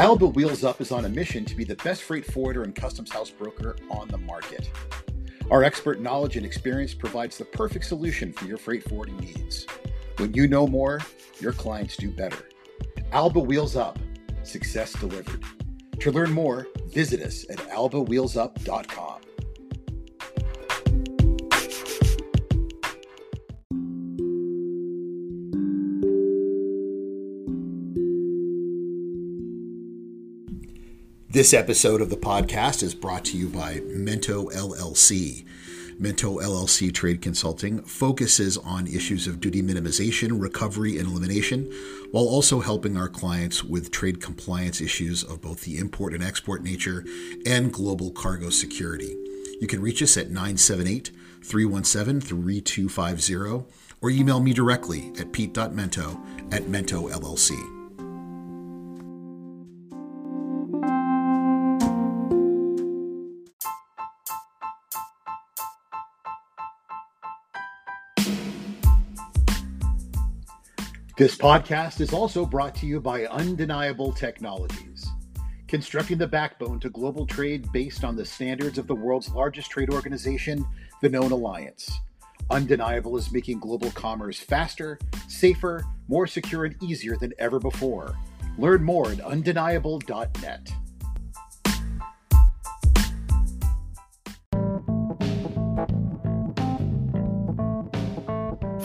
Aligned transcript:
Alba 0.00 0.28
Wheels 0.28 0.62
Up 0.62 0.80
is 0.80 0.92
on 0.92 1.06
a 1.06 1.08
mission 1.08 1.44
to 1.44 1.56
be 1.56 1.64
the 1.64 1.74
best 1.76 2.04
freight 2.04 2.24
forwarder 2.24 2.62
and 2.62 2.72
customs 2.72 3.10
house 3.10 3.30
broker 3.30 3.74
on 3.90 4.06
the 4.06 4.18
market. 4.18 4.70
Our 5.50 5.64
expert 5.64 6.00
knowledge 6.00 6.36
and 6.36 6.46
experience 6.46 6.94
provides 6.94 7.36
the 7.36 7.44
perfect 7.44 7.84
solution 7.84 8.32
for 8.32 8.44
your 8.44 8.58
freight 8.58 8.88
forwarding 8.88 9.16
needs. 9.18 9.66
When 10.18 10.32
you 10.34 10.46
know 10.46 10.68
more, 10.68 11.00
your 11.40 11.52
clients 11.52 11.96
do 11.96 12.12
better. 12.12 12.48
Alba 13.10 13.40
Wheels 13.40 13.74
Up, 13.74 13.98
success 14.44 14.92
delivered. 14.92 15.42
To 15.98 16.12
learn 16.12 16.30
more, 16.30 16.68
visit 16.86 17.20
us 17.20 17.44
at 17.50 17.58
albawheelsup.com. 17.58 19.27
This 31.38 31.54
episode 31.54 32.00
of 32.00 32.10
the 32.10 32.16
podcast 32.16 32.82
is 32.82 32.96
brought 32.96 33.24
to 33.26 33.36
you 33.36 33.48
by 33.48 33.74
Mento 33.74 34.52
LLC. 34.52 35.44
Mento 36.00 36.42
LLC 36.42 36.92
Trade 36.92 37.22
Consulting 37.22 37.80
focuses 37.82 38.58
on 38.58 38.88
issues 38.88 39.28
of 39.28 39.38
duty 39.38 39.62
minimization, 39.62 40.40
recovery, 40.42 40.98
and 40.98 41.06
elimination, 41.06 41.72
while 42.10 42.24
also 42.24 42.58
helping 42.58 42.96
our 42.96 43.08
clients 43.08 43.62
with 43.62 43.92
trade 43.92 44.20
compliance 44.20 44.80
issues 44.80 45.22
of 45.22 45.40
both 45.40 45.60
the 45.60 45.78
import 45.78 46.12
and 46.12 46.24
export 46.24 46.64
nature 46.64 47.04
and 47.46 47.72
global 47.72 48.10
cargo 48.10 48.50
security. 48.50 49.16
You 49.60 49.68
can 49.68 49.80
reach 49.80 50.02
us 50.02 50.16
at 50.16 50.30
978 50.30 51.12
317 51.44 52.20
3250 52.20 53.64
or 54.00 54.10
email 54.10 54.40
me 54.40 54.52
directly 54.52 55.12
at 55.20 55.30
pete.mento 55.30 56.20
at 56.52 56.64
Mento 56.64 57.77
This 71.18 71.36
podcast 71.36 72.00
is 72.00 72.12
also 72.12 72.46
brought 72.46 72.76
to 72.76 72.86
you 72.86 73.00
by 73.00 73.26
Undeniable 73.26 74.12
Technologies, 74.12 75.04
constructing 75.66 76.16
the 76.16 76.28
backbone 76.28 76.78
to 76.78 76.90
global 76.90 77.26
trade 77.26 77.72
based 77.72 78.04
on 78.04 78.14
the 78.14 78.24
standards 78.24 78.78
of 78.78 78.86
the 78.86 78.94
world's 78.94 79.28
largest 79.30 79.68
trade 79.68 79.92
organization, 79.92 80.64
the 81.02 81.08
Known 81.08 81.32
Alliance. 81.32 81.90
Undeniable 82.50 83.16
is 83.16 83.32
making 83.32 83.58
global 83.58 83.90
commerce 83.90 84.38
faster, 84.38 84.96
safer, 85.26 85.84
more 86.06 86.28
secure, 86.28 86.66
and 86.66 86.80
easier 86.80 87.16
than 87.16 87.34
ever 87.40 87.58
before. 87.58 88.16
Learn 88.56 88.84
more 88.84 89.10
at 89.10 89.20
undeniable.net. 89.20 90.72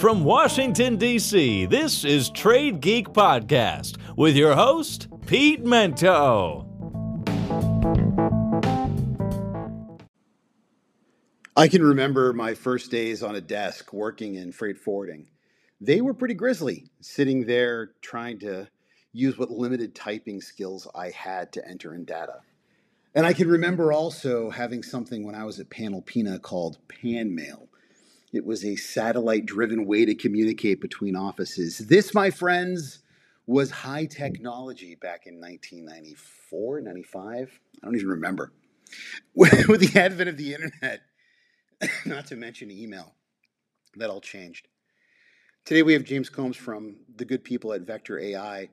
From 0.04 0.26
Washington, 0.26 0.98
D.C., 0.98 1.66
this 1.68 2.04
is 2.04 2.30
Trade 2.30 2.82
Geek 2.82 3.08
Podcast 3.14 3.96
with 4.18 4.36
your 4.36 4.54
host, 4.54 5.08
Pete 5.26 5.64
Mento. 5.64 6.68
I 11.56 11.70
can 11.70 11.82
remember 11.82 12.34
my 12.34 12.54
first 12.54 12.92
days 12.92 13.24
on 13.24 13.36
a 13.36 13.40
desk 13.40 13.94
working 13.94 14.36
in 14.36 14.52
freight 14.52 14.78
forwarding. 14.78 15.30
They 15.80 16.02
were 16.02 16.14
pretty 16.14 16.34
grisly, 16.34 16.92
sitting 17.00 17.46
there 17.46 17.92
trying 18.02 18.40
to 18.40 18.68
use 19.14 19.38
what 19.38 19.52
limited 19.52 19.96
typing 19.96 20.42
skills 20.42 20.86
I 20.94 21.12
had 21.12 21.54
to 21.54 21.66
enter 21.66 21.96
in 21.96 22.04
data. 22.04 22.42
And 23.16 23.26
I 23.26 23.32
can 23.32 23.48
remember 23.48 23.94
also 23.94 24.50
having 24.50 24.84
something 24.84 25.24
when 25.24 25.36
I 25.36 25.46
was 25.46 25.62
at 25.62 25.70
Panalpina 25.70 26.42
called 26.42 26.80
Panmail 26.90 27.70
it 28.34 28.44
was 28.44 28.66
a 28.66 28.76
satellite 28.76 29.46
driven 29.46 29.86
way 29.86 30.06
to 30.06 30.16
communicate 30.16 30.82
between 30.82 31.16
offices. 31.16 31.78
This, 31.78 32.16
my 32.16 32.32
friends, 32.32 33.00
was 33.46 33.70
high 33.70 34.06
technology 34.06 34.96
back 34.96 35.28
in 35.28 35.40
1994, 35.40 36.82
95. 36.82 37.60
I 37.82 37.86
don't 37.86 37.96
even 37.96 38.08
remember. 38.08 38.52
With 39.36 39.80
the 39.80 40.00
advent 40.00 40.30
of 40.30 40.38
the 40.38 40.54
internet, 40.56 41.02
not 42.06 42.28
to 42.28 42.36
mention 42.36 42.72
email, 42.72 43.14
that 43.98 44.10
all 44.10 44.22
changed. 44.22 44.68
Today 45.64 45.84
we 45.84 45.94
have 45.94 46.04
James 46.04 46.30
Combs 46.30 46.58
from 46.58 46.98
the 47.16 47.26
good 47.26 47.44
people 47.44 47.72
at 47.72 47.82
Vector 47.82 48.20
AI 48.20 48.70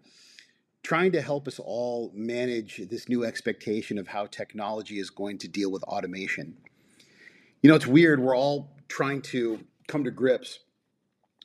trying 0.82 1.12
to 1.12 1.20
help 1.20 1.46
us 1.46 1.58
all 1.58 2.10
manage 2.14 2.78
this 2.88 3.08
new 3.08 3.24
expectation 3.24 3.98
of 3.98 4.08
how 4.08 4.24
technology 4.24 4.98
is 4.98 5.10
going 5.10 5.36
to 5.36 5.46
deal 5.46 5.70
with 5.70 5.82
automation. 5.82 6.56
You 7.62 7.68
know, 7.68 7.76
it's 7.76 7.86
weird. 7.86 8.20
We're 8.20 8.36
all 8.36 8.70
trying 8.90 9.22
to 9.22 9.60
come 9.86 10.04
to 10.04 10.10
grips 10.10 10.58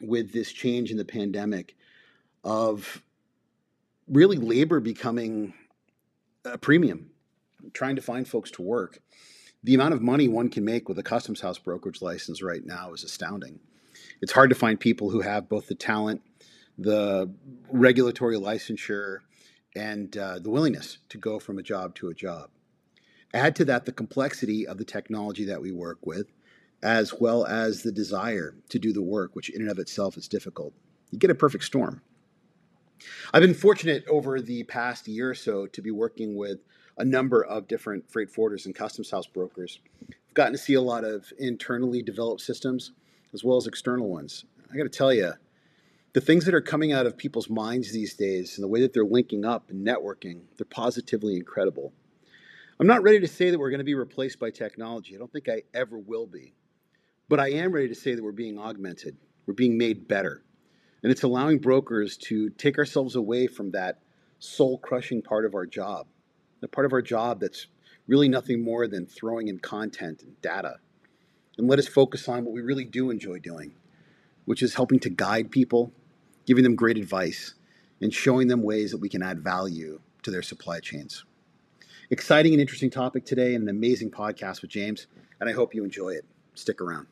with 0.02 0.34
this 0.34 0.52
change 0.52 0.92
in 0.92 0.98
the 0.98 1.06
pandemic 1.06 1.76
of 2.44 3.02
really 4.08 4.38
labor 4.38 4.80
becoming 4.80 5.54
a 6.44 6.58
premium, 6.58 7.12
trying 7.74 7.96
to 7.96 8.02
find 8.02 8.28
folks 8.28 8.52
to 8.52 8.62
work. 8.62 9.00
The 9.64 9.76
amount 9.76 9.94
of 9.94 10.02
money 10.02 10.28
one 10.28 10.50
can 10.50 10.66
make 10.66 10.90
with 10.90 11.00
a 11.00 11.04
customs 11.04 11.42
house 11.42 11.58
brokerage 11.58 12.02
license 12.02 12.42
right 12.42 12.66
now 12.66 12.94
is 12.94 13.04
astounding. 13.04 13.60
It's 14.22 14.34
hard 14.34 14.50
to 14.50 14.56
find 14.56 14.80
people 14.80 15.10
who 15.12 15.22
have 15.22 15.48
both 15.48 15.68
the 15.68 15.76
talent, 15.76 16.22
the 16.78 17.32
regulatory 17.72 18.36
licensure, 18.36 19.20
and 19.76 20.16
uh, 20.18 20.40
the 20.40 20.50
willingness 20.50 20.98
to 21.10 21.18
go 21.18 21.40
from 21.40 21.58
a 21.58 21.64
job 21.64 21.96
to 21.96 22.10
a 22.10 22.14
job. 22.14 22.50
Add 23.34 23.56
to 23.58 23.66
that 23.66 23.86
the 23.86 23.92
complexity 23.92 24.68
of 24.68 24.78
the 24.78 24.86
technology 24.86 25.46
that 25.46 25.62
we 25.62 25.72
work 25.72 26.06
with, 26.06 26.32
as 26.86 27.16
well 27.20 27.48
as 27.48 27.82
the 27.82 27.92
desire 27.92 28.56
to 28.70 28.78
do 28.78 28.94
the 28.94 29.02
work, 29.02 29.36
which 29.36 29.50
in 29.50 29.64
and 29.64 29.72
of 29.72 29.80
itself 29.80 30.18
is 30.18 30.28
difficult. 30.28 30.72
You 31.10 31.18
get 31.18 31.32
a 31.32 31.36
perfect 31.36 31.64
storm. 31.64 32.04
I've 33.34 33.42
been 33.42 33.56
fortunate 33.56 34.06
over 34.08 34.40
the 34.40 34.64
past 34.66 35.08
year 35.08 35.32
or 35.32 35.34
so 35.34 35.66
to 35.66 35.82
be 35.82 35.90
working 35.90 36.36
with 36.36 36.60
a 36.96 37.04
number 37.04 37.44
of 37.44 37.68
different 37.68 38.12
freight 38.12 38.32
forwarders 38.32 38.68
and 38.68 38.76
customs 38.76 39.10
house 39.10 39.26
brokers. 39.26 39.80
I've 40.08 40.36
gotten 40.36 40.54
to 40.54 40.60
see 40.60 40.76
a 40.76 40.82
lot 40.82 41.04
of 41.04 41.34
internally 41.40 42.04
developed 42.04 42.42
systems 42.42 42.92
as 43.34 43.44
well 43.44 43.58
as 43.58 43.66
external 43.66 44.08
ones. 44.08 44.46
I 44.72 44.78
got 44.78 44.84
to 44.84 44.90
tell 44.90 45.12
you, 45.12 45.34
the 46.14 46.22
things 46.22 46.46
that 46.46 46.54
are 46.54 46.62
coming 46.62 46.94
out 46.94 47.08
of 47.08 47.18
people's 47.18 47.50
minds 47.50 47.92
these 47.92 48.14
days 48.14 48.58
and 48.58 48.64
the 48.64 48.68
way 48.68 48.82
that 48.82 48.94
they're 48.94 49.04
linking 49.04 49.44
up 49.44 49.72
and 49.72 49.86
networking, 49.86 50.42
they're 50.56 50.66
positively 50.70 51.36
incredible. 51.36 51.94
I'm 52.80 52.88
not 52.88 53.02
ready 53.02 53.20
to 53.22 53.28
say 53.28 53.50
that 53.50 53.58
we're 53.58 53.72
going 53.72 53.80
to 53.80 53.84
be 53.84 53.96
replaced 53.96 54.40
by 54.40 54.52
technology. 54.52 55.16
I 55.16 55.18
don't 55.18 55.32
think 55.32 55.50
I 55.50 55.64
ever 55.74 55.98
will 55.98 56.28
be. 56.28 56.54
But 57.28 57.40
I 57.40 57.50
am 57.54 57.72
ready 57.72 57.88
to 57.88 57.96
say 57.96 58.14
that 58.14 58.24
we're 58.24 58.32
being 58.32 58.60
augmented, 58.60 59.18
we're 59.48 59.56
being 59.56 59.78
made 59.78 60.08
better. 60.08 60.44
And 61.02 61.12
it's 61.12 61.24
allowing 61.24 61.58
brokers 61.58 62.18
to 62.18 62.50
take 62.52 62.78
ourselves 62.78 63.16
away 63.16 63.48
from 63.48 63.72
that 63.72 64.00
soul 64.38 64.78
crushing 64.78 65.24
part 65.24 65.46
of 65.46 65.56
our 65.56 65.66
job, 65.66 66.06
the 66.62 66.68
part 66.68 66.86
of 66.86 66.94
our 66.94 67.02
job 67.02 67.40
that's 67.40 67.68
really 68.08 68.30
nothing 68.30 68.64
more 68.64 68.88
than 68.88 69.08
throwing 69.08 69.48
in 69.48 69.58
content 69.58 70.22
and 70.22 70.40
data. 70.42 70.76
And 71.58 71.68
let 71.68 71.80
us 71.80 71.88
focus 71.88 72.30
on 72.30 72.46
what 72.46 72.54
we 72.54 72.62
really 72.62 72.86
do 72.86 73.10
enjoy 73.10 73.40
doing, 73.40 73.74
which 74.46 74.62
is 74.62 74.76
helping 74.76 75.00
to 75.00 75.10
guide 75.10 75.50
people, 75.50 75.92
giving 76.46 76.64
them 76.64 76.76
great 76.76 76.98
advice, 76.98 77.56
and 78.02 78.14
showing 78.14 78.48
them 78.48 78.62
ways 78.62 78.92
that 78.92 79.00
we 79.00 79.10
can 79.10 79.24
add 79.24 79.44
value 79.44 80.00
to 80.22 80.30
their 80.30 80.44
supply 80.44 80.80
chains. 80.80 81.26
Exciting 82.12 82.54
and 82.54 82.62
interesting 82.62 82.92
topic 82.92 83.26
today, 83.26 83.56
and 83.56 83.64
an 83.64 83.70
amazing 83.70 84.12
podcast 84.12 84.62
with 84.62 84.70
James, 84.70 85.08
and 85.40 85.50
I 85.50 85.54
hope 85.54 85.74
you 85.74 85.84
enjoy 85.84 86.10
it. 86.10 86.26
Stick 86.54 86.82
around. 86.82 87.08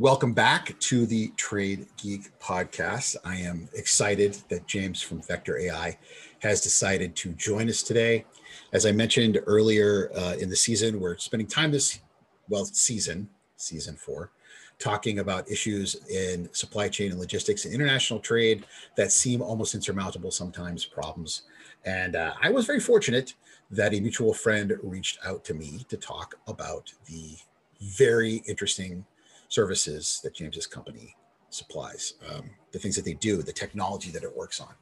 Welcome 0.00 0.32
back 0.32 0.78
to 0.78 1.04
the 1.04 1.28
Trade 1.36 1.86
Geek 1.98 2.30
podcast. 2.38 3.16
I 3.22 3.36
am 3.36 3.68
excited 3.74 4.34
that 4.48 4.66
James 4.66 5.02
from 5.02 5.20
Vector 5.20 5.58
AI 5.58 5.98
has 6.38 6.62
decided 6.62 7.14
to 7.16 7.32
join 7.32 7.68
us 7.68 7.82
today. 7.82 8.24
As 8.72 8.86
I 8.86 8.92
mentioned 8.92 9.40
earlier 9.44 10.10
uh, 10.16 10.36
in 10.40 10.48
the 10.48 10.56
season, 10.56 11.00
we're 11.00 11.18
spending 11.18 11.46
time 11.46 11.70
this, 11.70 12.00
well, 12.48 12.64
season, 12.64 13.28
season 13.56 13.94
four, 13.94 14.30
talking 14.78 15.18
about 15.18 15.50
issues 15.50 15.96
in 16.08 16.48
supply 16.54 16.88
chain 16.88 17.10
and 17.10 17.20
logistics 17.20 17.66
and 17.66 17.74
international 17.74 18.20
trade 18.20 18.64
that 18.96 19.12
seem 19.12 19.42
almost 19.42 19.74
insurmountable 19.74 20.30
sometimes, 20.30 20.86
problems. 20.86 21.42
And 21.84 22.16
uh, 22.16 22.32
I 22.40 22.48
was 22.48 22.64
very 22.64 22.80
fortunate 22.80 23.34
that 23.70 23.92
a 23.92 24.00
mutual 24.00 24.32
friend 24.32 24.72
reached 24.82 25.18
out 25.26 25.44
to 25.44 25.52
me 25.52 25.84
to 25.90 25.98
talk 25.98 26.36
about 26.46 26.90
the 27.04 27.36
very 27.82 28.36
interesting 28.46 29.04
services 29.50 30.20
that 30.24 30.34
James's 30.34 30.66
company 30.66 31.14
supplies, 31.50 32.14
um, 32.32 32.48
the 32.72 32.78
things 32.78 32.96
that 32.96 33.04
they 33.04 33.14
do, 33.14 33.42
the 33.42 33.52
technology 33.52 34.10
that 34.12 34.22
it 34.22 34.34
works 34.34 34.60
on. 34.60 34.74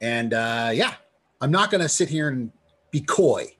And 0.00 0.34
uh, 0.34 0.70
yeah, 0.72 0.94
I'm 1.40 1.52
not 1.52 1.70
going 1.70 1.82
to 1.82 1.88
sit 1.88 2.08
here 2.08 2.28
and 2.28 2.50
be 2.90 3.00
coy. 3.00 3.56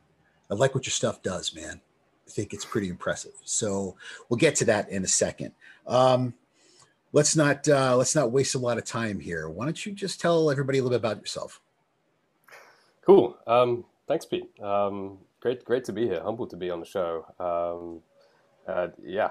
I 0.50 0.54
like 0.54 0.74
what 0.74 0.86
your 0.86 0.92
stuff 0.92 1.22
does, 1.22 1.54
man. 1.54 1.80
I 2.26 2.30
think 2.30 2.52
it's 2.52 2.64
pretty 2.64 2.88
impressive. 2.88 3.32
So 3.44 3.96
we'll 4.28 4.38
get 4.38 4.56
to 4.56 4.64
that 4.64 4.90
in 4.90 5.04
a 5.04 5.08
second. 5.08 5.52
Um, 5.86 6.34
let's 7.12 7.36
not 7.36 7.68
uh, 7.68 7.96
let's 7.96 8.14
not 8.16 8.32
waste 8.32 8.54
a 8.54 8.58
lot 8.58 8.78
of 8.78 8.84
time 8.84 9.20
here. 9.20 9.48
Why 9.48 9.64
don't 9.64 9.86
you 9.86 9.92
just 9.92 10.20
tell 10.20 10.50
everybody 10.50 10.78
a 10.78 10.82
little 10.82 10.98
bit 10.98 11.04
about 11.04 11.20
yourself? 11.20 11.60
Cool. 13.02 13.36
Um, 13.46 13.84
thanks, 14.08 14.24
Pete. 14.24 14.50
Um, 14.60 15.18
great, 15.40 15.64
great 15.64 15.84
to 15.84 15.92
be 15.92 16.06
here. 16.06 16.20
Humbled 16.22 16.50
to 16.50 16.56
be 16.56 16.70
on 16.70 16.80
the 16.80 16.86
show. 16.86 17.24
Um, 17.38 18.02
uh, 18.66 18.88
yeah, 19.02 19.30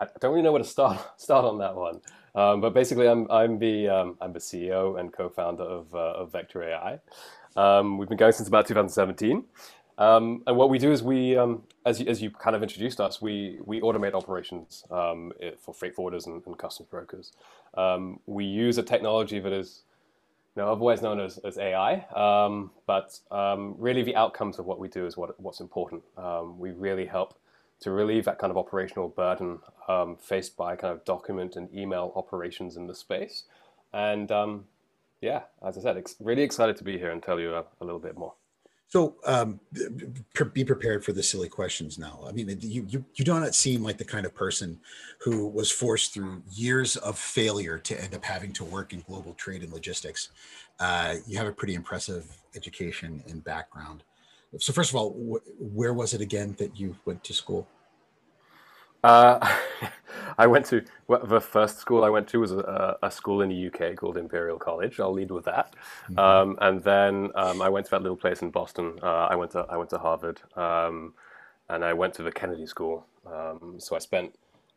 I, 0.00 0.06
don't 0.20 0.32
really 0.32 0.42
know 0.42 0.52
where 0.52 0.62
to 0.62 0.68
start 0.68 1.00
start 1.20 1.44
on 1.44 1.58
that 1.58 1.74
one. 1.74 2.00
Um, 2.34 2.60
but 2.60 2.74
basically, 2.74 3.08
I'm 3.08 3.30
I'm 3.30 3.58
the 3.58 3.88
um, 3.88 4.16
I'm 4.20 4.32
the 4.32 4.38
CEO 4.38 4.98
and 5.00 5.12
co-founder 5.12 5.62
of 5.62 5.94
uh, 5.94 6.14
of 6.14 6.32
Vector 6.32 6.62
AI. 6.62 6.98
Um, 7.56 7.96
we've 7.96 8.08
been 8.08 8.18
going 8.18 8.32
since 8.32 8.48
about 8.48 8.66
2017. 8.66 9.44
Um, 9.98 10.42
and 10.46 10.58
what 10.58 10.68
we 10.68 10.78
do 10.78 10.92
is 10.92 11.02
we, 11.02 11.38
um, 11.38 11.62
as, 11.86 11.98
you, 11.98 12.06
as 12.06 12.20
you 12.20 12.30
kind 12.30 12.54
of 12.54 12.62
introduced 12.62 13.00
us, 13.00 13.22
we, 13.22 13.58
we 13.64 13.80
automate 13.80 14.12
operations 14.12 14.84
um, 14.90 15.32
for 15.58 15.72
freight 15.72 15.96
forwarders 15.96 16.26
and, 16.26 16.42
and 16.44 16.58
customs 16.58 16.90
brokers. 16.90 17.32
We 18.26 18.44
use 18.44 18.76
a 18.76 18.82
technology 18.82 19.40
that 19.40 19.54
is 19.54 19.84
know, 20.54 20.70
otherwise 20.70 21.00
known 21.00 21.18
as, 21.18 21.38
as 21.38 21.56
AI, 21.56 22.04
but 22.86 23.18
really 23.78 24.02
the 24.02 24.16
outcomes 24.16 24.58
of 24.58 24.66
what 24.66 24.78
we 24.78 24.88
do 24.88 25.06
is 25.06 25.16
what, 25.16 25.40
what's 25.40 25.60
important. 25.60 26.02
we 26.58 26.72
really 26.72 27.06
help 27.06 27.38
to 27.80 27.90
relieve 27.90 28.24
that 28.24 28.38
kind 28.38 28.50
of 28.50 28.56
operational 28.56 29.08
burden 29.08 29.58
faced 30.18 30.56
by 30.56 30.76
kind 30.76 30.92
of 30.92 31.04
document 31.04 31.56
and 31.56 31.72
email 31.74 32.12
operations 32.16 32.76
in 32.76 32.86
the 32.86 32.94
space. 32.94 33.44
And 33.92 34.30
yeah, 35.20 35.42
as 35.66 35.78
I 35.78 35.80
said, 35.80 35.96
ex- 35.96 36.16
really 36.20 36.42
excited 36.42 36.76
to 36.76 36.84
be 36.84 36.98
here 36.98 37.10
and 37.10 37.22
tell 37.22 37.40
you 37.40 37.54
a, 37.54 37.64
a 37.80 37.84
little 37.84 37.98
bit 37.98 38.16
more. 38.16 38.34
So 38.88 39.16
um, 39.24 39.58
be 40.52 40.64
prepared 40.64 41.04
for 41.04 41.12
the 41.12 41.22
silly 41.22 41.48
questions 41.48 41.98
now. 41.98 42.20
I 42.26 42.30
mean, 42.30 42.56
you, 42.60 42.86
you 42.88 43.04
you 43.16 43.24
do 43.24 43.40
not 43.40 43.54
seem 43.54 43.82
like 43.82 43.98
the 43.98 44.04
kind 44.04 44.24
of 44.24 44.32
person 44.34 44.78
who 45.18 45.48
was 45.48 45.72
forced 45.72 46.14
through 46.14 46.42
years 46.52 46.94
of 46.96 47.18
failure 47.18 47.78
to 47.78 48.00
end 48.00 48.14
up 48.14 48.24
having 48.24 48.52
to 48.52 48.64
work 48.64 48.92
in 48.92 49.00
global 49.00 49.34
trade 49.34 49.64
and 49.64 49.72
logistics. 49.72 50.28
Uh, 50.78 51.16
you 51.26 51.36
have 51.36 51.48
a 51.48 51.52
pretty 51.52 51.74
impressive 51.74 52.38
education 52.54 53.24
and 53.28 53.42
background. 53.42 54.04
So 54.58 54.72
first 54.72 54.90
of 54.90 54.96
all, 54.96 55.12
wh- 55.12 55.76
where 55.76 55.92
was 55.92 56.14
it 56.14 56.20
again 56.20 56.54
that 56.58 56.78
you 56.78 56.96
went 57.04 57.24
to 57.24 57.32
school? 57.32 57.66
Uh, 59.04 59.38
I 60.38 60.46
went 60.46 60.66
to 60.66 60.84
well, 61.06 61.24
the 61.24 61.40
first 61.40 61.78
school 61.78 62.04
I 62.04 62.10
went 62.10 62.28
to 62.28 62.40
was 62.40 62.52
a, 62.52 62.96
a, 63.02 63.10
school 63.10 63.42
in 63.42 63.48
the 63.48 63.66
UK 63.68 63.96
called 63.96 64.16
Imperial 64.16 64.58
College. 64.58 64.98
I'll 65.00 65.12
lead 65.12 65.30
with 65.30 65.44
that, 65.44 65.74
mm-hmm. 66.10 66.18
um, 66.18 66.58
and 66.60 66.82
then 66.82 67.30
um, 67.34 67.62
I 67.62 67.68
went 67.68 67.86
to 67.86 67.90
that 67.92 68.02
little 68.02 68.16
place 68.16 68.42
in 68.42 68.50
Boston. 68.50 68.98
Uh, 69.02 69.28
I 69.30 69.36
went 69.36 69.52
to 69.52 69.66
I 69.68 69.76
went 69.76 69.90
to 69.90 69.98
Harvard, 69.98 70.40
um, 70.56 71.14
and 71.68 71.84
I 71.84 71.92
went 71.92 72.14
to 72.14 72.22
the 72.22 72.32
Kennedy 72.32 72.66
School. 72.66 73.06
Um, 73.26 73.76
so 73.78 73.96
I 73.96 73.98
spent 73.98 74.34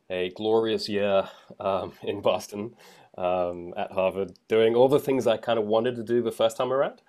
a 0.09 0.29
glorious 0.31 0.87
year 0.87 1.27
um, 1.59 1.93
in 2.03 2.21
Boston 2.21 2.75
um, 3.17 3.73
at 3.77 3.91
Harvard, 3.91 4.33
doing 4.47 4.75
all 4.75 4.87
the 4.87 4.99
things 4.99 5.27
I 5.27 5.37
kind 5.37 5.59
of 5.59 5.65
wanted 5.65 5.95
to 5.95 6.03
do 6.03 6.21
the 6.21 6.31
first 6.31 6.57
time 6.57 6.71
around. 6.71 7.01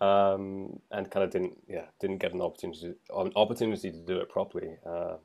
And 0.00 0.80
kind 1.10 1.24
of 1.24 1.30
didn't, 1.30 1.58
yeah, 1.68 1.86
didn't 2.00 2.18
get 2.18 2.32
an 2.32 2.40
opportunity, 2.40 2.94
an 3.16 3.32
opportunity 3.36 3.90
to 3.90 3.98
do 3.98 4.18
it 4.18 4.28
properly. 4.28 4.76
Uh, 4.86 5.16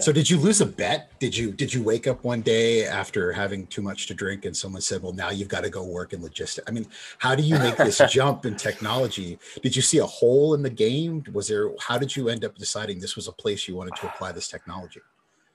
so 0.00 0.12
did 0.12 0.28
you 0.28 0.36
lose 0.36 0.60
a 0.60 0.66
bet? 0.66 1.18
Did 1.18 1.34
you 1.34 1.50
did 1.50 1.72
you 1.72 1.82
wake 1.82 2.06
up 2.06 2.22
one 2.22 2.42
day 2.42 2.84
after 2.84 3.32
having 3.32 3.66
too 3.68 3.80
much 3.80 4.06
to 4.08 4.14
drink 4.14 4.44
and 4.44 4.54
someone 4.54 4.82
said, 4.82 5.02
"Well, 5.02 5.14
now 5.14 5.30
you've 5.30 5.48
got 5.48 5.64
to 5.64 5.70
go 5.70 5.82
work 5.82 6.12
in 6.12 6.22
logistics"? 6.22 6.68
I 6.68 6.72
mean, 6.72 6.86
how 7.16 7.34
do 7.34 7.42
you 7.42 7.58
make 7.58 7.78
this 7.78 7.98
jump 8.10 8.44
in 8.44 8.54
technology? 8.54 9.38
Did 9.62 9.74
you 9.74 9.80
see 9.80 9.96
a 9.96 10.04
hole 10.04 10.52
in 10.52 10.62
the 10.62 10.68
game? 10.68 11.24
Was 11.32 11.48
there 11.48 11.70
how 11.80 11.96
did 11.96 12.14
you 12.14 12.28
end 12.28 12.44
up 12.44 12.54
deciding 12.56 13.00
this 13.00 13.16
was 13.16 13.28
a 13.28 13.32
place 13.32 13.66
you 13.66 13.76
wanted 13.76 13.96
to 13.96 14.08
apply 14.08 14.32
this 14.32 14.46
technology? 14.46 15.00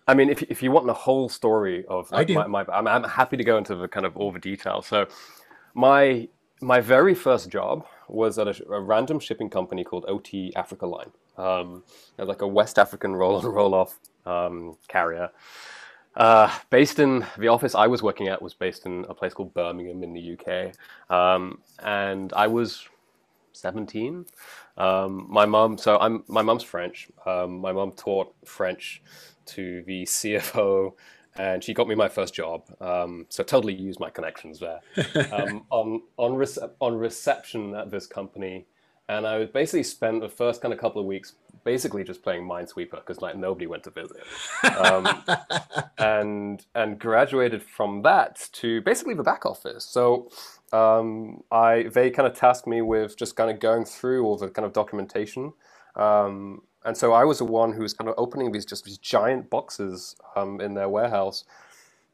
I 0.07 0.15
mean, 0.15 0.31
if 0.31 0.41
if 0.43 0.63
you 0.63 0.71
want 0.71 0.87
the 0.87 0.95
whole 0.95 1.29
story 1.29 1.85
of 1.85 2.11
like, 2.11 2.21
I 2.21 2.23
do. 2.23 2.33
My, 2.33 2.47
my, 2.47 2.65
I'm, 2.73 2.87
I'm 2.87 3.03
happy 3.03 3.37
to 3.37 3.43
go 3.43 3.59
into 3.59 3.75
the 3.75 3.87
kind 3.87 4.05
of 4.05 4.17
all 4.17 4.31
the 4.31 4.39
details. 4.39 4.87
So 4.87 5.05
my 5.75 6.27
my 6.59 6.81
very 6.81 7.13
first 7.13 7.49
job 7.49 7.85
was 8.13 8.39
at 8.39 8.47
a, 8.47 8.71
a 8.71 8.79
random 8.79 9.19
shipping 9.19 9.49
company 9.49 9.83
called 9.83 10.05
OT 10.07 10.53
Africa 10.55 10.85
Line. 10.85 11.11
Um, 11.37 11.83
like 12.17 12.41
a 12.41 12.47
West 12.47 12.77
African 12.77 13.15
roll 13.15 13.35
on 13.37 13.45
roll 13.45 13.73
off 13.73 13.99
um, 14.25 14.77
carrier. 14.87 15.29
Uh, 16.15 16.55
based 16.69 16.99
in 16.99 17.25
the 17.39 17.47
office 17.47 17.73
I 17.73 17.87
was 17.87 18.03
working 18.03 18.27
at 18.27 18.39
was 18.39 18.53
based 18.53 18.85
in 18.85 19.03
a 19.09 19.15
place 19.15 19.33
called 19.33 19.53
Birmingham 19.55 20.03
in 20.03 20.13
the 20.13 20.37
UK, 20.37 20.75
um, 21.09 21.59
and 21.79 22.31
I 22.33 22.45
was 22.45 22.87
17. 23.53 24.25
Um, 24.77 25.25
my 25.29 25.45
mom, 25.45 25.77
so 25.77 25.97
I'm 25.97 26.23
my 26.27 26.43
mom's 26.43 26.63
French. 26.63 27.09
Um, 27.25 27.59
my 27.59 27.71
mom 27.71 27.93
taught 27.93 28.33
French 28.45 29.01
to 29.47 29.81
the 29.83 30.03
CFO, 30.05 30.93
and 31.35 31.63
she 31.63 31.73
got 31.73 31.87
me 31.87 31.95
my 31.95 32.09
first 32.09 32.33
job. 32.33 32.63
Um, 32.79 33.25
so 33.29 33.43
totally 33.43 33.73
used 33.73 33.99
my 33.99 34.09
connections 34.09 34.59
there. 34.59 34.79
Um, 35.31 35.63
on 35.69 36.01
on 36.17 36.33
rece- 36.33 36.71
on 36.79 36.95
reception 36.97 37.75
at 37.75 37.89
this 37.89 38.05
company, 38.05 38.65
and 39.09 39.25
I 39.25 39.45
basically 39.45 39.83
spent 39.83 40.21
the 40.21 40.29
first 40.29 40.61
kind 40.61 40.73
of 40.73 40.79
couple 40.79 41.01
of 41.01 41.07
weeks 41.07 41.33
basically 41.63 42.03
just 42.03 42.23
playing 42.23 42.43
Minesweeper 42.43 42.91
because 42.91 43.21
like 43.21 43.35
nobody 43.35 43.67
went 43.67 43.83
to 43.83 43.89
visit, 43.89 44.23
um, 44.79 45.07
and 45.97 46.65
and 46.75 46.99
graduated 46.99 47.63
from 47.63 48.01
that 48.03 48.49
to 48.53 48.81
basically 48.81 49.13
the 49.13 49.23
back 49.23 49.45
office. 49.45 49.85
So 49.85 50.29
um, 50.71 51.43
I 51.51 51.83
they 51.83 52.09
kind 52.09 52.27
of 52.27 52.35
tasked 52.35 52.67
me 52.67 52.81
with 52.81 53.17
just 53.17 53.35
kind 53.35 53.49
of 53.49 53.59
going 53.59 53.85
through 53.85 54.25
all 54.25 54.37
the 54.37 54.49
kind 54.49 54.65
of 54.65 54.73
documentation. 54.73 55.53
Um, 55.95 56.63
and 56.85 56.97
so 56.97 57.13
I 57.13 57.23
was 57.23 57.39
the 57.39 57.45
one 57.45 57.73
who 57.73 57.81
was 57.81 57.93
kind 57.93 58.09
of 58.09 58.15
opening 58.17 58.51
these 58.51 58.65
just 58.65 58.85
these 58.85 58.97
giant 58.97 59.49
boxes 59.49 60.15
um, 60.35 60.59
in 60.59 60.73
their 60.73 60.89
warehouse, 60.89 61.45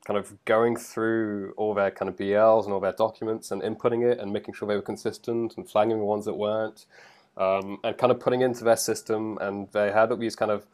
kind 0.06 0.18
of 0.18 0.34
going 0.46 0.76
through 0.76 1.54
all 1.58 1.74
their 1.74 1.92
kind 1.92 2.10
of 2.10 2.16
BLs 2.16 2.66
and 2.66 2.74
all 2.74 2.80
their 2.80 2.94
documents 2.94 3.52
and 3.52 3.62
inputting 3.62 4.10
it 4.10 4.20
and 4.20 4.32
making 4.32 4.54
sure 4.54 4.68
they 4.68 4.76
were 4.76 4.82
consistent 4.82 5.56
and 5.58 5.70
flagging 5.70 5.98
the 5.98 6.04
ones 6.04 6.26
that 6.26 6.36
weren't 6.36 6.86
um, 7.38 7.80
and 7.84 7.98
kind 7.98 8.12
of 8.12 8.20
putting 8.20 8.42
into 8.42 8.64
their 8.64 8.78
system. 8.78 9.38
And 9.42 9.68
they 9.72 9.92
had 9.92 10.18
these 10.20 10.36
kind 10.36 10.52
of, 10.52 10.66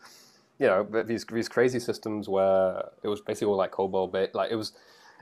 you 0.60 0.68
know, 0.68 0.84
these 1.04 1.26
these 1.26 1.48
crazy 1.48 1.80
systems 1.80 2.28
where 2.28 2.90
it 3.04 3.08
was 3.08 3.22
basically 3.22 3.48
all 3.48 3.58
like 3.58 3.72
COBOL, 3.72 4.34
like 4.34 4.52
it 4.52 4.56
was, 4.56 4.74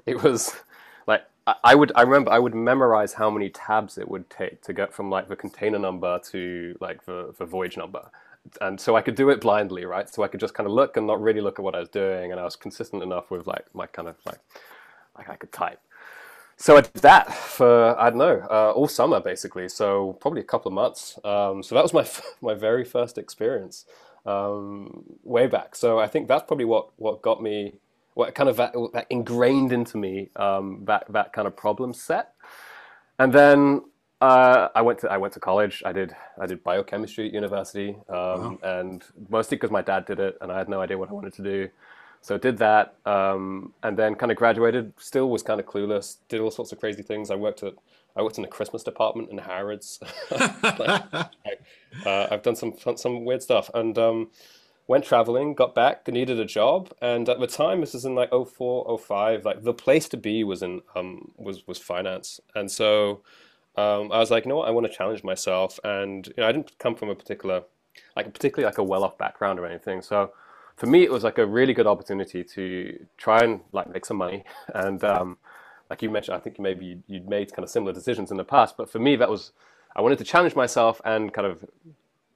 it 0.05 0.23
was 0.23 0.53
like 1.07 1.23
I 1.63 1.75
would 1.75 1.91
I 1.95 2.03
remember 2.03 2.31
I 2.31 2.39
would 2.39 2.55
memorize 2.55 3.13
how 3.13 3.29
many 3.29 3.49
tabs 3.49 3.97
it 3.97 4.07
would 4.07 4.29
take 4.29 4.61
to 4.63 4.73
get 4.73 4.93
from 4.93 5.09
like 5.09 5.27
the 5.27 5.35
container 5.35 5.77
number 5.77 6.19
to 6.31 6.75
like 6.79 7.05
the, 7.05 7.35
the 7.37 7.45
voyage 7.45 7.77
number. 7.77 8.09
And 8.61 8.79
so 8.79 8.95
I 8.95 9.01
could 9.01 9.15
do 9.15 9.29
it 9.29 9.41
blindly, 9.41 9.85
right? 9.85 10.09
So 10.09 10.23
I 10.23 10.27
could 10.27 10.39
just 10.39 10.53
kind 10.53 10.67
of 10.67 10.73
look 10.73 10.97
and 10.97 11.07
not 11.07 11.21
really 11.21 11.41
look 11.41 11.59
at 11.59 11.63
what 11.63 11.75
I 11.75 11.79
was 11.79 11.89
doing, 11.89 12.31
and 12.31 12.39
I 12.39 12.43
was 12.43 12.55
consistent 12.55 13.03
enough 13.03 13.31
with 13.31 13.47
like 13.47 13.65
my 13.73 13.87
kind 13.87 14.07
of 14.07 14.17
like 14.25 14.39
like 15.17 15.29
I 15.29 15.35
could 15.35 15.51
type 15.51 15.79
so 16.57 16.77
I 16.77 16.81
did 16.81 17.01
that 17.01 17.33
for 17.33 17.99
I 17.99 18.09
don't 18.09 18.19
know 18.19 18.45
uh, 18.49 18.71
all 18.71 18.87
summer 18.87 19.19
basically. 19.19 19.67
So 19.69 20.13
probably 20.21 20.41
a 20.41 20.45
couple 20.45 20.69
of 20.69 20.73
months. 20.73 21.19
Um, 21.23 21.63
so 21.63 21.75
that 21.75 21.83
was 21.83 21.93
my 21.93 22.07
my 22.41 22.53
very 22.53 22.85
first 22.85 23.17
experience 23.17 23.85
um, 24.25 25.03
way 25.23 25.47
back. 25.47 25.75
So 25.75 25.99
I 25.99 26.07
think 26.07 26.27
that's 26.27 26.43
probably 26.43 26.65
what 26.65 26.89
what 26.97 27.21
got 27.21 27.41
me 27.41 27.75
what 28.13 28.35
kind 28.35 28.47
of 28.47 28.57
that, 28.57 28.73
that 28.93 29.07
ingrained 29.09 29.73
into 29.73 29.97
me 29.97 30.29
um, 30.35 30.83
that 30.85 31.05
that 31.09 31.33
kind 31.33 31.47
of 31.47 31.55
problem 31.55 31.93
set. 31.93 32.33
And 33.19 33.33
then 33.33 33.83
uh, 34.23 34.69
I 34.73 34.81
went 34.81 34.99
to 34.99 35.11
I 35.11 35.17
went 35.17 35.33
to 35.33 35.41
college. 35.41 35.83
I 35.85 35.91
did 35.91 36.15
I 36.39 36.45
did 36.45 36.63
biochemistry 36.63 37.27
at 37.27 37.33
university, 37.33 37.89
um, 38.07 38.15
wow. 38.15 38.57
and 38.63 39.03
mostly 39.29 39.57
because 39.57 39.69
my 39.69 39.81
dad 39.81 40.05
did 40.05 40.19
it, 40.21 40.37
and 40.39 40.49
I 40.49 40.57
had 40.57 40.69
no 40.69 40.79
idea 40.79 40.97
what 40.97 41.09
I 41.09 41.13
wanted 41.13 41.33
to 41.33 41.43
do. 41.43 41.69
So 42.21 42.37
did 42.37 42.57
that, 42.59 42.95
um, 43.05 43.73
and 43.83 43.97
then 43.97 44.15
kind 44.15 44.31
of 44.31 44.37
graduated. 44.37 44.93
Still 44.97 45.29
was 45.29 45.43
kind 45.43 45.59
of 45.59 45.65
clueless. 45.65 46.17
Did 46.29 46.39
all 46.39 46.51
sorts 46.51 46.71
of 46.71 46.79
crazy 46.79 47.03
things. 47.03 47.31
I 47.31 47.35
worked 47.35 47.63
at 47.63 47.73
I 48.15 48.21
worked 48.21 48.37
in 48.37 48.43
the 48.43 48.47
Christmas 48.47 48.81
department 48.81 49.29
in 49.29 49.39
Harrods. 49.39 49.99
like, 50.31 51.03
I, 51.13 51.25
uh, 52.05 52.27
I've 52.31 52.43
done 52.43 52.55
some 52.55 52.75
some 52.95 53.25
weird 53.25 53.43
stuff, 53.43 53.69
and 53.73 53.97
um, 53.97 54.31
went 54.87 55.03
traveling. 55.03 55.53
Got 55.53 55.75
back, 55.75 56.07
needed 56.07 56.39
a 56.39 56.45
job, 56.45 56.93
and 57.01 57.27
at 57.27 57.41
the 57.41 57.47
time, 57.47 57.81
this 57.81 57.93
is 57.93 58.05
in 58.05 58.15
like 58.15 58.29
04, 58.29 58.97
05, 58.97 59.43
Like 59.43 59.63
the 59.63 59.73
place 59.73 60.07
to 60.09 60.17
be 60.17 60.45
was 60.45 60.63
in 60.63 60.81
um, 60.95 61.33
was 61.35 61.67
was 61.67 61.77
finance, 61.77 62.39
and 62.55 62.71
so 62.71 63.21
um, 63.75 64.11
I 64.11 64.19
was 64.19 64.31
like, 64.31 64.45
you 64.45 64.49
know 64.49 64.57
what, 64.57 64.67
I 64.67 64.71
want 64.71 64.87
to 64.87 64.93
challenge 64.93 65.23
myself, 65.23 65.79
and 65.83 66.27
you 66.27 66.33
know, 66.37 66.47
I 66.47 66.51
didn't 66.51 66.77
come 66.79 66.95
from 66.95 67.09
a 67.09 67.15
particular 67.15 67.63
like 68.15 68.33
particularly 68.33 68.65
like 68.65 68.79
a 68.79 68.83
well 68.83 69.03
off 69.03 69.17
background 69.17 69.59
or 69.59 69.65
anything, 69.65 70.01
so 70.01 70.31
for 70.75 70.87
me, 70.87 71.03
it 71.03 71.11
was 71.11 71.23
like 71.23 71.37
a 71.37 71.45
really 71.45 71.73
good 71.73 71.87
opportunity 71.87 72.43
to 72.43 73.05
try 73.17 73.39
and 73.39 73.61
like 73.71 73.91
make 73.91 74.05
some 74.05 74.17
money. 74.17 74.43
And 74.73 75.03
um, 75.03 75.37
like 75.89 76.01
you 76.01 76.09
mentioned, 76.09 76.35
I 76.35 76.39
think 76.39 76.59
maybe 76.59 76.85
you'd, 76.85 77.03
you'd 77.07 77.29
made 77.29 77.53
kind 77.53 77.63
of 77.63 77.69
similar 77.69 77.93
decisions 77.93 78.31
in 78.31 78.37
the 78.37 78.43
past. 78.43 78.75
But 78.77 78.89
for 78.89 78.99
me, 78.99 79.15
that 79.17 79.29
was 79.29 79.51
I 79.95 80.01
wanted 80.01 80.17
to 80.19 80.23
challenge 80.23 80.55
myself 80.55 80.99
and 81.05 81.33
kind 81.33 81.47
of 81.47 81.63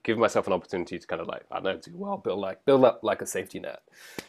give 0.03 0.17
myself 0.17 0.47
an 0.47 0.53
opportunity 0.53 0.99
to 0.99 1.07
kind 1.07 1.21
of 1.21 1.27
like 1.27 1.43
I 1.51 1.55
don't 1.55 1.75
know 1.75 1.81
do 1.81 1.91
well, 1.95 2.17
build 2.17 2.39
like 2.39 2.63
build 2.65 2.83
up 2.85 2.99
like 3.03 3.21
a 3.21 3.25
safety 3.25 3.59
net. 3.59 3.81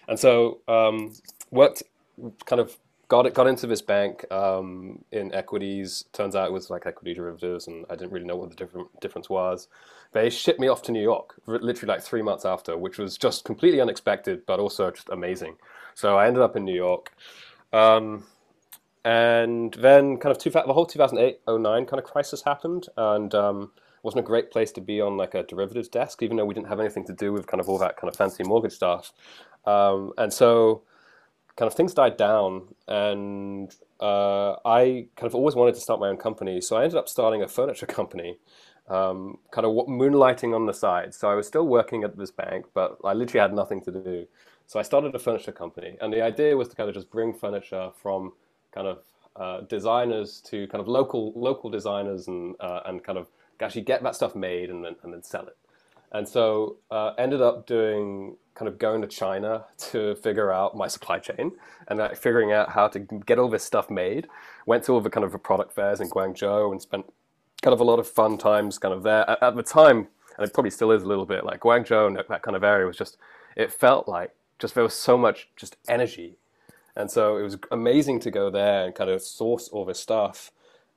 And 0.08 0.18
so 0.18 0.60
um, 0.68 1.12
worked 1.50 1.82
kind 2.46 2.60
of 2.60 2.76
got 3.08 3.32
got 3.34 3.46
into 3.46 3.66
this 3.66 3.82
bank 3.82 4.30
um, 4.30 5.04
in 5.12 5.34
equities. 5.34 6.04
Turns 6.12 6.36
out 6.36 6.46
it 6.46 6.52
was 6.52 6.70
like 6.70 6.86
equity 6.86 7.14
derivatives, 7.14 7.66
and 7.66 7.84
I 7.90 7.96
didn't 7.96 8.12
really 8.12 8.26
know 8.26 8.36
what 8.36 8.50
the 8.50 8.56
different 8.56 8.88
difference 9.00 9.28
was. 9.28 9.68
They 10.12 10.30
shipped 10.30 10.60
me 10.60 10.68
off 10.68 10.82
to 10.82 10.92
New 10.92 11.02
York, 11.02 11.34
literally 11.46 11.92
like 11.92 12.02
three 12.02 12.22
months 12.22 12.44
after, 12.44 12.76
which 12.76 12.98
was 12.98 13.18
just 13.18 13.44
completely 13.44 13.80
unexpected, 13.80 14.46
but 14.46 14.60
also 14.60 14.90
just 14.90 15.08
amazing. 15.10 15.56
So 15.94 16.16
I 16.16 16.26
ended 16.26 16.42
up 16.42 16.56
in 16.56 16.64
New 16.64 16.74
York. 16.74 17.12
Um, 17.72 18.24
and 19.04 19.72
then 19.74 20.18
kind 20.18 20.34
of 20.34 20.38
two, 20.38 20.50
the 20.50 20.60
whole 20.72 20.86
2008 20.86 21.40
09 21.48 21.86
kind 21.86 21.98
of 21.98 22.04
crisis 22.04 22.42
happened 22.42 22.88
and 22.96 23.34
um, 23.34 23.70
wasn't 24.02 24.22
a 24.22 24.26
great 24.26 24.50
place 24.50 24.72
to 24.72 24.80
be 24.80 25.00
on 25.00 25.16
like 25.16 25.34
a 25.34 25.44
derivatives 25.44 25.88
desk 25.88 26.22
even 26.22 26.36
though 26.36 26.44
we 26.44 26.54
didn't 26.54 26.68
have 26.68 26.80
anything 26.80 27.06
to 27.06 27.12
do 27.12 27.32
with 27.32 27.46
kind 27.46 27.60
of 27.60 27.68
all 27.68 27.78
that 27.78 27.96
kind 27.96 28.08
of 28.08 28.16
fancy 28.16 28.42
mortgage 28.42 28.72
stuff 28.72 29.12
um, 29.66 30.12
and 30.18 30.32
so 30.32 30.82
kind 31.58 31.66
of 31.66 31.74
things 31.74 31.92
died 31.92 32.16
down 32.16 32.68
and 32.86 33.74
uh, 34.00 34.52
i 34.64 35.06
kind 35.16 35.26
of 35.26 35.34
always 35.34 35.56
wanted 35.56 35.74
to 35.74 35.80
start 35.80 35.98
my 35.98 36.08
own 36.08 36.16
company. 36.16 36.60
So 36.60 36.76
i 36.76 36.84
ended 36.84 36.96
up 36.96 37.08
starting 37.08 37.42
a 37.42 37.48
furniture 37.48 37.86
company 37.98 38.38
um, 38.88 39.38
kind 39.50 39.66
of 39.66 39.72
moonlighting 39.86 40.54
on 40.54 40.66
the 40.66 40.72
side. 40.72 41.12
So 41.12 41.28
i 41.28 41.34
was 41.34 41.46
still 41.46 41.66
working 41.66 42.04
at 42.04 42.16
this 42.16 42.30
bank 42.30 42.66
but 42.74 42.96
i 43.04 43.12
literally 43.12 43.42
had 43.46 43.52
nothing 43.52 43.80
to 43.82 43.90
do. 43.90 44.26
So 44.68 44.78
i 44.78 44.82
started 44.82 45.14
a 45.16 45.18
furniture 45.18 45.52
company 45.52 45.98
and 46.00 46.12
the 46.12 46.22
idea 46.22 46.56
was 46.56 46.68
to 46.68 46.76
kind 46.76 46.88
of 46.88 46.94
just 46.94 47.10
bring 47.10 47.34
furniture 47.34 47.90
from 48.00 48.32
kind 48.72 48.86
of 48.86 48.98
uh, 49.34 49.60
designers 49.62 50.40
to 50.50 50.66
kind 50.68 50.80
of 50.80 50.88
local 50.88 51.32
local 51.34 51.70
designers 51.70 52.28
and 52.28 52.54
uh, 52.60 52.80
and 52.86 53.02
kind 53.02 53.18
of 53.18 53.26
actually 53.60 53.82
get 53.82 54.02
that 54.04 54.14
stuff 54.14 54.36
made 54.36 54.70
and 54.70 54.84
then 54.84 54.94
and 55.02 55.12
then 55.12 55.22
sell 55.22 55.46
it. 55.46 55.56
And 56.12 56.26
so 56.28 56.76
uh, 56.90 57.12
ended 57.18 57.42
up 57.42 57.66
doing 57.66 58.36
kind 58.54 58.68
of 58.68 58.78
going 58.78 59.00
to 59.02 59.06
China 59.06 59.64
to 59.78 60.16
figure 60.16 60.52
out 60.52 60.76
my 60.76 60.88
supply 60.88 61.18
chain 61.18 61.52
and 61.86 61.98
like 61.98 62.16
figuring 62.16 62.52
out 62.52 62.70
how 62.70 62.88
to 62.88 62.98
get 62.98 63.38
all 63.38 63.48
this 63.48 63.64
stuff 63.64 63.88
made. 63.90 64.26
Went 64.66 64.84
to 64.84 64.92
all 64.92 65.00
the 65.00 65.10
kind 65.10 65.24
of 65.24 65.32
the 65.32 65.38
product 65.38 65.72
fairs 65.72 66.00
in 66.00 66.08
Guangzhou 66.10 66.72
and 66.72 66.82
spent 66.82 67.06
kind 67.62 67.72
of 67.72 67.80
a 67.80 67.84
lot 67.84 67.98
of 67.98 68.08
fun 68.08 68.38
times 68.38 68.78
kind 68.78 68.94
of 68.94 69.02
there. 69.02 69.28
At, 69.30 69.42
at 69.42 69.56
the 69.56 69.62
time, 69.62 70.08
and 70.38 70.46
it 70.46 70.54
probably 70.54 70.70
still 70.70 70.92
is 70.92 71.02
a 71.02 71.06
little 71.06 71.26
bit 71.26 71.44
like 71.44 71.60
Guangzhou 71.60 72.06
and 72.06 72.16
that 72.16 72.42
kind 72.42 72.56
of 72.56 72.64
area 72.64 72.86
was 72.86 72.96
just 72.96 73.18
it 73.56 73.72
felt 73.72 74.08
like 74.08 74.34
just 74.58 74.74
there 74.74 74.84
was 74.84 74.94
so 74.94 75.18
much 75.18 75.48
just 75.56 75.76
energy 75.88 76.38
and 76.96 77.10
so 77.10 77.36
it 77.36 77.42
was 77.42 77.58
amazing 77.70 78.20
to 78.20 78.30
go 78.30 78.50
there 78.50 78.86
and 78.86 78.94
kind 78.94 79.10
of 79.10 79.20
source 79.20 79.68
all 79.68 79.84
this 79.84 80.00
stuff 80.00 80.50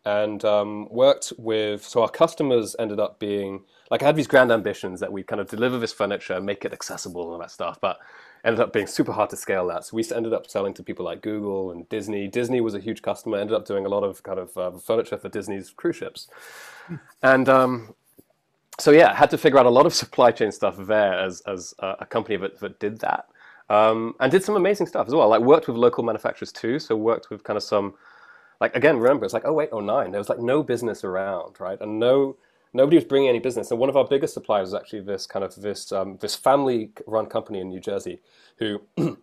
and 0.05 0.43
um, 0.45 0.87
worked 0.89 1.33
with. 1.37 1.83
So 1.83 2.01
our 2.01 2.09
customers 2.09 2.75
ended 2.79 2.99
up 2.99 3.19
being 3.19 3.63
like 3.89 4.01
I 4.03 4.05
had 4.05 4.15
these 4.15 4.27
grand 4.27 4.51
ambitions 4.51 4.99
that 5.01 5.11
we 5.11 5.23
kind 5.23 5.41
of 5.41 5.49
deliver 5.49 5.77
this 5.77 5.93
furniture, 5.93 6.33
and 6.33 6.45
make 6.45 6.65
it 6.65 6.73
accessible, 6.73 7.23
and 7.23 7.33
all 7.33 7.39
that 7.39 7.51
stuff, 7.51 7.79
but 7.81 7.99
ended 8.43 8.59
up 8.59 8.73
being 8.73 8.87
super 8.87 9.11
hard 9.11 9.29
to 9.29 9.37
scale 9.37 9.67
that. 9.67 9.85
So 9.85 9.95
we 9.95 10.03
ended 10.15 10.33
up 10.33 10.49
selling 10.49 10.73
to 10.75 10.83
people 10.83 11.05
like 11.05 11.21
Google 11.21 11.71
and 11.71 11.87
Disney. 11.89 12.27
Disney 12.27 12.61
was 12.61 12.73
a 12.73 12.79
huge 12.79 13.01
customer. 13.01 13.37
Ended 13.37 13.55
up 13.55 13.65
doing 13.65 13.85
a 13.85 13.89
lot 13.89 14.03
of 14.03 14.23
kind 14.23 14.39
of 14.39 14.57
uh, 14.57 14.71
furniture 14.71 15.17
for 15.17 15.29
Disney's 15.29 15.69
cruise 15.69 15.97
ships, 15.97 16.27
and 17.21 17.47
um, 17.49 17.93
so 18.79 18.91
yeah, 18.91 19.13
had 19.13 19.29
to 19.29 19.37
figure 19.37 19.59
out 19.59 19.65
a 19.65 19.69
lot 19.69 19.85
of 19.85 19.93
supply 20.03 20.31
chain 20.31 20.51
stuff 20.51 20.75
there 20.77 21.13
as 21.13 21.41
as 21.41 21.73
a 21.79 22.05
company 22.05 22.37
that, 22.37 22.59
that 22.59 22.79
did 22.79 22.99
that. 22.99 23.27
Um, 23.69 24.15
and 24.19 24.29
did 24.29 24.43
some 24.43 24.57
amazing 24.57 24.87
stuff 24.87 25.07
as 25.07 25.15
well. 25.15 25.29
Like 25.29 25.39
worked 25.39 25.69
with 25.69 25.77
local 25.77 26.03
manufacturers 26.03 26.51
too. 26.51 26.77
So 26.77 26.93
worked 26.97 27.29
with 27.29 27.45
kind 27.45 27.55
of 27.55 27.63
some, 27.63 27.93
like 28.61 28.75
again, 28.75 28.99
remember 28.99 29.25
it's 29.25 29.33
like 29.33 29.45
oh 29.45 29.53
wait, 29.53 29.69
oh 29.73 29.81
nine. 29.81 30.11
There 30.11 30.21
was 30.21 30.29
like 30.29 30.39
no 30.39 30.63
business 30.63 31.03
around, 31.03 31.59
right? 31.59 31.81
And 31.81 31.99
no, 31.99 32.37
nobody 32.73 32.97
was 32.97 33.05
bringing 33.05 33.29
any 33.29 33.39
business. 33.39 33.71
And 33.71 33.79
one 33.81 33.89
of 33.89 33.97
our 33.97 34.07
biggest 34.07 34.35
suppliers 34.35 34.67
was 34.67 34.75
actually 34.75 35.01
this 35.01 35.27
kind 35.27 35.45
of 35.45 35.55
this 35.55 35.91
um, 35.91 36.17
this 36.21 36.35
family-run 36.35 37.27
company 37.27 37.59
in 37.61 37.69
New 37.69 37.81
Jersey, 37.81 38.21
who 38.59 38.81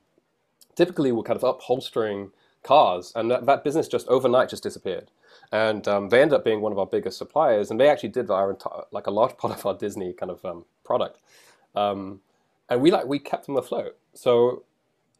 typically 0.76 1.12
were 1.12 1.22
kind 1.22 1.38
of 1.38 1.44
upholstering 1.44 2.32
cars, 2.62 3.12
and 3.16 3.30
that, 3.30 3.46
that 3.46 3.64
business 3.64 3.88
just 3.88 4.08
overnight 4.08 4.50
just 4.50 4.62
disappeared. 4.62 5.10
And 5.52 5.88
um, 5.88 6.10
they 6.10 6.20
ended 6.20 6.36
up 6.36 6.44
being 6.44 6.60
one 6.60 6.72
of 6.72 6.78
our 6.78 6.86
biggest 6.86 7.18
suppliers, 7.18 7.70
and 7.70 7.80
they 7.80 7.88
actually 7.88 8.10
did 8.10 8.30
our 8.30 8.50
entire, 8.50 8.82
like 8.92 9.06
a 9.06 9.12
large 9.12 9.36
part 9.38 9.54
of 9.58 9.64
our 9.66 9.74
Disney 9.74 10.12
kind 10.12 10.30
of 10.30 10.44
um, 10.44 10.64
product. 10.84 11.18
Um, 11.74 12.20
and 12.68 12.82
we 12.82 12.90
like 12.90 13.06
we 13.06 13.18
kept 13.18 13.46
them 13.46 13.56
afloat. 13.56 13.96
So 14.14 14.64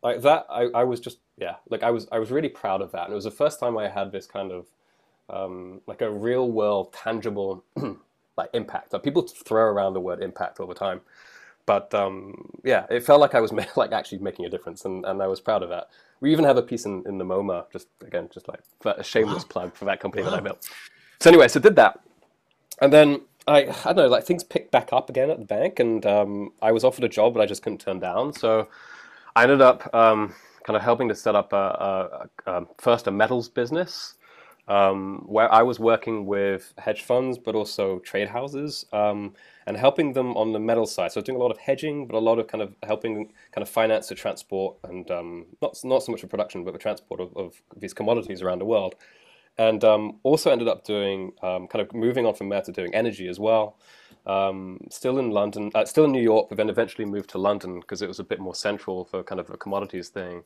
like 0.03 0.23
that, 0.23 0.47
I, 0.49 0.65
I 0.75 0.85
was 0.85 1.01
just 1.01 1.19
yeah, 1.37 1.57
like 1.69 1.83
I 1.83 1.91
was 1.91 2.07
I 2.13 2.19
was 2.19 2.31
really 2.31 2.49
proud 2.49 2.83
of 2.83 2.93
that, 2.93 3.05
and 3.05 3.13
it 3.13 3.15
was 3.15 3.25
the 3.25 3.31
first 3.31 3.61
time 3.61 3.77
I 3.77 3.89
had 3.89 4.13
this 4.13 4.27
kind 4.27 4.53
of 4.53 4.67
um, 5.31 5.81
like 5.87 6.03
a 6.03 6.11
real 6.11 6.51
world 6.51 6.93
tangible 6.93 7.65
like 8.37 8.51
impact. 8.55 8.93
Like 8.93 9.03
people 9.03 9.23
throw 9.23 9.65
around 9.65 9.95
the 9.95 10.01
word 10.01 10.23
impact 10.23 10.61
all 10.61 10.67
the 10.67 10.75
time, 10.75 11.01
but 11.67 11.93
um, 11.95 12.51
yeah, 12.65 12.87
it 12.91 13.05
felt 13.05 13.21
like 13.21 13.35
I 13.35 13.41
was 13.41 13.53
like 13.77 13.93
actually 13.93 14.19
making 14.19 14.47
a 14.47 14.49
difference, 14.49 14.85
and, 14.85 15.05
and 15.05 15.23
I 15.23 15.27
was 15.27 15.41
proud 15.41 15.63
of 15.63 15.69
that. 15.71 15.89
We 16.21 16.33
even 16.33 16.45
have 16.45 16.57
a 16.57 16.63
piece 16.63 16.85
in, 16.85 17.05
in 17.07 17.19
the 17.19 17.25
MoMA, 17.25 17.71
just 17.73 17.89
again, 18.05 18.29
just 18.33 18.49
like 18.49 18.61
a 18.85 19.05
shameless 19.05 19.45
wow. 19.45 19.49
plug 19.49 19.75
for 19.75 19.85
that 19.85 20.01
company 20.01 20.23
wow. 20.23 20.31
that 20.31 20.37
I 20.39 20.41
built. 20.41 20.69
So 21.21 21.31
anyway, 21.31 21.49
so 21.49 21.61
did 21.61 21.77
that, 21.77 22.01
and 22.81 22.93
then 22.93 23.21
I, 23.49 23.67
I 23.85 23.93
don't 23.93 23.97
know, 23.97 24.09
like 24.09 24.25
things 24.25 24.45
picked 24.45 24.71
back 24.71 24.93
up 24.93 25.11
again 25.11 25.31
at 25.31 25.39
the 25.39 25.45
bank, 25.45 25.81
and 25.81 26.05
um, 26.07 26.53
I 26.63 26.73
was 26.73 26.85
offered 26.85 27.05
a 27.05 27.09
job, 27.09 27.35
but 27.35 27.41
I 27.41 27.47
just 27.47 27.63
couldn't 27.63 27.81
turn 27.81 27.99
down. 27.99 28.33
So 28.33 28.69
I 29.39 29.45
ended 29.45 29.61
up 29.61 29.95
um, 29.95 30.35
kind 30.65 30.77
of 30.77 30.83
helping 30.83 31.09
to 31.11 31.15
set 31.15 31.37
up 31.37 31.53
a, 31.53 32.29
a, 32.47 32.51
a 32.51 32.67
first 32.79 33.07
a 33.07 33.13
metals 33.13 33.49
business, 33.49 34.15
um, 34.67 35.23
where 35.29 35.51
I 35.53 35.63
was 35.63 35.79
working 35.79 36.27
with 36.27 36.75
hedge 36.77 37.03
funds, 37.03 37.39
but 37.39 37.55
also 37.55 38.01
trade 38.01 38.27
houses, 38.27 38.85
um, 38.93 39.35
and 39.69 39.77
helping 39.77 40.13
them 40.13 40.37
on 40.37 40.53
the 40.53 40.59
metal 40.59 40.87
side. 40.87 41.13
So 41.13 41.21
doing 41.21 41.37
a 41.37 41.41
lot 41.41 41.53
of 41.53 41.59
hedging, 41.59 42.09
but 42.09 42.17
a 42.17 42.19
lot 42.19 42.41
of 42.41 42.49
kind 42.49 42.63
of 42.63 42.75
helping 42.83 43.31
kind 43.53 43.63
of 43.63 43.69
finance 43.69 44.09
the 44.09 44.17
transport 44.17 44.75
and 44.83 45.09
um, 45.13 45.47
not 45.63 45.79
not 45.85 46.03
so 46.03 46.11
much 46.11 46.23
the 46.23 46.27
production, 46.27 46.65
but 46.65 46.73
the 46.73 46.81
transport 46.81 47.21
of, 47.21 47.37
of 47.37 47.63
these 47.77 47.95
commodities 47.95 48.43
around 48.43 48.59
the 48.59 48.65
world 48.65 48.97
and 49.59 49.83
um, 49.83 50.19
also 50.23 50.51
ended 50.51 50.69
up 50.69 50.85
doing 50.85 51.33
um, 51.43 51.67
kind 51.67 51.83
of 51.83 51.93
moving 51.93 52.25
on 52.25 52.35
from 52.35 52.49
there 52.49 52.63
to 52.63 52.73
doing 52.73 52.95
energy 52.95 53.29
as 53.29 53.41
well. 53.41 53.77
Um, 54.29 54.79
still 54.91 55.19
in 55.19 55.31
London, 55.31 55.71
uh, 55.75 55.85
still 55.85 56.05
in 56.05 56.13
New 56.13 56.23
York, 56.23 56.49
but 56.49 56.59
then 56.59 56.69
eventually 56.69 57.05
moved 57.05 57.31
to 57.31 57.39
London 57.39 57.81
because 57.81 58.03
it 58.03 58.09
was 58.09 58.19
a 58.19 58.25
bit 58.25 58.39
more 58.39 58.55
central 58.55 59.05
for 59.05 59.23
kind 59.23 59.41
of 59.41 59.51
a 59.51 59.57
commodities 59.57 60.09
thing. 60.11 60.45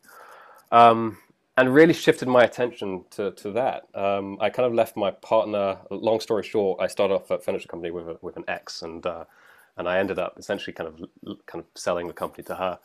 Um, 0.71 1.19
and 1.59 1.75
really 1.75 1.93
shifted 1.93 2.29
my 2.29 2.45
attention 2.45 3.05
to, 3.11 3.33
to 3.33 3.51
that. 3.53 3.87
Um, 3.95 4.39
I 4.41 4.49
kind 4.49 4.67
of 4.67 4.73
left 4.73 4.97
my 4.97 5.11
partner. 5.11 5.77
Long 5.91 6.21
story 6.21 6.45
short, 6.45 6.81
I 6.81 6.87
started 6.87 7.15
off 7.15 7.31
at 7.31 7.45
furniture 7.45 7.69
company 7.69 7.91
with 7.91 8.09
a, 8.09 8.19
with 8.23 8.37
an 8.37 8.45
ex, 8.49 8.83
and 8.83 9.05
uh, 9.05 9.25
and 9.77 9.89
I 9.89 9.99
ended 9.99 10.19
up 10.19 10.39
essentially 10.39 10.73
kind 10.73 10.89
of 10.89 11.37
kind 11.47 11.63
of 11.63 11.67
selling 11.75 12.07
the 12.07 12.15
company 12.15 12.45
to 12.45 12.55
her, 12.55 12.79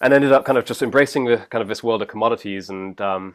and 0.00 0.14
ended 0.14 0.32
up 0.32 0.44
kind 0.44 0.58
of 0.58 0.64
just 0.64 0.82
embracing 0.82 1.24
the 1.24 1.38
kind 1.38 1.62
of 1.62 1.68
this 1.68 1.82
world 1.82 2.02
of 2.02 2.08
commodities 2.08 2.70
and 2.70 3.00
um, 3.00 3.34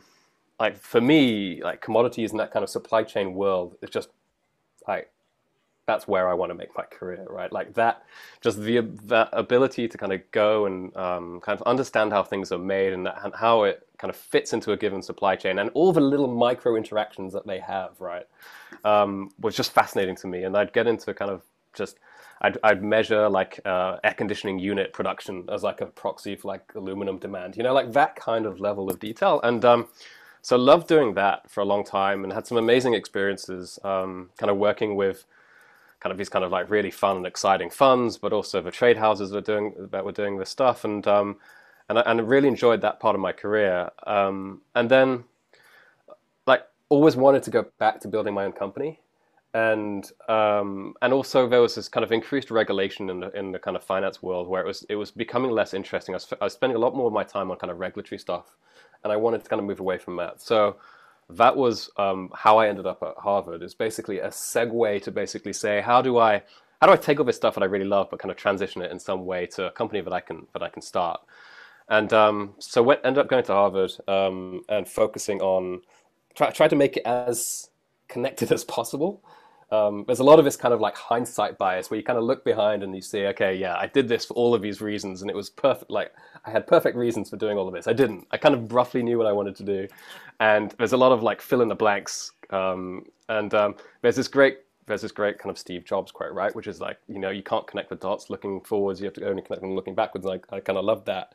like 0.59 0.77
for 0.77 1.01
me, 1.01 1.61
like 1.61 1.81
commodities 1.81 2.31
and 2.31 2.39
that 2.39 2.51
kind 2.51 2.63
of 2.63 2.69
supply 2.69 3.03
chain 3.03 3.33
world 3.33 3.75
is 3.81 3.89
just 3.89 4.09
like 4.87 5.11
that's 5.85 6.07
where 6.07 6.27
I 6.27 6.33
want 6.33 6.49
to 6.49 6.55
make 6.55 6.75
my 6.75 6.83
career, 6.83 7.25
right? 7.29 7.51
Like 7.51 7.73
that, 7.75 8.03
just 8.41 8.61
the 8.61 8.81
that 9.05 9.29
ability 9.33 9.87
to 9.87 9.97
kind 9.97 10.13
of 10.13 10.21
go 10.31 10.65
and 10.65 10.95
um, 10.97 11.39
kind 11.41 11.59
of 11.59 11.65
understand 11.67 12.11
how 12.11 12.23
things 12.23 12.51
are 12.51 12.57
made 12.57 12.93
and, 12.93 13.05
that, 13.05 13.19
and 13.23 13.33
how 13.35 13.63
it 13.63 13.87
kind 13.97 14.09
of 14.09 14.15
fits 14.15 14.53
into 14.53 14.71
a 14.71 14.77
given 14.77 15.01
supply 15.01 15.35
chain 15.35 15.59
and 15.59 15.69
all 15.73 15.93
the 15.93 16.01
little 16.01 16.27
micro 16.27 16.75
interactions 16.75 17.33
that 17.33 17.45
they 17.45 17.59
have, 17.59 17.99
right, 17.99 18.27
um, 18.83 19.31
was 19.39 19.55
just 19.55 19.71
fascinating 19.71 20.15
to 20.15 20.27
me. 20.27 20.43
And 20.43 20.57
I'd 20.57 20.73
get 20.73 20.87
into 20.87 21.13
kind 21.13 21.31
of 21.31 21.43
just 21.73 21.97
I'd, 22.41 22.57
I'd 22.63 22.83
measure 22.83 23.29
like 23.29 23.59
uh, 23.65 23.97
air 24.03 24.13
conditioning 24.13 24.59
unit 24.59 24.91
production 24.91 25.47
as 25.51 25.63
like 25.63 25.81
a 25.81 25.85
proxy 25.85 26.35
for 26.35 26.47
like 26.47 26.71
aluminum 26.75 27.17
demand, 27.17 27.57
you 27.57 27.63
know, 27.63 27.73
like 27.73 27.93
that 27.93 28.15
kind 28.15 28.45
of 28.45 28.59
level 28.59 28.89
of 28.89 28.99
detail. 28.99 29.39
And 29.43 29.63
um, 29.63 29.87
so 30.41 30.57
loved 30.57 30.87
doing 30.87 31.13
that 31.13 31.49
for 31.49 31.61
a 31.61 31.65
long 31.65 31.83
time 31.83 32.23
and 32.23 32.33
had 32.33 32.45
some 32.45 32.57
amazing 32.57 32.93
experiences 32.93 33.79
um, 33.83 34.29
kind 34.37 34.49
of 34.49 34.57
working 34.57 34.95
with 34.95 35.25
kind 36.05 36.11
of 36.11 36.19
these 36.19 36.29
kind 36.29 36.45
of 36.45 36.51
like 36.51 36.69
really 36.69 36.91
fun 36.91 37.17
and 37.17 37.25
exciting 37.25 37.67
funds 37.67 38.15
but 38.15 38.31
also 38.31 38.61
the 38.61 38.69
trade 38.69 38.95
houses 38.95 39.31
that 39.31 39.37
were 39.37 39.41
doing 39.41 39.73
that 39.89 40.05
were 40.05 40.11
doing 40.11 40.37
this 40.37 40.51
stuff 40.51 40.85
and 40.85 41.07
um, 41.07 41.35
and, 41.89 41.97
I, 41.97 42.03
and 42.03 42.29
really 42.29 42.47
enjoyed 42.47 42.81
that 42.81 42.99
part 42.99 43.15
of 43.15 43.21
my 43.21 43.31
career 43.31 43.89
um, 44.05 44.61
and 44.75 44.87
then 44.87 45.23
like 46.45 46.61
always 46.89 47.15
wanted 47.15 47.41
to 47.41 47.49
go 47.49 47.65
back 47.79 47.99
to 48.01 48.07
building 48.07 48.35
my 48.35 48.45
own 48.45 48.51
company 48.51 48.99
and 49.55 50.11
um, 50.29 50.93
and 51.01 51.11
also 51.11 51.49
there 51.49 51.61
was 51.61 51.73
this 51.73 51.89
kind 51.89 52.03
of 52.03 52.11
increased 52.11 52.51
regulation 52.51 53.09
in 53.09 53.19
the 53.21 53.35
in 53.35 53.51
the 53.51 53.57
kind 53.57 53.75
of 53.75 53.83
finance 53.83 54.21
world 54.21 54.47
where 54.47 54.61
it 54.61 54.67
was 54.67 54.85
it 54.89 54.97
was 54.97 55.09
becoming 55.09 55.49
less 55.49 55.73
interesting. 55.73 56.13
I 56.13 56.17
was, 56.17 56.31
I 56.39 56.43
was 56.43 56.53
spending 56.53 56.75
a 56.75 56.79
lot 56.79 56.93
more 56.95 57.07
of 57.07 57.13
my 57.13 57.23
time 57.23 57.49
on 57.49 57.57
kind 57.57 57.71
of 57.71 57.79
regulatory 57.79 58.19
stuff 58.19 58.55
and 59.03 59.11
I 59.11 59.15
wanted 59.15 59.43
to 59.43 59.49
kind 59.49 59.59
of 59.59 59.65
move 59.65 59.79
away 59.79 59.97
from 59.97 60.17
that. 60.17 60.39
So 60.39 60.75
that 61.29 61.55
was 61.55 61.89
um, 61.97 62.29
how 62.33 62.57
I 62.57 62.67
ended 62.67 62.85
up 62.85 63.01
at 63.01 63.15
Harvard. 63.17 63.63
It's 63.63 63.73
basically 63.73 64.19
a 64.19 64.29
segue 64.29 65.01
to 65.03 65.11
basically 65.11 65.53
say 65.53 65.81
how 65.81 66.01
do 66.01 66.17
I 66.17 66.43
how 66.81 66.87
do 66.87 66.93
I 66.93 66.97
take 66.97 67.19
all 67.19 67.25
this 67.25 67.35
stuff 67.35 67.55
that 67.55 67.63
I 67.63 67.67
really 67.67 67.85
love, 67.85 68.09
but 68.11 68.19
kind 68.19 68.31
of 68.31 68.37
transition 68.37 68.81
it 68.81 68.91
in 68.91 68.99
some 68.99 69.25
way 69.25 69.45
to 69.47 69.67
a 69.67 69.71
company 69.71 70.01
that 70.01 70.13
I 70.13 70.19
can 70.19 70.47
that 70.53 70.61
I 70.61 70.69
can 70.69 70.81
start. 70.81 71.21
And 71.87 72.11
um, 72.13 72.55
so 72.59 72.81
went, 72.81 73.01
ended 73.03 73.19
up 73.19 73.29
going 73.29 73.43
to 73.45 73.53
Harvard 73.53 73.91
um, 74.07 74.63
and 74.69 74.87
focusing 74.87 75.41
on 75.41 75.81
try, 76.35 76.49
try 76.49 76.67
to 76.67 76.75
make 76.75 76.97
it 76.97 77.03
as 77.05 77.69
connected 78.07 78.51
as 78.51 78.63
possible 78.63 79.23
um, 79.71 80.03
there's 80.05 80.19
a 80.19 80.23
lot 80.23 80.39
of 80.39 80.45
this 80.45 80.55
kind 80.55 80.73
of 80.73 80.79
like 80.79 80.95
hindsight 80.95 81.57
bias 81.57 81.89
where 81.89 81.97
you 81.97 82.03
kind 82.03 82.19
of 82.19 82.25
look 82.25 82.45
behind 82.45 82.83
and 82.83 82.95
you 82.95 83.01
see, 83.01 83.25
okay, 83.27 83.55
yeah, 83.55 83.75
I 83.77 83.87
did 83.87 84.07
this 84.07 84.25
for 84.25 84.33
all 84.35 84.53
of 84.53 84.61
these 84.61 84.81
reasons, 84.81 85.21
and 85.21 85.29
it 85.29 85.35
was 85.35 85.49
perfect. 85.49 85.89
Like 85.89 86.13
I 86.45 86.51
had 86.51 86.67
perfect 86.67 86.95
reasons 86.95 87.29
for 87.29 87.37
doing 87.37 87.57
all 87.57 87.67
of 87.67 87.73
this. 87.73 87.87
I 87.87 87.93
didn't. 87.93 88.27
I 88.31 88.37
kind 88.37 88.53
of 88.53 88.71
roughly 88.71 89.01
knew 89.01 89.17
what 89.17 89.27
I 89.27 89.31
wanted 89.31 89.55
to 89.57 89.63
do, 89.63 89.87
and 90.39 90.73
there's 90.77 90.93
a 90.93 90.97
lot 90.97 91.11
of 91.11 91.23
like 91.23 91.41
fill 91.41 91.61
in 91.61 91.67
the 91.67 91.75
blanks. 91.75 92.31
Um, 92.51 93.05
and 93.27 93.53
um, 93.53 93.75
there's 94.01 94.15
this 94.15 94.27
great 94.27 94.59
there's 94.87 95.01
this 95.01 95.11
great 95.11 95.39
kind 95.39 95.49
of 95.49 95.57
Steve 95.57 95.83
Jobs 95.83 96.11
quote, 96.11 96.33
right? 96.33 96.55
Which 96.55 96.67
is 96.67 96.79
like, 96.79 96.99
you 97.07 97.19
know, 97.19 97.31
you 97.31 97.41
can't 97.41 97.65
connect 97.65 97.89
the 97.89 97.95
dots 97.95 98.29
looking 98.29 98.61
forwards. 98.61 98.99
You 98.99 99.05
have 99.05 99.15
to 99.15 99.27
only 99.27 99.41
connect 99.41 99.61
them 99.61 99.73
looking 99.73 99.95
backwards. 99.95 100.25
And 100.25 100.39
I, 100.51 100.57
I 100.57 100.59
kind 100.59 100.77
of 100.77 100.85
love 100.85 101.05
that. 101.05 101.33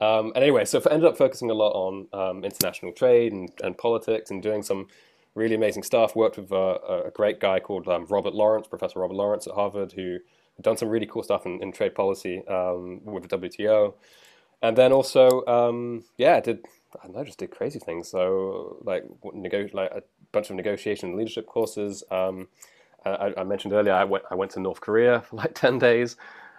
Um, 0.00 0.32
and 0.34 0.44
anyway, 0.44 0.64
so 0.64 0.80
I 0.88 0.92
ended 0.92 1.08
up 1.08 1.16
focusing 1.16 1.50
a 1.50 1.54
lot 1.54 1.70
on 1.70 2.06
um, 2.12 2.44
international 2.44 2.92
trade 2.92 3.32
and, 3.32 3.50
and 3.62 3.76
politics 3.76 4.30
and 4.30 4.42
doing 4.42 4.62
some 4.62 4.86
really 5.34 5.54
amazing 5.54 5.82
stuff. 5.82 6.16
Worked 6.16 6.38
with 6.38 6.52
uh, 6.52 6.78
a 7.06 7.10
great 7.10 7.40
guy 7.40 7.60
called 7.60 7.88
um, 7.88 8.06
Robert 8.08 8.34
Lawrence, 8.34 8.66
Professor 8.66 9.00
Robert 9.00 9.14
Lawrence 9.14 9.46
at 9.46 9.54
Harvard, 9.54 9.92
who 9.92 10.18
done 10.60 10.76
some 10.76 10.88
really 10.88 11.06
cool 11.06 11.22
stuff 11.22 11.46
in, 11.46 11.60
in 11.62 11.72
trade 11.72 11.94
policy 11.94 12.46
um, 12.48 13.00
with 13.04 13.28
the 13.28 13.38
WTO. 13.38 13.94
And 14.62 14.78
then 14.78 14.92
also, 14.92 15.44
um, 15.46 16.04
yeah, 16.16 16.40
did 16.40 16.64
I 17.02 17.08
know, 17.08 17.24
just 17.24 17.38
did 17.38 17.50
crazy 17.50 17.78
things. 17.78 18.08
So 18.08 18.78
like, 18.82 19.04
nego- 19.32 19.68
like 19.72 19.90
a 19.90 20.02
bunch 20.32 20.50
of 20.50 20.56
negotiation 20.56 21.10
and 21.10 21.18
leadership 21.18 21.46
courses. 21.46 22.04
Um, 22.10 22.48
I, 23.04 23.34
I, 23.36 23.44
mentioned 23.44 23.74
earlier, 23.74 23.92
I 23.92 24.04
went, 24.04 24.24
I 24.30 24.34
went 24.34 24.52
to 24.52 24.60
North 24.60 24.80
Korea 24.80 25.20
for 25.28 25.36
like 25.36 25.54
10 25.54 25.78
days. 25.78 26.16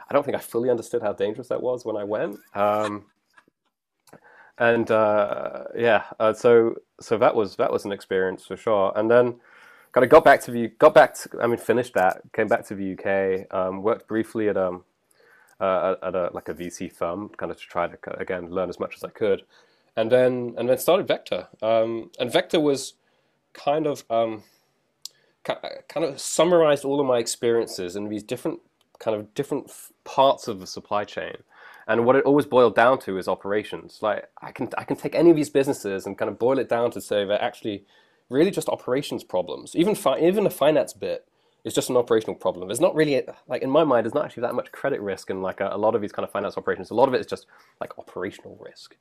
I 0.10 0.14
don't 0.14 0.24
think 0.24 0.38
I 0.38 0.40
fully 0.40 0.70
understood 0.70 1.02
how 1.02 1.14
dangerous 1.14 1.48
that 1.48 1.62
was 1.62 1.86
when 1.86 1.96
I 1.96 2.04
went. 2.04 2.38
Um, 2.54 3.06
and 4.58 4.90
uh, 4.90 5.66
yeah, 5.76 6.04
uh, 6.20 6.34
so 6.34 6.76
so 7.00 7.18
that 7.18 7.36
was 7.36 7.56
that 7.58 7.72
was 7.72 7.86
an 7.86 7.92
experience 7.92 8.46
for 8.46 8.56
sure. 8.58 8.94
And 8.96 9.10
then 9.10 9.36
kind 9.92 10.04
of 10.04 10.10
got 10.10 10.24
back 10.24 10.42
to 10.42 10.52
the 10.52 10.68
got 10.80 10.94
back. 10.94 11.16
To, 11.16 11.30
I 11.42 11.48
mean, 11.48 11.58
finished 11.58 11.94
that. 11.94 12.22
Came 12.34 12.48
back 12.48 12.66
to 12.68 12.76
the 12.76 12.94
UK. 12.94 13.54
Um, 13.54 13.82
worked 13.82 14.08
briefly 14.08 14.50
at 14.50 14.58
um 14.58 14.84
uh, 15.60 15.96
at 16.02 16.16
a 16.16 16.30
like 16.34 16.50
a 16.50 16.54
VC 16.54 16.92
firm, 16.92 17.30
kind 17.38 17.52
of 17.52 17.58
to 17.58 17.66
try 17.66 17.88
to 17.88 17.98
again 18.20 18.50
learn 18.50 18.70
as 18.70 18.80
much 18.80 18.96
as 18.96 19.04
I 19.04 19.10
could, 19.10 19.44
and 19.96 20.12
then 20.12 20.54
and 20.58 20.70
then 20.70 20.78
started 20.78 21.08
Vector. 21.08 21.48
Um, 21.62 22.12
and 22.20 22.32
Vector 22.32 22.60
was 22.60 22.94
kind 23.54 23.88
of 23.88 24.04
um, 24.10 24.44
kind 25.44 26.06
of 26.06 26.20
summarized 26.20 26.86
all 26.86 27.00
of 27.00 27.06
my 27.06 27.20
experiences 27.20 27.96
in 27.96 28.10
these 28.10 28.24
different 28.24 28.60
kind 29.00 29.18
of 29.18 29.34
different 29.34 29.72
parts 30.04 30.48
of 30.48 30.60
the 30.60 30.68
supply 30.68 31.04
chain. 31.04 31.36
And 31.88 32.06
what 32.06 32.16
it 32.16 32.26
always 32.26 32.46
boiled 32.46 32.76
down 32.76 33.00
to 33.02 33.18
is 33.18 33.28
operations. 33.28 34.00
Like 34.02 34.30
I 34.42 34.52
can 34.52 34.70
I 34.78 34.84
can 34.84 34.96
take 34.96 35.16
any 35.16 35.30
of 35.30 35.36
these 35.36 35.50
businesses 35.50 36.06
and 36.06 36.18
kind 36.18 36.30
of 36.30 36.40
boil 36.40 36.60
it 36.60 36.70
down 36.70 36.92
to 36.92 37.02
say 37.02 37.26
they're 37.26 37.42
actually 37.42 37.86
really 38.30 38.52
just 38.52 38.70
operations 38.70 39.24
problems. 39.24 39.76
Even 39.76 39.96
fi- 39.96 40.20
even 40.20 40.44
the 40.44 40.50
finance 40.50 40.94
bit 40.94 41.28
is 41.64 41.74
just 41.74 41.90
an 41.90 41.98
operational 41.98 42.36
problem. 42.36 42.68
There's 42.68 42.80
not 42.80 42.96
really 42.96 43.22
like 43.48 43.62
in 43.62 43.70
my 43.70 43.84
mind, 43.84 44.06
there's 44.06 44.14
not 44.14 44.26
actually 44.26 44.42
that 44.42 44.56
much 44.56 44.72
credit 44.72 45.02
risk 45.02 45.30
in 45.30 45.42
like 45.42 45.60
a, 45.60 45.70
a 45.72 45.78
lot 45.78 45.96
of 45.96 46.02
these 46.02 46.12
kind 46.12 46.24
of 46.24 46.32
finance 46.32 46.58
operations. 46.58 46.92
A 46.92 46.96
lot 46.96 47.08
of 47.08 47.14
it 47.14 47.22
is 47.22 47.28
just 47.28 47.48
like 47.82 47.98
operational 48.00 48.58
risk, 48.60 48.96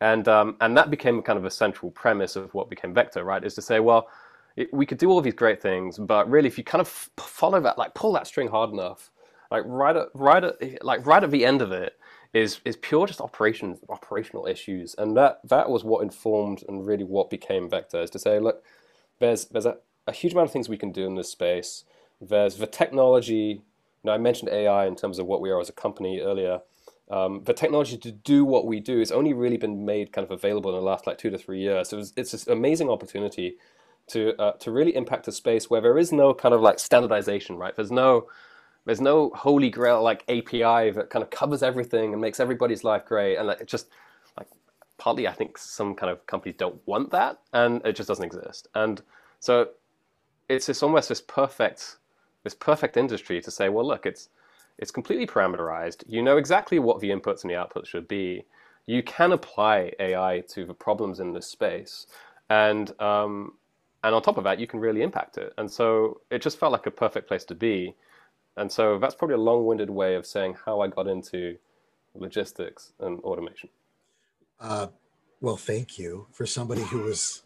and 0.00 0.26
um, 0.28 0.56
and 0.60 0.76
that 0.76 0.90
became 0.90 1.22
kind 1.22 1.38
of 1.38 1.44
a 1.44 1.50
central 1.50 1.90
premise 1.90 2.36
of 2.36 2.54
what 2.54 2.70
became 2.70 2.94
Vector. 2.94 3.24
Right, 3.24 3.44
is 3.44 3.54
to 3.54 3.62
say, 3.62 3.80
well, 3.80 4.08
it, 4.56 4.72
we 4.72 4.86
could 4.86 4.98
do 4.98 5.10
all 5.10 5.20
these 5.20 5.34
great 5.34 5.60
things, 5.60 5.98
but 5.98 6.30
really, 6.30 6.48
if 6.48 6.56
you 6.56 6.64
kind 6.64 6.80
of 6.80 6.88
follow 6.88 7.60
that, 7.60 7.78
like 7.78 7.94
pull 7.94 8.12
that 8.12 8.26
string 8.26 8.48
hard 8.48 8.70
enough, 8.70 9.10
like 9.50 9.64
right 9.66 9.96
at 9.96 10.08
right 10.14 10.44
at 10.44 10.84
like 10.84 11.04
right 11.06 11.22
at 11.22 11.30
the 11.30 11.44
end 11.44 11.62
of 11.62 11.72
it 11.72 11.94
is 12.34 12.60
is 12.64 12.76
pure 12.76 13.06
just 13.06 13.20
operations 13.22 13.80
operational 13.88 14.46
issues, 14.46 14.94
and 14.98 15.16
that 15.16 15.40
that 15.44 15.70
was 15.70 15.84
what 15.84 16.02
informed 16.02 16.64
and 16.68 16.86
really 16.86 17.04
what 17.04 17.30
became 17.30 17.70
Vector 17.70 18.02
is 18.02 18.10
to 18.10 18.20
say, 18.20 18.40
look, 18.40 18.64
there's 19.20 19.46
there's 19.46 19.66
a, 19.66 19.78
a 20.06 20.12
huge 20.12 20.34
amount 20.34 20.48
of 20.48 20.52
things 20.52 20.68
we 20.68 20.78
can 20.78 20.92
do 20.92 21.06
in 21.06 21.14
this 21.16 21.30
space. 21.30 21.84
There's 22.20 22.56
the 22.56 22.66
technology. 22.66 23.62
Know, 24.04 24.12
I 24.12 24.18
mentioned 24.18 24.50
AI 24.50 24.86
in 24.86 24.96
terms 24.96 25.18
of 25.18 25.26
what 25.26 25.40
we 25.40 25.50
are 25.50 25.60
as 25.60 25.70
a 25.70 25.72
company 25.74 26.20
earlier. 26.20 26.60
Um, 27.10 27.42
the 27.44 27.54
technology 27.54 27.96
to 27.98 28.12
do 28.12 28.44
what 28.44 28.66
we 28.66 28.80
do 28.80 28.98
has 29.00 29.12
only 29.12 29.32
really 29.34 29.56
been 29.58 29.84
made 29.84 30.12
kind 30.12 30.24
of 30.26 30.30
available 30.30 30.70
in 30.70 30.76
the 30.76 30.82
last 30.82 31.06
like 31.06 31.18
two 31.18 31.30
to 31.30 31.38
three 31.38 31.60
years. 31.60 31.90
So 31.90 31.98
it's, 31.98 32.12
it's 32.16 32.32
this 32.32 32.46
amazing 32.48 32.90
opportunity 32.90 33.56
to 34.08 34.34
uh, 34.40 34.52
to 34.54 34.70
really 34.72 34.94
impact 34.96 35.28
a 35.28 35.32
space 35.32 35.70
where 35.70 35.80
there 35.80 35.98
is 35.98 36.12
no 36.12 36.34
kind 36.34 36.54
of 36.54 36.60
like 36.60 36.78
standardization, 36.78 37.56
right? 37.56 37.74
There's 37.76 37.92
no 37.92 38.28
there's 38.86 39.00
no 39.00 39.30
holy 39.34 39.70
grail 39.70 40.02
like 40.02 40.22
API 40.28 40.90
that 40.90 41.08
kind 41.10 41.22
of 41.22 41.30
covers 41.30 41.62
everything 41.62 42.12
and 42.12 42.20
makes 42.20 42.40
everybody's 42.40 42.84
life 42.84 43.04
great. 43.06 43.36
And 43.36 43.46
like, 43.48 43.60
it 43.60 43.68
just 43.68 43.88
like 44.36 44.48
partly, 44.98 45.26
I 45.26 45.32
think 45.32 45.58
some 45.58 45.94
kind 45.94 46.10
of 46.10 46.26
companies 46.26 46.56
don't 46.58 46.80
want 46.86 47.10
that, 47.12 47.40
and 47.52 47.84
it 47.84 47.96
just 47.96 48.08
doesn't 48.08 48.24
exist. 48.24 48.68
And 48.74 49.02
so 49.40 49.68
it's 50.48 50.66
just 50.66 50.82
almost 50.82 51.08
this 51.08 51.20
perfect 51.20 51.96
this 52.44 52.54
perfect 52.54 52.98
industry 52.98 53.40
to 53.40 53.50
say, 53.50 53.68
well, 53.70 53.86
look, 53.86 54.06
it's 54.06 54.28
it's 54.78 54.90
completely 54.90 55.26
parameterized. 55.26 56.04
You 56.06 56.22
know 56.22 56.36
exactly 56.36 56.78
what 56.78 57.00
the 57.00 57.10
inputs 57.10 57.42
and 57.42 57.50
the 57.50 57.54
outputs 57.54 57.86
should 57.86 58.06
be. 58.08 58.44
You 58.86 59.02
can 59.02 59.32
apply 59.32 59.92
AI 59.98 60.42
to 60.48 60.66
the 60.66 60.74
problems 60.74 61.20
in 61.20 61.32
this 61.32 61.46
space, 61.46 62.06
and 62.50 62.92
um, 63.00 63.54
and 64.02 64.14
on 64.14 64.20
top 64.20 64.36
of 64.36 64.44
that, 64.44 64.60
you 64.60 64.66
can 64.66 64.80
really 64.80 65.02
impact 65.02 65.38
it. 65.38 65.54
And 65.56 65.70
so 65.70 66.20
it 66.30 66.42
just 66.42 66.58
felt 66.58 66.72
like 66.72 66.86
a 66.86 66.90
perfect 66.90 67.26
place 67.28 67.44
to 67.46 67.54
be. 67.54 67.94
And 68.56 68.70
so 68.70 68.98
that's 68.98 69.14
probably 69.14 69.34
a 69.34 69.38
long-winded 69.38 69.90
way 69.90 70.14
of 70.14 70.26
saying 70.26 70.56
how 70.64 70.80
I 70.80 70.88
got 70.88 71.06
into 71.06 71.58
logistics 72.14 72.92
and 73.00 73.18
automation. 73.20 73.68
Uh, 74.60 74.88
well, 75.40 75.56
thank 75.56 75.98
you 75.98 76.26
for 76.32 76.46
somebody 76.46 76.82
who 76.82 77.02
was 77.02 77.42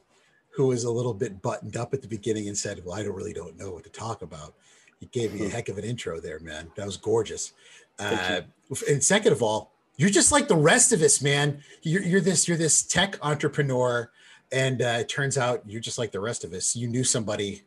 who 0.50 0.66
was 0.66 0.84
a 0.84 0.90
little 0.90 1.14
bit 1.14 1.40
buttoned 1.40 1.76
up 1.76 1.94
at 1.94 2.02
the 2.02 2.08
beginning 2.08 2.48
and 2.48 2.56
said, 2.56 2.84
"Well, 2.84 2.94
I 2.94 3.02
don't 3.02 3.14
really 3.14 3.32
don't 3.32 3.56
know 3.58 3.72
what 3.72 3.84
to 3.84 3.90
talk 3.90 4.22
about." 4.22 4.54
You 5.00 5.08
gave 5.08 5.32
me 5.32 5.42
a 5.42 5.44
hmm. 5.44 5.50
heck 5.50 5.68
of 5.68 5.78
an 5.78 5.84
intro 5.84 6.20
there, 6.20 6.40
man. 6.40 6.70
That 6.76 6.86
was 6.86 6.96
gorgeous. 6.96 7.52
Uh, 7.98 8.42
and 8.88 9.02
second 9.02 9.32
of 9.32 9.42
all, 9.42 9.72
you're 9.96 10.10
just 10.10 10.30
like 10.30 10.48
the 10.48 10.56
rest 10.56 10.92
of 10.92 11.02
us, 11.02 11.20
man. 11.20 11.62
You're, 11.82 12.02
you're 12.02 12.20
this 12.20 12.46
you're 12.46 12.56
this 12.56 12.82
tech 12.82 13.18
entrepreneur, 13.22 14.10
and 14.52 14.80
uh, 14.80 14.98
it 15.00 15.08
turns 15.08 15.36
out 15.36 15.62
you're 15.66 15.80
just 15.80 15.98
like 15.98 16.12
the 16.12 16.20
rest 16.20 16.44
of 16.44 16.52
us. 16.52 16.76
You 16.76 16.88
knew 16.88 17.04
somebody 17.04 17.62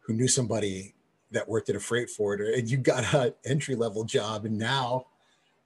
who 0.00 0.14
knew 0.14 0.28
somebody 0.28 0.94
that 1.30 1.48
worked 1.48 1.68
at 1.68 1.76
a 1.76 1.80
freight 1.80 2.08
forwarder 2.08 2.52
and 2.52 2.70
you 2.70 2.76
got 2.76 3.12
an 3.14 3.32
entry 3.44 3.74
level 3.74 4.04
job 4.04 4.44
and 4.44 4.56
now 4.56 5.06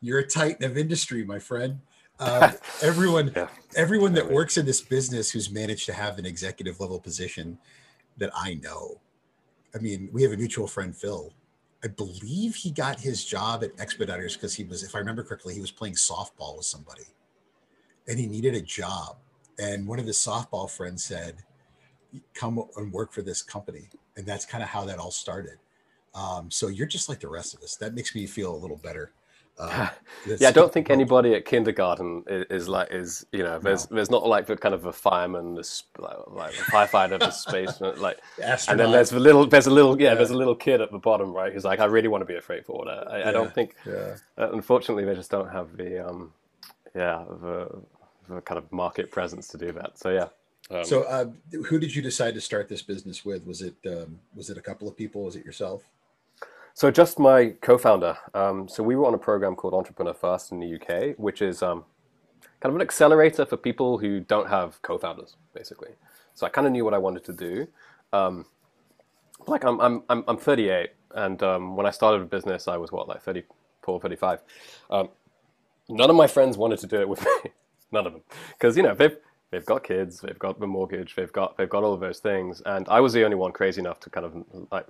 you're 0.00 0.18
a 0.18 0.26
titan 0.26 0.64
of 0.64 0.76
industry 0.76 1.24
my 1.24 1.38
friend. 1.38 1.78
Uh, 2.18 2.52
everyone 2.82 3.32
yeah. 3.34 3.48
everyone 3.76 4.12
that 4.12 4.30
works 4.30 4.56
in 4.56 4.66
this 4.66 4.80
business 4.80 5.30
who's 5.30 5.50
managed 5.50 5.86
to 5.86 5.92
have 5.92 6.18
an 6.18 6.26
executive 6.26 6.78
level 6.80 7.00
position 7.00 7.58
that 8.18 8.30
i 8.34 8.54
know 8.62 9.00
i 9.74 9.78
mean 9.78 10.08
we 10.12 10.22
have 10.22 10.32
a 10.32 10.36
mutual 10.36 10.66
friend 10.66 10.96
phil. 10.96 11.32
I 11.82 11.88
believe 11.88 12.56
he 12.56 12.70
got 12.72 13.00
his 13.00 13.24
job 13.24 13.64
at 13.64 13.70
Expeditors 13.78 14.36
because 14.36 14.54
he 14.54 14.64
was 14.64 14.82
if 14.82 14.94
i 14.94 14.98
remember 14.98 15.22
correctly 15.22 15.54
he 15.54 15.60
was 15.60 15.70
playing 15.70 15.94
softball 15.94 16.56
with 16.56 16.66
somebody 16.66 17.06
and 18.10 18.18
he 18.18 18.26
needed 18.26 18.54
a 18.54 18.60
job. 18.60 19.16
And 19.58 19.86
one 19.86 19.98
of 19.98 20.06
his 20.06 20.16
softball 20.16 20.68
friends 20.68 21.04
said 21.04 21.36
come 22.34 22.62
and 22.76 22.92
work 22.92 23.12
for 23.12 23.22
this 23.22 23.40
company 23.40 23.88
and 24.20 24.28
that's 24.28 24.44
kind 24.44 24.62
of 24.62 24.68
how 24.68 24.84
that 24.84 24.98
all 24.98 25.10
started. 25.10 25.58
Um, 26.14 26.50
so 26.50 26.68
you're 26.68 26.86
just 26.86 27.08
like 27.08 27.20
the 27.20 27.28
rest 27.28 27.54
of 27.54 27.62
us. 27.62 27.76
That 27.76 27.94
makes 27.94 28.14
me 28.14 28.26
feel 28.26 28.54
a 28.54 28.56
little 28.56 28.76
better. 28.76 29.12
Uh, 29.58 29.88
yeah, 30.38 30.48
I 30.48 30.52
don't 30.52 30.72
think 30.72 30.90
anybody 30.98 31.34
at 31.34 31.46
kindergarten 31.46 32.22
is, 32.28 32.44
is 32.50 32.68
like 32.68 32.88
is 32.90 33.24
you 33.32 33.42
know 33.42 33.58
there's 33.58 33.90
no. 33.90 33.94
there's 33.96 34.10
not 34.10 34.26
like 34.26 34.46
the 34.46 34.56
kind 34.56 34.74
of 34.74 34.84
a 34.84 34.92
fireman, 34.92 35.54
the 35.54 35.82
like, 35.98 36.18
like 36.28 36.52
a 36.52 36.62
firefighter, 36.70 37.18
the 37.18 37.30
space 37.30 37.80
like, 37.98 38.18
Astronaut. 38.42 38.68
and 38.68 38.80
then 38.80 38.92
there's 38.92 39.12
a 39.12 39.18
little 39.18 39.46
there's 39.46 39.66
a 39.66 39.70
little 39.70 40.00
yeah, 40.00 40.10
yeah, 40.10 40.14
there's 40.14 40.30
a 40.30 40.36
little 40.36 40.54
kid 40.54 40.82
at 40.82 40.92
the 40.92 40.98
bottom 40.98 41.32
right 41.32 41.52
who's 41.52 41.64
like 41.64 41.80
I 41.80 41.86
really 41.86 42.08
want 42.08 42.20
to 42.22 42.26
be 42.26 42.36
a 42.36 42.42
freight 42.42 42.66
forwarder. 42.66 43.04
I, 43.08 43.18
yeah. 43.18 43.28
I 43.28 43.32
don't 43.32 43.54
think 43.54 43.76
yeah. 43.86 44.16
Uh, 44.36 44.52
unfortunately 44.52 45.04
they 45.04 45.14
just 45.14 45.30
don't 45.30 45.50
have 45.50 45.76
the 45.76 46.06
um 46.06 46.32
yeah 46.94 47.24
the, 47.40 47.82
the 48.28 48.40
kind 48.42 48.58
of 48.58 48.70
market 48.70 49.10
presence 49.10 49.48
to 49.48 49.58
do 49.58 49.72
that. 49.72 49.98
So 49.98 50.10
yeah. 50.10 50.28
Um, 50.70 50.84
so, 50.84 51.02
uh, 51.02 51.26
who 51.66 51.78
did 51.78 51.94
you 51.94 52.02
decide 52.02 52.34
to 52.34 52.40
start 52.40 52.68
this 52.68 52.82
business 52.82 53.24
with? 53.24 53.44
Was 53.46 53.62
it 53.62 53.74
um, 53.86 54.20
was 54.34 54.50
it 54.50 54.56
a 54.56 54.60
couple 54.60 54.86
of 54.88 54.96
people? 54.96 55.24
Was 55.24 55.36
it 55.36 55.44
yourself? 55.44 55.82
So, 56.74 56.90
just 56.90 57.18
my 57.18 57.54
co-founder. 57.60 58.16
Um, 58.34 58.68
so, 58.68 58.82
we 58.82 58.94
were 58.94 59.06
on 59.06 59.14
a 59.14 59.18
program 59.18 59.56
called 59.56 59.74
Entrepreneur 59.74 60.14
First 60.14 60.52
in 60.52 60.60
the 60.60 60.76
UK, 60.76 61.18
which 61.18 61.42
is 61.42 61.62
um, 61.62 61.84
kind 62.60 62.70
of 62.70 62.76
an 62.76 62.82
accelerator 62.82 63.44
for 63.44 63.56
people 63.56 63.98
who 63.98 64.20
don't 64.20 64.48
have 64.48 64.80
co-founders, 64.82 65.36
basically. 65.54 65.90
So, 66.34 66.46
I 66.46 66.50
kind 66.50 66.66
of 66.68 66.72
knew 66.72 66.84
what 66.84 66.94
I 66.94 66.98
wanted 66.98 67.24
to 67.24 67.32
do. 67.32 67.66
Um, 68.12 68.46
like, 69.48 69.64
I'm 69.64 69.80
I'm 69.80 70.04
I'm, 70.08 70.24
I'm 70.28 70.36
38, 70.36 70.90
and 71.16 71.42
um, 71.42 71.76
when 71.76 71.86
I 71.86 71.90
started 71.90 72.22
a 72.22 72.26
business, 72.26 72.68
I 72.68 72.76
was 72.76 72.92
what 72.92 73.08
like 73.08 73.22
34, 73.22 74.00
35. 74.00 74.40
none 75.88 76.10
of 76.10 76.14
my 76.14 76.28
friends 76.28 76.56
wanted 76.56 76.78
to 76.78 76.86
do 76.86 77.00
it 77.00 77.08
with 77.08 77.20
me. 77.44 77.50
None 77.90 78.06
of 78.06 78.12
them, 78.12 78.22
because 78.52 78.76
you 78.76 78.84
know 78.84 78.94
they've 78.94 79.16
they've 79.50 79.64
got 79.66 79.84
kids, 79.84 80.20
they've 80.20 80.38
got 80.38 80.60
the 80.60 80.66
mortgage, 80.66 81.14
they've 81.14 81.32
got 81.32 81.56
they've 81.56 81.68
got 81.68 81.82
all 81.84 81.92
of 81.92 82.00
those 82.00 82.18
things, 82.18 82.62
and 82.66 82.88
I 82.88 83.00
was 83.00 83.12
the 83.12 83.24
only 83.24 83.36
one 83.36 83.52
crazy 83.52 83.80
enough 83.80 84.00
to 84.00 84.10
kind 84.10 84.26
of 84.26 84.44
like 84.70 84.86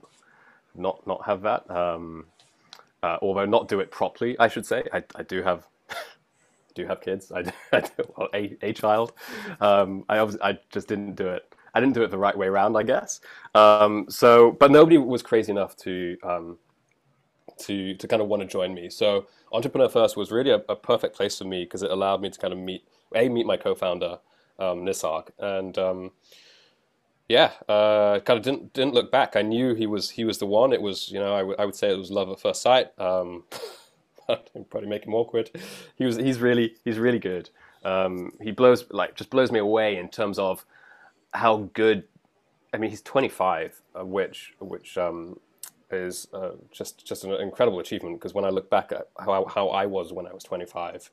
not 0.75 1.07
not 1.07 1.25
have 1.25 1.43
that, 1.43 1.71
um, 1.71 2.27
uh, 3.03 3.19
although 3.23 3.47
not 3.47 3.69
do 3.69 3.81
it 3.81 3.91
properly. 3.91 4.39
I 4.39 4.49
should 4.49 4.67
say 4.67 4.85
I, 4.93 5.03
I 5.15 5.23
do 5.23 5.43
have 5.43 5.67
do 6.75 6.87
have 6.87 7.01
kids. 7.01 7.33
I 7.33 7.43
do, 7.43 7.51
I 7.73 7.81
do 7.81 7.91
well, 8.17 8.29
a, 8.35 8.57
a 8.63 8.73
child. 8.73 9.13
Um, 9.61 10.05
I 10.09 10.21
I 10.43 10.59
just 10.71 10.89
didn't 10.89 11.15
do 11.15 11.29
it. 11.29 11.55
I 11.75 11.81
didn't 11.81 11.95
do 11.95 12.03
it 12.03 12.11
the 12.11 12.19
right 12.19 12.37
way 12.37 12.49
around, 12.49 12.77
I 12.77 12.83
guess. 12.83 13.21
Um, 13.55 14.07
so, 14.09 14.53
but 14.53 14.73
nobody 14.73 14.99
was 14.99 15.23
crazy 15.23 15.53
enough 15.53 15.77
to 15.79 16.17
um, 16.23 16.59
to 17.59 17.95
to 17.95 18.09
kind 18.09 18.23
of 18.23 18.29
want 18.29 18.43
to 18.43 18.49
join 18.49 18.75
me. 18.75 18.91
So, 18.91 19.27
Entrepreneur 19.53 19.89
First 19.89 20.17
was 20.17 20.31
really 20.31 20.51
a, 20.51 20.63
a 20.69 20.77
perfect 20.77 21.17
place 21.17 21.39
for 21.39 21.45
me 21.45 21.65
because 21.65 21.83
it 21.83 21.91
allowed 21.91 22.21
me 22.21 22.31
to 22.31 22.39
kind 22.39 22.53
of 22.53 22.59
meet 22.59 22.85
a 23.15 23.29
meet 23.29 23.47
my 23.47 23.57
co-founder 23.57 24.19
um. 24.61 24.85
And 25.39 25.79
um, 25.79 26.13
yeah, 27.29 27.53
uh, 27.69 28.21
kind 28.21 28.39
of 28.39 28.45
didn't 28.45 28.73
didn't 28.75 28.95
look 28.95 29.13
back. 29.13 29.37
I 29.37 29.43
knew 29.43 29.75
he 29.75 29.87
was 29.87 30.11
he 30.11 30.25
was 30.25 30.39
the 30.39 30.47
one. 30.47 30.73
It 30.73 30.83
was 30.83 31.11
you 31.11 31.21
know 31.21 31.35
I, 31.35 31.41
w- 31.41 31.57
I 31.59 31.67
would 31.67 31.77
say 31.77 31.93
it 31.93 31.99
was 31.99 32.11
love 32.11 32.31
at 32.31 32.41
first 32.41 32.63
sight. 32.63 32.89
Um, 32.99 33.45
probably 34.71 34.89
make 34.89 35.05
him 35.07 35.15
awkward. 35.15 35.51
He 35.97 36.05
was 36.07 36.17
he's 36.17 36.41
really 36.41 36.77
he's 36.85 36.99
really 36.99 37.19
good. 37.21 37.51
Um, 37.85 38.33
he 38.43 38.53
blows 38.53 38.85
like 38.91 39.17
just 39.17 39.31
blows 39.31 39.53
me 39.53 39.61
away 39.61 39.97
in 39.99 40.09
terms 40.09 40.39
of 40.39 40.65
how 41.35 41.71
good. 41.75 42.05
I 42.75 42.79
mean, 42.79 42.91
he's 42.91 43.03
25, 43.03 43.83
uh, 43.99 44.07
which 44.07 44.55
which 44.61 44.99
um, 44.99 45.41
is 45.91 46.29
uh, 46.35 46.53
just 46.73 47.07
just 47.07 47.25
an 47.25 47.33
incredible 47.35 47.81
achievement. 47.81 48.19
Because 48.21 48.35
when 48.35 48.45
I 48.45 48.51
look 48.51 48.71
back 48.71 48.93
at 48.93 49.09
how 49.19 49.47
how 49.47 49.69
I 49.69 49.87
was 49.87 50.13
when 50.13 50.27
I 50.27 50.33
was 50.35 50.45
25, 50.45 51.11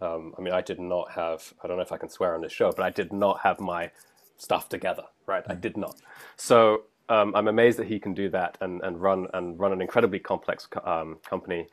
um, 0.00 0.34
I 0.38 0.42
mean, 0.42 0.54
I 0.54 0.60
did 0.60 0.80
not 0.80 1.12
have. 1.12 1.52
I 1.62 1.66
don't 1.68 1.76
know 1.76 1.82
if 1.82 1.92
I 1.92 1.96
can 1.96 2.08
swear 2.08 2.34
on 2.34 2.40
this 2.40 2.52
show, 2.52 2.70
but 2.72 2.84
I 2.84 2.90
did 2.90 3.12
not 3.12 3.40
have 3.40 3.60
my 3.60 3.90
stuff 4.36 4.68
together, 4.68 5.04
right? 5.26 5.44
I 5.48 5.54
did 5.54 5.76
not. 5.76 5.96
So 6.36 6.84
um, 7.08 7.34
I'm 7.34 7.48
amazed 7.48 7.78
that 7.78 7.86
he 7.88 7.98
can 7.98 8.14
do 8.14 8.28
that 8.30 8.58
and, 8.60 8.80
and 8.82 9.00
run 9.00 9.26
and 9.34 9.58
run 9.58 9.72
an 9.72 9.80
incredibly 9.80 10.18
complex 10.18 10.68
um, 10.84 11.18
company. 11.28 11.66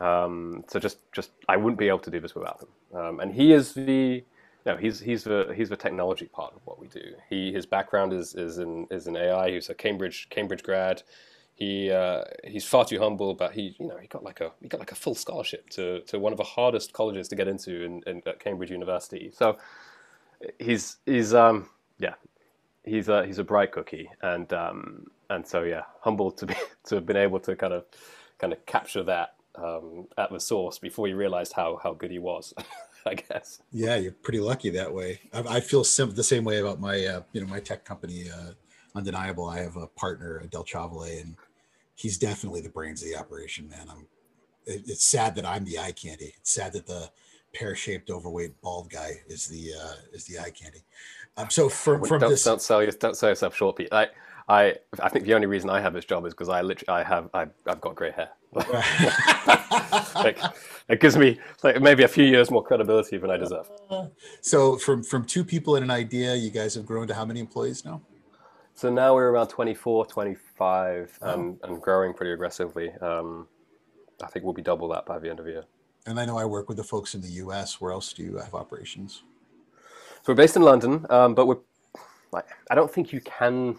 Um, 0.00 0.64
so 0.68 0.78
just 0.78 0.98
just 1.12 1.30
I 1.48 1.56
wouldn't 1.56 1.78
be 1.78 1.88
able 1.88 2.00
to 2.00 2.10
do 2.10 2.20
this 2.20 2.34
without 2.34 2.60
him. 2.62 2.98
Um, 2.98 3.20
and 3.20 3.32
he 3.32 3.52
is 3.52 3.72
the 3.74 4.24
no, 4.66 4.76
he's 4.76 5.00
he's 5.00 5.24
the 5.24 5.52
he's 5.56 5.68
the 5.68 5.76
technology 5.76 6.26
part 6.26 6.54
of 6.54 6.60
what 6.64 6.78
we 6.78 6.86
do. 6.88 7.14
He 7.28 7.52
his 7.52 7.66
background 7.66 8.12
is 8.12 8.34
is 8.34 8.58
in 8.58 8.86
is 8.90 9.06
in 9.06 9.16
AI. 9.16 9.50
He's 9.50 9.68
a 9.70 9.74
Cambridge 9.74 10.28
Cambridge 10.30 10.62
grad. 10.62 11.02
He 11.56 11.90
uh, 11.90 12.24
he's 12.42 12.64
far 12.64 12.84
too 12.84 12.98
humble, 12.98 13.34
but 13.34 13.52
he 13.52 13.76
you 13.78 13.86
know 13.86 13.96
he 13.96 14.08
got 14.08 14.24
like 14.24 14.40
a 14.40 14.52
he 14.60 14.68
got 14.68 14.80
like 14.80 14.92
a 14.92 14.96
full 14.96 15.14
scholarship 15.14 15.70
to, 15.70 16.00
to 16.02 16.18
one 16.18 16.32
of 16.32 16.36
the 16.36 16.44
hardest 16.44 16.92
colleges 16.92 17.28
to 17.28 17.36
get 17.36 17.46
into 17.46 17.82
in, 17.82 18.02
in 18.06 18.22
at 18.26 18.40
Cambridge 18.40 18.70
University. 18.70 19.30
So 19.32 19.56
he's 20.58 20.96
he's 21.06 21.32
um 21.32 21.68
yeah, 21.98 22.14
he's 22.84 23.08
a 23.08 23.24
he's 23.24 23.38
a 23.38 23.44
bright 23.44 23.72
cookie, 23.72 24.10
and 24.22 24.52
um, 24.52 25.06
and 25.30 25.46
so 25.46 25.62
yeah, 25.62 25.82
humble 26.00 26.30
to 26.32 26.46
be 26.46 26.54
to 26.86 26.96
have 26.96 27.06
been 27.06 27.16
able 27.16 27.40
to 27.40 27.56
kind 27.56 27.72
of 27.72 27.84
kind 28.38 28.52
of 28.52 28.64
capture 28.66 29.02
that 29.04 29.34
um, 29.54 30.06
at 30.18 30.30
the 30.30 30.40
source 30.40 30.78
before 30.78 31.06
he 31.06 31.12
realized 31.12 31.52
how 31.52 31.78
how 31.82 31.92
good 31.92 32.10
he 32.10 32.18
was. 32.18 32.54
I 33.06 33.12
guess. 33.12 33.60
Yeah, 33.70 33.96
you're 33.96 34.12
pretty 34.12 34.40
lucky 34.40 34.70
that 34.70 34.94
way. 34.94 35.20
I, 35.30 35.56
I 35.56 35.60
feel 35.60 35.84
sim- 35.84 36.14
the 36.14 36.24
same 36.24 36.42
way 36.42 36.60
about 36.60 36.80
my 36.80 37.04
uh, 37.04 37.22
you 37.32 37.42
know 37.42 37.46
my 37.46 37.60
tech 37.60 37.84
company, 37.84 38.30
uh, 38.30 38.52
Undeniable. 38.94 39.46
I 39.46 39.60
have 39.60 39.76
a 39.76 39.86
partner, 39.88 40.42
Del 40.50 40.64
Chavale, 40.64 41.20
and 41.20 41.36
he's 41.94 42.18
definitely 42.18 42.60
the 42.60 42.68
brains 42.68 43.02
of 43.02 43.08
the 43.08 43.16
operation, 43.16 43.68
man. 43.68 43.86
I'm. 43.90 44.06
It, 44.66 44.82
it's 44.86 45.04
sad 45.04 45.34
that 45.36 45.44
I'm 45.44 45.64
the 45.64 45.78
eye 45.78 45.92
candy. 45.92 46.32
It's 46.38 46.52
sad 46.52 46.72
that 46.72 46.86
the 46.86 47.10
pear-shaped, 47.52 48.10
overweight, 48.10 48.60
bald 48.60 48.90
guy 48.90 49.20
is 49.28 49.46
the 49.46 49.72
uh, 49.80 49.94
is 50.12 50.24
the 50.24 50.38
eye 50.38 50.50
candy. 50.50 50.84
Um, 51.36 51.50
so 51.50 51.68
from 51.68 52.04
from 52.04 52.20
don't, 52.20 52.30
this, 52.30 52.44
don't 52.44 52.62
sell 52.62 52.82
your, 52.82 52.92
don't 52.92 53.16
sell 53.16 53.28
yourself 53.28 53.56
short, 53.56 53.76
Pete. 53.76 53.88
I, 53.92 54.08
I, 54.48 54.74
I 55.02 55.08
think 55.08 55.24
the 55.24 55.34
only 55.34 55.46
reason 55.46 55.70
I 55.70 55.80
have 55.80 55.94
this 55.94 56.04
job 56.04 56.26
is 56.26 56.34
because 56.34 56.48
I 56.48 56.60
literally, 56.60 57.00
I 57.00 57.02
have, 57.02 57.30
I, 57.32 57.46
I've 57.66 57.80
got 57.80 57.94
grey 57.94 58.12
hair. 58.12 58.28
like, 60.14 60.38
it 60.88 61.00
gives 61.00 61.16
me 61.16 61.40
like 61.62 61.80
maybe 61.80 62.04
a 62.04 62.08
few 62.08 62.24
years 62.24 62.50
more 62.50 62.62
credibility 62.62 63.16
than 63.16 63.30
I 63.30 63.36
deserve. 63.36 63.68
so 64.40 64.76
from 64.76 65.02
from 65.02 65.24
two 65.24 65.44
people 65.44 65.76
and 65.76 65.84
an 65.84 65.90
idea, 65.90 66.34
you 66.34 66.50
guys 66.50 66.74
have 66.74 66.86
grown 66.86 67.06
to 67.08 67.14
how 67.14 67.24
many 67.24 67.40
employees 67.40 67.84
now? 67.84 68.02
So 68.74 68.90
now 68.90 69.14
we're 69.14 69.30
around 69.30 69.48
24, 69.48 70.06
25, 70.06 71.18
and, 71.22 71.58
and 71.62 71.80
growing 71.80 72.12
pretty 72.12 72.32
aggressively. 72.32 72.90
Um, 73.00 73.46
I 74.22 74.26
think 74.26 74.44
we'll 74.44 74.54
be 74.54 74.62
double 74.62 74.88
that 74.88 75.06
by 75.06 75.18
the 75.20 75.30
end 75.30 75.38
of 75.38 75.44
the 75.44 75.52
year. 75.52 75.64
And 76.06 76.18
I 76.18 76.24
know 76.26 76.36
I 76.36 76.44
work 76.44 76.68
with 76.68 76.76
the 76.76 76.84
folks 76.84 77.14
in 77.14 77.20
the 77.20 77.28
U.S. 77.28 77.80
Where 77.80 77.92
else 77.92 78.12
do 78.12 78.22
you 78.24 78.36
have 78.36 78.52
operations? 78.52 79.22
So 80.22 80.32
we're 80.32 80.34
based 80.34 80.56
in 80.56 80.62
London, 80.62 81.06
um, 81.08 81.34
but 81.34 81.46
we're 81.46 81.58
like 82.32 82.46
I 82.68 82.74
don't 82.74 82.90
think 82.90 83.12
you 83.12 83.20
can 83.20 83.76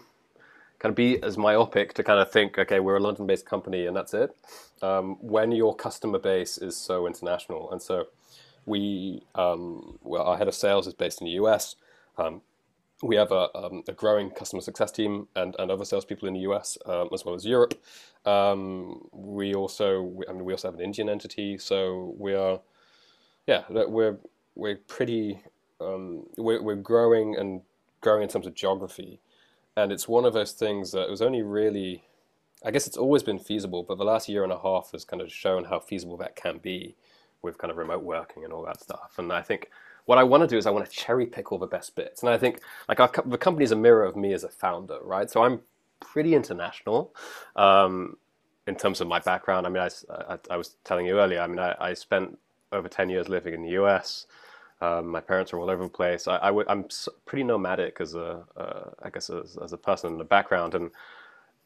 kind 0.78 0.90
of 0.90 0.94
be 0.94 1.22
as 1.22 1.36
myopic 1.36 1.92
to 1.94 2.02
kind 2.02 2.20
of 2.20 2.30
think, 2.30 2.58
okay, 2.58 2.80
we're 2.80 2.96
a 2.96 3.00
London-based 3.00 3.46
company 3.46 3.86
and 3.86 3.96
that's 3.96 4.14
it. 4.14 4.34
Um, 4.82 5.16
when 5.20 5.52
your 5.52 5.74
customer 5.74 6.18
base 6.18 6.58
is 6.58 6.76
so 6.76 7.06
international, 7.06 7.70
and 7.70 7.80
so 7.80 8.06
we, 8.66 9.22
um, 9.34 9.98
well, 10.02 10.22
our 10.22 10.36
head 10.36 10.48
of 10.48 10.54
sales 10.54 10.86
is 10.86 10.94
based 10.94 11.20
in 11.20 11.26
the 11.26 11.32
US. 11.32 11.76
We 13.02 13.16
have 13.16 13.30
a, 13.30 13.48
um, 13.54 13.82
a, 13.88 13.92
growing 13.92 14.30
customer 14.30 14.62
success 14.62 14.90
team 14.90 15.28
and, 15.36 15.54
and 15.58 15.70
other 15.70 15.84
salespeople 15.84 16.28
in 16.28 16.34
the 16.34 16.40
US 16.40 16.78
um, 16.86 17.10
as 17.12 17.24
well 17.24 17.34
as 17.34 17.44
Europe. 17.44 17.74
Um, 18.24 19.06
we 19.12 19.54
also, 19.54 20.22
I 20.28 20.32
mean, 20.32 20.44
we 20.44 20.54
also 20.54 20.68
have 20.68 20.76
an 20.76 20.84
Indian 20.84 21.08
entity, 21.08 21.58
so 21.58 22.14
we 22.18 22.34
are, 22.34 22.60
yeah, 23.46 23.64
we're 23.68 24.16
we're 24.54 24.76
pretty 24.76 25.42
um, 25.80 26.24
we're, 26.36 26.62
we're 26.62 26.76
growing 26.76 27.36
and 27.36 27.62
growing 28.00 28.22
in 28.22 28.28
terms 28.28 28.46
of 28.46 28.54
geography. 28.54 29.20
And 29.76 29.92
it's 29.92 30.08
one 30.08 30.24
of 30.24 30.32
those 30.32 30.52
things 30.52 30.92
that 30.92 31.02
it 31.02 31.10
was 31.10 31.22
only 31.22 31.42
really, 31.42 32.04
I 32.64 32.70
guess 32.70 32.86
it's 32.86 32.96
always 32.96 33.22
been 33.22 33.38
feasible, 33.38 33.82
but 33.82 33.98
the 33.98 34.04
last 34.04 34.28
year 34.28 34.42
and 34.42 34.52
a 34.52 34.58
half 34.58 34.92
has 34.92 35.04
kind 35.04 35.20
of 35.20 35.30
shown 35.30 35.64
how 35.64 35.80
feasible 35.80 36.16
that 36.18 36.34
can 36.34 36.58
be 36.58 36.96
with 37.42 37.58
kind 37.58 37.70
of 37.70 37.76
remote 37.76 38.02
working 38.02 38.44
and 38.44 38.52
all 38.52 38.64
that 38.64 38.80
stuff. 38.80 39.14
And 39.18 39.32
I 39.32 39.42
think 39.42 39.70
what 40.06 40.18
I 40.18 40.24
want 40.24 40.42
to 40.42 40.46
do 40.46 40.56
is 40.56 40.66
I 40.66 40.70
want 40.70 40.88
to 40.88 40.90
cherry 40.90 41.26
pick 41.26 41.52
all 41.52 41.58
the 41.58 41.66
best 41.66 41.94
bits. 41.94 42.22
And 42.22 42.30
I 42.30 42.38
think 42.38 42.60
like 42.88 43.00
our, 43.00 43.10
the 43.26 43.38
company 43.38 43.64
is 43.64 43.72
a 43.72 43.76
mirror 43.76 44.04
of 44.04 44.16
me 44.16 44.32
as 44.32 44.44
a 44.44 44.48
founder, 44.48 44.98
right? 45.02 45.30
So 45.30 45.42
I'm 45.42 45.60
pretty 46.00 46.34
international 46.34 47.14
um, 47.56 48.16
in 48.66 48.76
terms 48.76 49.00
of 49.00 49.08
my 49.08 49.18
background. 49.18 49.66
I 49.66 49.70
mean, 49.70 49.82
I, 49.82 49.90
I, 50.34 50.38
I 50.50 50.56
was 50.56 50.76
telling 50.84 51.06
you 51.06 51.18
earlier, 51.18 51.40
I 51.40 51.46
mean, 51.46 51.58
I, 51.58 51.74
I 51.78 51.94
spent 51.94 52.38
over 52.72 52.88
10 52.88 53.08
years 53.08 53.28
living 53.28 53.54
in 53.54 53.62
the 53.62 53.70
US. 53.82 54.26
Um, 54.80 55.08
my 55.08 55.20
parents 55.20 55.52
are 55.52 55.58
all 55.58 55.70
over 55.70 55.84
the 55.84 55.88
place. 55.88 56.28
I, 56.28 56.36
I 56.36 56.72
am 56.72 56.84
pretty 57.24 57.44
nomadic 57.44 58.00
as 58.00 58.14
a, 58.14 58.44
uh, 58.56 58.90
I 59.02 59.10
guess 59.10 59.30
as, 59.30 59.56
as, 59.62 59.72
a 59.72 59.78
person 59.78 60.12
in 60.12 60.18
the 60.18 60.24
background, 60.24 60.74
and 60.74 60.90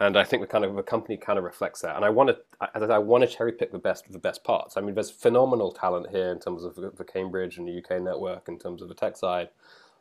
and 0.01 0.17
I 0.17 0.25
think 0.25 0.43
the 0.43 0.47
kind 0.47 0.65
of 0.65 0.75
the 0.75 0.83
company 0.83 1.19
kind 1.19 1.39
of 1.39 1.45
reflects 1.45 1.83
that. 1.83 1.95
And 1.95 2.05
I 2.05 2.09
want 2.09 2.31
to, 2.31 2.39
I, 2.61 2.79
I 2.79 2.99
want 2.99 3.23
to 3.23 3.29
cherry 3.29 3.53
pick 3.53 3.71
the 3.71 3.79
best 3.79 4.11
the 4.11 4.19
best 4.19 4.43
parts. 4.43 4.77
I 4.77 4.81
mean, 4.81 4.95
there's 4.95 5.11
phenomenal 5.11 5.71
talent 5.71 6.09
here 6.11 6.33
in 6.33 6.41
terms 6.41 6.65
of 6.65 6.75
the, 6.75 6.91
the 6.91 7.05
Cambridge 7.05 7.59
and 7.59 7.69
the 7.69 7.79
UK 7.79 8.03
network, 8.03 8.49
in 8.49 8.59
terms 8.59 8.81
of 8.81 8.89
the 8.89 8.95
tech 8.95 9.17
side, 9.17 9.51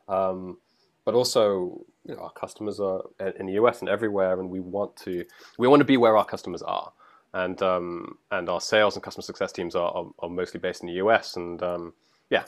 um, 0.08 0.56
but 1.04 1.14
also 1.14 1.84
you 2.06 2.14
know, 2.14 2.22
our 2.22 2.32
customers 2.32 2.80
are 2.80 3.02
in 3.38 3.46
the 3.46 3.52
US 3.52 3.80
and 3.80 3.90
everywhere, 3.90 4.40
and 4.40 4.48
we 4.48 4.60
want 4.60 4.96
to 4.96 5.24
we 5.58 5.68
want 5.68 5.80
to 5.80 5.84
be 5.84 5.98
where 5.98 6.16
our 6.16 6.24
customers 6.24 6.62
are. 6.62 6.92
And 7.32 7.62
um, 7.62 8.18
and 8.30 8.48
our 8.48 8.60
sales 8.60 8.96
and 8.96 9.04
customer 9.04 9.22
success 9.22 9.52
teams 9.52 9.76
are, 9.76 9.92
are, 9.92 10.06
are 10.20 10.30
mostly 10.30 10.58
based 10.60 10.80
in 10.80 10.88
the 10.88 10.94
US, 10.94 11.36
and 11.36 11.62
um, 11.62 11.92
yeah, 12.30 12.44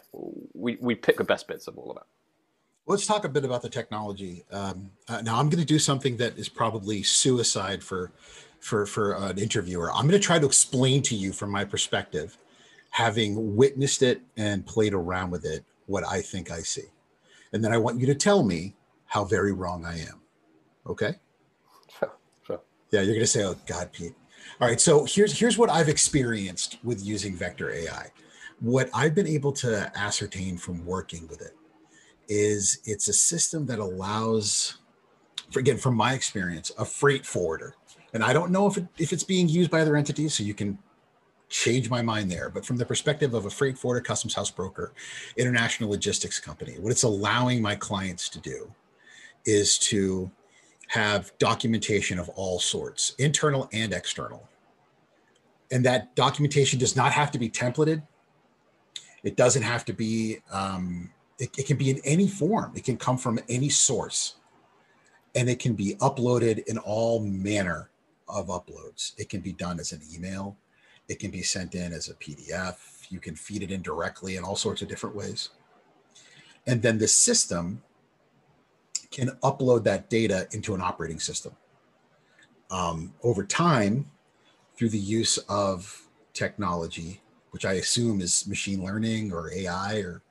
we, 0.54 0.78
we 0.80 0.94
pick 0.94 1.18
the 1.18 1.24
best 1.24 1.46
bits 1.46 1.68
of 1.68 1.76
all 1.76 1.90
of 1.90 1.96
that. 1.96 2.06
Let's 2.86 3.06
talk 3.06 3.24
a 3.24 3.28
bit 3.28 3.44
about 3.44 3.62
the 3.62 3.68
technology. 3.68 4.44
Um, 4.50 4.90
uh, 5.08 5.22
now, 5.22 5.38
I'm 5.38 5.48
going 5.48 5.60
to 5.60 5.66
do 5.66 5.78
something 5.78 6.16
that 6.16 6.36
is 6.36 6.48
probably 6.48 7.02
suicide 7.02 7.82
for 7.82 8.10
for 8.60 8.86
for 8.86 9.12
an 9.14 9.38
interviewer. 9.38 9.92
I'm 9.92 10.08
going 10.08 10.20
to 10.20 10.26
try 10.26 10.38
to 10.38 10.46
explain 10.46 11.02
to 11.02 11.14
you 11.14 11.32
from 11.32 11.50
my 11.50 11.64
perspective, 11.64 12.36
having 12.90 13.56
witnessed 13.56 14.02
it 14.02 14.20
and 14.36 14.66
played 14.66 14.94
around 14.94 15.30
with 15.30 15.44
it, 15.44 15.64
what 15.86 16.04
I 16.04 16.22
think 16.22 16.50
I 16.50 16.60
see, 16.60 16.86
and 17.52 17.64
then 17.64 17.72
I 17.72 17.78
want 17.78 18.00
you 18.00 18.06
to 18.06 18.14
tell 18.16 18.42
me 18.42 18.74
how 19.06 19.24
very 19.24 19.52
wrong 19.52 19.84
I 19.84 20.00
am. 20.00 20.20
Okay? 20.86 21.14
Sure. 21.98 22.12
Sure. 22.44 22.60
Yeah, 22.90 23.02
you're 23.02 23.14
going 23.14 23.20
to 23.20 23.26
say, 23.26 23.44
"Oh 23.44 23.56
God, 23.66 23.92
Pete." 23.92 24.14
All 24.60 24.66
right. 24.66 24.80
So 24.80 25.04
here's 25.04 25.38
here's 25.38 25.56
what 25.56 25.70
I've 25.70 25.88
experienced 25.88 26.78
with 26.82 27.04
using 27.04 27.36
vector 27.36 27.70
AI 27.70 28.10
what 28.62 28.88
I've 28.94 29.12
been 29.12 29.26
able 29.26 29.50
to 29.54 29.90
ascertain 29.98 30.56
from 30.56 30.86
working 30.86 31.26
with 31.26 31.40
it 31.42 31.56
is 32.32 32.80
it's 32.84 33.08
a 33.08 33.12
system 33.12 33.66
that 33.66 33.78
allows, 33.78 34.78
for, 35.50 35.60
again, 35.60 35.76
from 35.76 35.94
my 35.94 36.14
experience, 36.14 36.72
a 36.78 36.84
freight 36.84 37.26
forwarder. 37.26 37.74
And 38.14 38.24
I 38.24 38.32
don't 38.32 38.50
know 38.50 38.66
if 38.66 38.76
it, 38.76 38.86
if 38.98 39.12
it's 39.12 39.24
being 39.24 39.48
used 39.48 39.70
by 39.70 39.80
other 39.80 39.96
entities, 39.96 40.34
so 40.34 40.42
you 40.42 40.54
can 40.54 40.78
change 41.48 41.90
my 41.90 42.00
mind 42.00 42.30
there. 42.30 42.48
But 42.48 42.64
from 42.64 42.78
the 42.78 42.86
perspective 42.86 43.34
of 43.34 43.44
a 43.44 43.50
freight 43.50 43.76
forwarder, 43.76 44.00
customs 44.00 44.34
house 44.34 44.50
broker, 44.50 44.92
international 45.36 45.90
logistics 45.90 46.40
company, 46.40 46.76
what 46.78 46.90
it's 46.90 47.02
allowing 47.02 47.60
my 47.60 47.74
clients 47.74 48.28
to 48.30 48.40
do 48.40 48.72
is 49.44 49.78
to 49.78 50.30
have 50.88 51.32
documentation 51.38 52.18
of 52.18 52.28
all 52.30 52.58
sorts, 52.58 53.14
internal 53.18 53.68
and 53.72 53.92
external. 53.92 54.48
And 55.70 55.84
that 55.84 56.14
documentation 56.14 56.78
does 56.78 56.96
not 56.96 57.12
have 57.12 57.30
to 57.32 57.38
be 57.38 57.48
templated. 57.48 58.02
It 59.22 59.36
doesn't 59.36 59.62
have 59.62 59.84
to 59.86 59.92
be, 59.92 60.38
um, 60.50 61.10
it, 61.42 61.58
it 61.58 61.66
can 61.66 61.76
be 61.76 61.90
in 61.90 62.00
any 62.04 62.28
form, 62.28 62.70
it 62.76 62.84
can 62.84 62.96
come 62.96 63.18
from 63.18 63.40
any 63.48 63.68
source, 63.68 64.36
and 65.34 65.50
it 65.50 65.58
can 65.58 65.74
be 65.74 65.96
uploaded 65.96 66.64
in 66.68 66.78
all 66.78 67.20
manner 67.20 67.90
of 68.28 68.46
uploads. 68.46 69.12
It 69.18 69.28
can 69.28 69.40
be 69.40 69.52
done 69.52 69.80
as 69.80 69.90
an 69.90 70.00
email, 70.14 70.56
it 71.08 71.18
can 71.18 71.32
be 71.32 71.42
sent 71.42 71.74
in 71.74 71.92
as 71.92 72.08
a 72.08 72.14
PDF, 72.14 72.76
you 73.10 73.18
can 73.18 73.34
feed 73.34 73.64
it 73.64 73.72
in 73.72 73.82
directly 73.82 74.36
in 74.36 74.44
all 74.44 74.54
sorts 74.54 74.82
of 74.82 74.88
different 74.88 75.16
ways. 75.16 75.48
And 76.64 76.80
then 76.80 76.98
the 76.98 77.08
system 77.08 77.82
can 79.10 79.30
upload 79.42 79.82
that 79.82 80.08
data 80.08 80.46
into 80.52 80.76
an 80.76 80.80
operating 80.80 81.18
system. 81.18 81.56
Um, 82.70 83.14
over 83.24 83.44
time, 83.44 84.08
through 84.76 84.90
the 84.90 84.98
use 84.98 85.38
of 85.48 86.06
technology, 86.34 87.20
which 87.50 87.64
I 87.64 87.74
assume 87.74 88.20
is 88.20 88.46
machine 88.46 88.82
learning 88.82 89.32
or 89.32 89.52
AI 89.52 89.96
or 89.96 90.22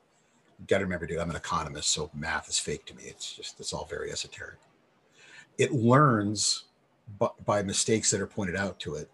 got 0.66 0.78
to 0.78 0.84
remember, 0.84 1.06
dude, 1.06 1.18
I'm 1.18 1.30
an 1.30 1.36
economist, 1.36 1.90
so 1.90 2.10
math 2.14 2.48
is 2.48 2.58
fake 2.58 2.84
to 2.86 2.94
me. 2.96 3.04
It's 3.04 3.34
just, 3.36 3.58
it's 3.60 3.72
all 3.72 3.86
very 3.86 4.10
esoteric. 4.12 4.58
it 5.58 5.72
learns 5.72 6.64
by 7.44 7.62
mistakes 7.62 8.10
that 8.10 8.20
are 8.20 8.26
pointed 8.26 8.56
out 8.56 8.78
to 8.80 8.94
it 8.94 9.10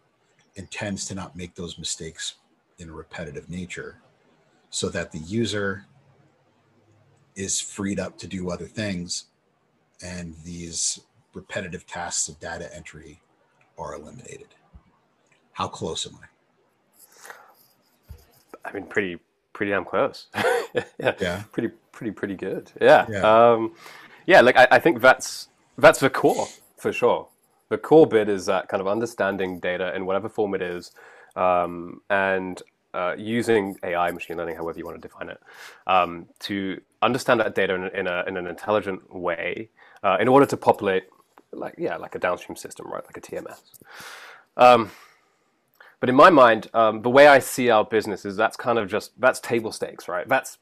and 0.57 0.71
tends 0.71 1.05
to 1.07 1.15
not 1.15 1.37
make 1.37 1.55
those 1.55 1.79
mistakes 1.79 2.35
in 2.79 2.89
a 2.89 2.93
repetitive 2.93 3.49
nature 3.51 4.01
so 4.71 4.89
that 4.89 5.11
the 5.11 5.19
user 5.21 5.85
is 7.35 7.61
freed 7.61 7.99
up 7.99 8.17
to 8.19 8.27
do 8.27 8.51
other 8.51 8.67
things 8.67 9.27
and 10.05 10.35
these 10.45 11.01
repetitive 11.35 11.87
tasks 11.87 12.29
of 12.29 12.39
data 12.41 12.75
entry 12.75 13.21
are 13.79 13.95
eliminated 13.95 14.49
how 15.53 15.67
close 15.69 16.07
am 16.07 16.19
i 16.23 16.27
i 18.65 18.73
mean 18.73 18.85
pretty 18.85 19.19
pretty 19.59 19.73
damn 19.73 19.85
close 19.85 20.29
yeah. 21.01 21.15
yeah 21.19 21.43
pretty 21.51 21.69
pretty 21.91 22.13
pretty 22.13 22.37
good 22.37 22.71
yeah 22.81 23.05
yeah, 23.11 23.51
um, 23.51 23.75
yeah 24.25 24.41
like 24.41 24.57
I, 24.57 24.69
I 24.71 24.79
think 24.79 25.01
that's 25.01 25.49
that's 25.77 25.99
the 25.99 26.09
core 26.09 26.47
for 26.77 26.93
sure 26.93 27.27
the 27.69 27.77
core 27.77 28.07
bit 28.07 28.29
is 28.29 28.47
that 28.47 28.69
kind 28.69 28.81
of 28.81 28.87
understanding 28.87 29.59
data 29.59 29.93
in 29.97 30.07
whatever 30.07 30.29
form 30.29 30.55
it 30.55 30.63
is 30.63 30.93
um, 31.35 32.03
and 32.09 32.63
uh, 32.95 33.15
using 33.19 33.77
AI, 33.83 34.11
machine 34.13 34.37
learning, 34.37 34.57
however 34.57 34.79
you 34.79 34.85
want 34.85 35.01
to 35.01 35.09
define 35.09 35.29
it, 35.29 35.41
um, 35.87 36.27
to 36.41 36.81
understand 37.03 37.39
that 37.39 37.55
data 37.55 37.75
in, 37.75 37.85
in, 37.95 38.07
a, 38.07 38.25
in 38.27 38.37
an 38.37 38.47
intelligent 38.47 39.15
way 39.15 39.69
uh, 40.03 40.17
in 40.21 40.27
order 40.27 40.47
to 40.47 40.57
populate, 40.57 41.05
like 41.53 41.75
yeah, 41.77 41.97
like 41.97 42.15
a 42.15 42.19
downstream 42.19 42.57
system, 42.57 42.87
right, 42.91 43.05
like 43.05 43.17
a 43.17 43.21
TMS. 43.21 43.61
But 46.01 46.09
in 46.09 46.15
my 46.15 46.31
mind, 46.31 46.69
um, 46.75 47.03
the 47.03 47.11
way 47.11 47.27
I 47.27 47.41
see 47.41 47.71
our 47.71 47.85
business 47.85 48.25
is 48.25 48.37
that's 48.37 48.57
kind 48.57 48.79
of 48.79 48.89
just 48.89 49.21
that's 49.21 49.41
table 49.41 49.73
stakes, 49.73 50.09
right? 50.09 50.29
That's 50.29 50.59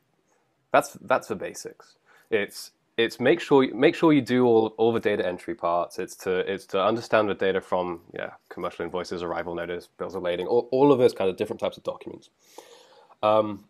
that's 0.73 0.97
that's 1.03 1.29
the 1.29 1.37
basics. 1.37 1.97
It's 2.31 2.73
it's 2.97 3.21
make 3.21 3.41
sure 3.41 3.73
make 3.75 3.95
sure 3.95 4.13
you 4.13 4.23
do 4.23 4.47
all, 4.47 4.75
all 4.79 4.93
the 4.93 5.01
data 5.01 5.27
entry 5.27 5.55
parts. 5.55 5.99
It's 5.99 6.17
to 6.17 6.39
it's 6.51 6.65
to 6.67 6.83
understand 6.83 7.29
the 7.29 7.35
data 7.35 7.61
from 7.61 8.01
yeah 8.15 8.31
commercial 8.49 8.85
invoices, 8.85 9.23
arrival 9.23 9.55
notice, 9.55 9.89
bills 9.99 10.15
of 10.15 10.23
lading, 10.23 10.47
all, 10.47 10.69
all 10.71 10.93
of 10.93 10.99
those 10.99 11.13
kind 11.13 11.29
of 11.29 11.37
different 11.37 11.61
types 11.61 11.77
of 11.77 11.83
documents, 11.83 12.31
um, 13.23 13.65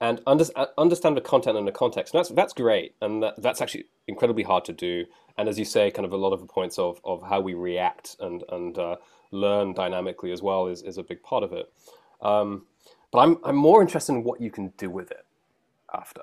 and 0.00 0.20
under, 0.26 0.44
understand 0.78 1.16
the 1.16 1.20
content 1.20 1.58
and 1.58 1.66
the 1.66 1.72
context. 1.72 2.14
And 2.14 2.20
that's 2.20 2.30
that's 2.30 2.52
great, 2.52 2.94
and 3.00 3.22
that, 3.24 3.34
that's 3.42 3.60
actually 3.60 3.86
incredibly 4.06 4.44
hard 4.44 4.64
to 4.66 4.72
do. 4.72 5.06
And 5.36 5.48
as 5.48 5.58
you 5.58 5.64
say, 5.64 5.90
kind 5.90 6.06
of 6.06 6.12
a 6.12 6.16
lot 6.16 6.32
of 6.32 6.40
the 6.40 6.46
points 6.46 6.78
of, 6.78 7.00
of 7.04 7.22
how 7.22 7.40
we 7.40 7.54
react 7.54 8.14
and 8.20 8.44
and 8.50 8.78
uh, 8.78 8.96
learn 9.34 9.74
dynamically 9.74 10.32
as 10.32 10.42
well 10.42 10.68
is, 10.68 10.82
is 10.82 10.98
a 10.98 11.02
big 11.02 11.22
part 11.22 11.42
of 11.44 11.52
it. 11.52 11.72
Um, 12.22 12.66
but 13.12 13.18
I'm 13.20 13.38
I'm 13.44 13.56
more 13.56 13.82
interested 13.82 14.12
in 14.12 14.24
what 14.24 14.40
you 14.40 14.50
can 14.50 14.68
do 14.76 14.90
with 14.90 15.10
it 15.10 15.26
after 15.92 16.22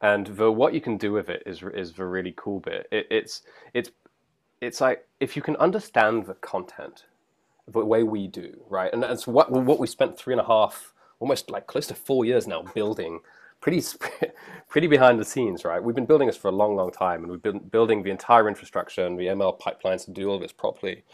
and 0.00 0.26
the 0.28 0.50
what 0.50 0.74
you 0.74 0.80
can 0.80 0.96
do 0.96 1.12
with 1.12 1.28
it 1.28 1.42
is 1.46 1.62
is 1.74 1.92
the 1.92 2.04
really 2.04 2.34
cool 2.36 2.60
bit. 2.60 2.86
It, 2.90 3.06
it's 3.10 3.42
it's 3.74 3.90
it's 4.60 4.80
like 4.80 5.06
if 5.20 5.36
you 5.36 5.42
can 5.42 5.56
understand 5.56 6.26
the 6.26 6.34
content 6.34 7.04
the 7.68 7.84
way 7.84 8.02
we 8.02 8.26
do, 8.26 8.60
right? 8.68 8.92
And 8.92 9.02
that's 9.02 9.26
what 9.26 9.50
what 9.52 9.78
we 9.78 9.86
spent 9.86 10.18
three 10.18 10.34
and 10.34 10.40
a 10.40 10.46
half, 10.46 10.94
almost 11.18 11.50
like 11.50 11.66
close 11.66 11.86
to 11.88 11.94
four 11.94 12.24
years 12.24 12.46
now 12.46 12.62
building. 12.74 13.20
Pretty, 13.60 13.82
pretty 14.70 14.86
behind 14.86 15.20
the 15.20 15.24
scenes, 15.24 15.64
right? 15.64 15.82
We've 15.82 15.94
been 15.96 16.06
building 16.06 16.28
this 16.28 16.36
for 16.36 16.48
a 16.48 16.52
long, 16.52 16.76
long 16.76 16.92
time, 16.92 17.22
and 17.24 17.32
we've 17.32 17.42
been 17.42 17.60
building 17.60 18.02
the 18.04 18.10
entire 18.10 18.48
infrastructure 18.48 19.06
and 19.06 19.18
the 19.18 19.26
ML 19.26 19.60
pipelines 19.60 20.04
to 20.06 20.12
do 20.12 20.30
all 20.30 20.38
this 20.38 20.52
properly. 20.52 21.04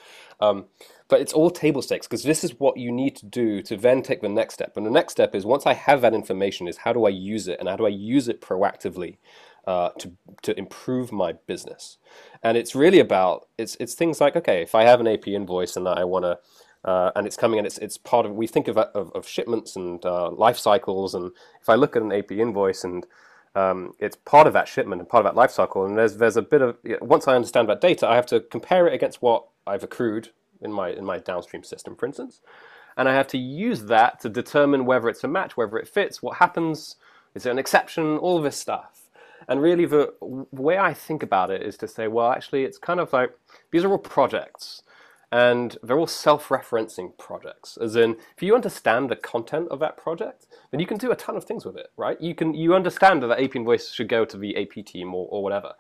Um, 0.41 0.67
but 1.09 1.21
it's 1.23 1.33
all 1.33 1.51
table 1.51 1.83
stakes 1.83 2.07
because 2.07 2.25
this 2.25 2.45
is 2.45 2.61
what 2.61 2.77
you 2.77 2.93
need 2.93 3.17
to 3.17 3.27
do 3.27 3.63
to 3.63 3.77
then 3.77 4.03
take 4.03 4.23
the 4.23 4.29
next 4.29 4.55
step. 4.55 4.77
And 4.77 4.87
the 4.87 4.91
next 4.91 5.13
step 5.13 5.35
is 5.35 5.47
once 5.47 5.67
I 5.67 5.75
have 5.75 6.03
that 6.03 6.15
information, 6.15 6.69
is 6.69 6.79
how 6.79 6.93
do 6.93 7.07
I 7.07 7.11
use 7.11 7.49
it 7.49 7.59
and 7.61 7.69
how 7.69 7.77
do 7.77 7.87
I 7.87 7.91
use 7.91 8.29
it 8.29 8.41
proactively 8.43 9.19
uh, 9.67 9.91
to 9.99 10.13
to 10.43 10.59
improve 10.59 11.13
my 11.13 11.33
business. 11.33 11.99
And 12.43 12.57
it's 12.59 12.75
really 12.77 13.01
about 13.01 13.49
it's 13.59 13.77
it's 13.81 13.95
things 13.95 14.21
like 14.21 14.37
okay, 14.37 14.63
if 14.63 14.75
I 14.75 14.85
have 14.85 15.01
an 15.01 15.09
AP 15.09 15.29
invoice 15.29 15.77
and 15.77 15.89
I 15.89 16.05
want 16.05 16.25
to. 16.25 16.39
Uh, 16.87 17.11
and 17.17 17.27
it's 17.27 17.37
coming 17.37 17.59
and 17.59 17.67
it's 17.67 17.79
it's 17.79 17.99
part 17.99 18.25
of 18.27 18.33
we 18.33 18.47
think 18.47 18.69
of 18.69 18.79
of, 18.79 19.13
of 19.15 19.29
shipments 19.29 19.77
and 19.77 20.05
uh, 20.07 20.31
life 20.31 20.59
cycles. 20.59 21.15
And 21.15 21.33
if 21.61 21.69
I 21.69 21.75
look 21.75 21.97
at 21.97 22.03
an 22.03 22.13
AP 22.13 22.33
invoice 22.33 22.85
and 22.85 23.07
um, 23.57 23.93
it's 23.99 24.17
part 24.17 24.47
of 24.47 24.53
that 24.55 24.69
shipment 24.69 25.01
and 25.01 25.09
part 25.09 25.27
of 25.27 25.33
that 25.33 25.37
life 25.37 25.51
cycle 25.51 25.85
and 25.85 25.99
there's 25.99 26.19
there's 26.19 26.37
a 26.37 26.43
bit 26.43 26.63
of 26.63 26.77
once 27.01 27.27
I 27.27 27.35
understand 27.35 27.69
that 27.71 27.81
data 27.81 28.07
I 28.07 28.15
have 28.17 28.27
to 28.27 28.41
compare 28.41 28.87
it 28.87 28.95
against 28.95 29.23
what 29.23 29.47
I've 29.67 29.83
accrued 29.83 30.31
in 30.61 30.73
my 30.73 30.91
in 30.91 31.05
my 31.05 31.19
downstream 31.19 31.65
system, 31.65 31.97
for 31.97 32.07
instance, 32.07 32.41
and 32.97 33.09
I 33.09 33.15
have 33.15 33.29
to 33.29 33.39
use 33.39 33.85
that 33.85 34.21
to 34.21 34.29
determine 34.29 34.87
whether 34.87 35.09
it's 35.09 35.25
a 35.25 35.29
match, 35.29 35.57
whether 35.57 35.79
it 35.79 35.89
fits, 35.89 36.23
what 36.23 36.39
happens, 36.39 36.97
is 37.35 37.43
there 37.43 37.53
an 37.53 37.59
exception, 37.59 38.17
all 38.19 38.41
this 38.41 38.57
stuff. 38.57 39.11
And 39.49 39.61
really, 39.63 39.87
the 39.87 40.15
way 40.51 40.79
I 40.79 40.95
think 40.95 41.23
about 41.23 41.51
it 41.51 41.63
is 41.63 41.77
to 41.79 41.89
say, 41.89 42.09
well, 42.09 42.33
actually, 42.33 42.65
it's 42.65 42.79
kind 42.79 43.01
of 43.01 43.13
like 43.13 43.31
these 43.71 43.85
are 43.85 43.91
all 43.91 43.99
projects, 43.99 44.83
and 45.33 45.77
they're 45.83 45.99
all 45.99 46.07
self-referencing 46.07 47.17
projects. 47.19 47.77
As 47.77 47.97
in, 47.97 48.17
if 48.37 48.43
you 48.43 48.55
understand 48.55 49.11
the 49.11 49.17
content 49.17 49.69
of 49.71 49.81
that 49.81 49.97
project, 49.97 50.47
then 50.71 50.81
you 50.81 50.87
can 50.87 50.99
do 50.99 51.11
a 51.11 51.17
ton 51.17 51.37
of 51.37 51.45
things 51.45 51.65
with 51.65 51.77
it, 51.77 51.91
right? 51.97 52.21
You 52.21 52.35
can 52.35 52.55
you 52.55 52.75
understand 52.75 53.23
that 53.23 53.29
the 53.29 53.43
AP 53.43 53.57
invoice 53.57 53.93
should 53.93 54.09
go 54.09 54.25
to 54.25 54.37
the 54.37 54.57
AP 54.57 54.85
team 54.85 55.15
or, 55.15 55.27
or 55.31 55.43
whatever, 55.43 55.75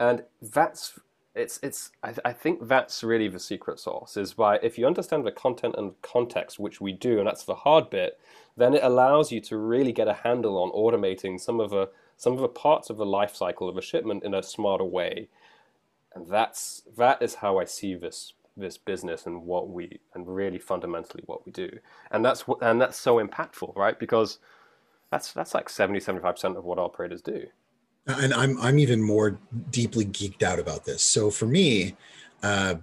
and 0.00 0.24
that's 0.42 0.98
it's 1.38 1.60
it's 1.62 1.90
I, 2.02 2.14
I, 2.24 2.32
think 2.32 2.66
that's 2.66 3.04
really 3.04 3.28
the 3.28 3.38
secret 3.38 3.78
sauce 3.78 4.16
is 4.16 4.34
by 4.34 4.58
if 4.62 4.76
you 4.76 4.86
understand 4.86 5.24
the 5.24 5.30
content 5.30 5.76
and 5.78 6.00
context 6.02 6.58
which 6.58 6.80
we 6.80 6.92
do 6.92 7.18
and 7.18 7.26
that's 7.26 7.44
the 7.44 7.54
hard 7.54 7.90
bit 7.90 8.18
then 8.56 8.74
it 8.74 8.82
allows 8.82 9.30
you 9.30 9.40
to 9.42 9.56
really 9.56 9.92
get 9.92 10.08
a 10.08 10.14
handle 10.14 10.58
on 10.58 10.70
automating 10.72 11.40
some 11.40 11.60
of 11.60 11.70
the 11.70 11.90
some 12.16 12.32
of 12.32 12.40
the 12.40 12.48
parts 12.48 12.90
of 12.90 12.96
the 12.96 13.06
life 13.06 13.36
cycle 13.36 13.68
of 13.68 13.76
a 13.76 13.82
shipment 13.82 14.24
in 14.24 14.34
a 14.34 14.42
smarter 14.42 14.84
way 14.84 15.28
and 16.14 16.26
that's 16.28 16.82
that 16.96 17.22
is 17.22 17.36
how 17.36 17.58
i 17.58 17.64
see 17.64 17.94
this 17.94 18.32
this 18.58 18.76
business 18.76 19.26
and 19.26 19.42
what 19.42 19.70
we 19.70 20.00
and 20.14 20.26
really 20.26 20.58
fundamentally 20.58 21.22
what 21.26 21.44
we 21.46 21.52
do 21.52 21.70
and 22.10 22.24
that's 22.24 22.46
what 22.46 22.58
and 22.62 22.80
that's 22.80 22.98
so 22.98 23.16
impactful 23.16 23.74
right 23.76 23.98
because 23.98 24.38
that's 25.10 25.32
that's 25.32 25.54
like 25.54 25.68
70 25.68 26.00
75% 26.00 26.56
of 26.56 26.64
what 26.64 26.78
operators 26.78 27.22
do 27.22 27.46
and 28.08 28.32
I'm 28.32 28.58
I'm 28.60 28.78
even 28.78 29.02
more 29.02 29.38
deeply 29.70 30.06
geeked 30.06 30.42
out 30.42 30.58
about 30.58 30.84
this. 30.84 31.02
So 31.02 31.30
for 31.30 31.46
me, 31.46 31.94
uh, 32.42 32.76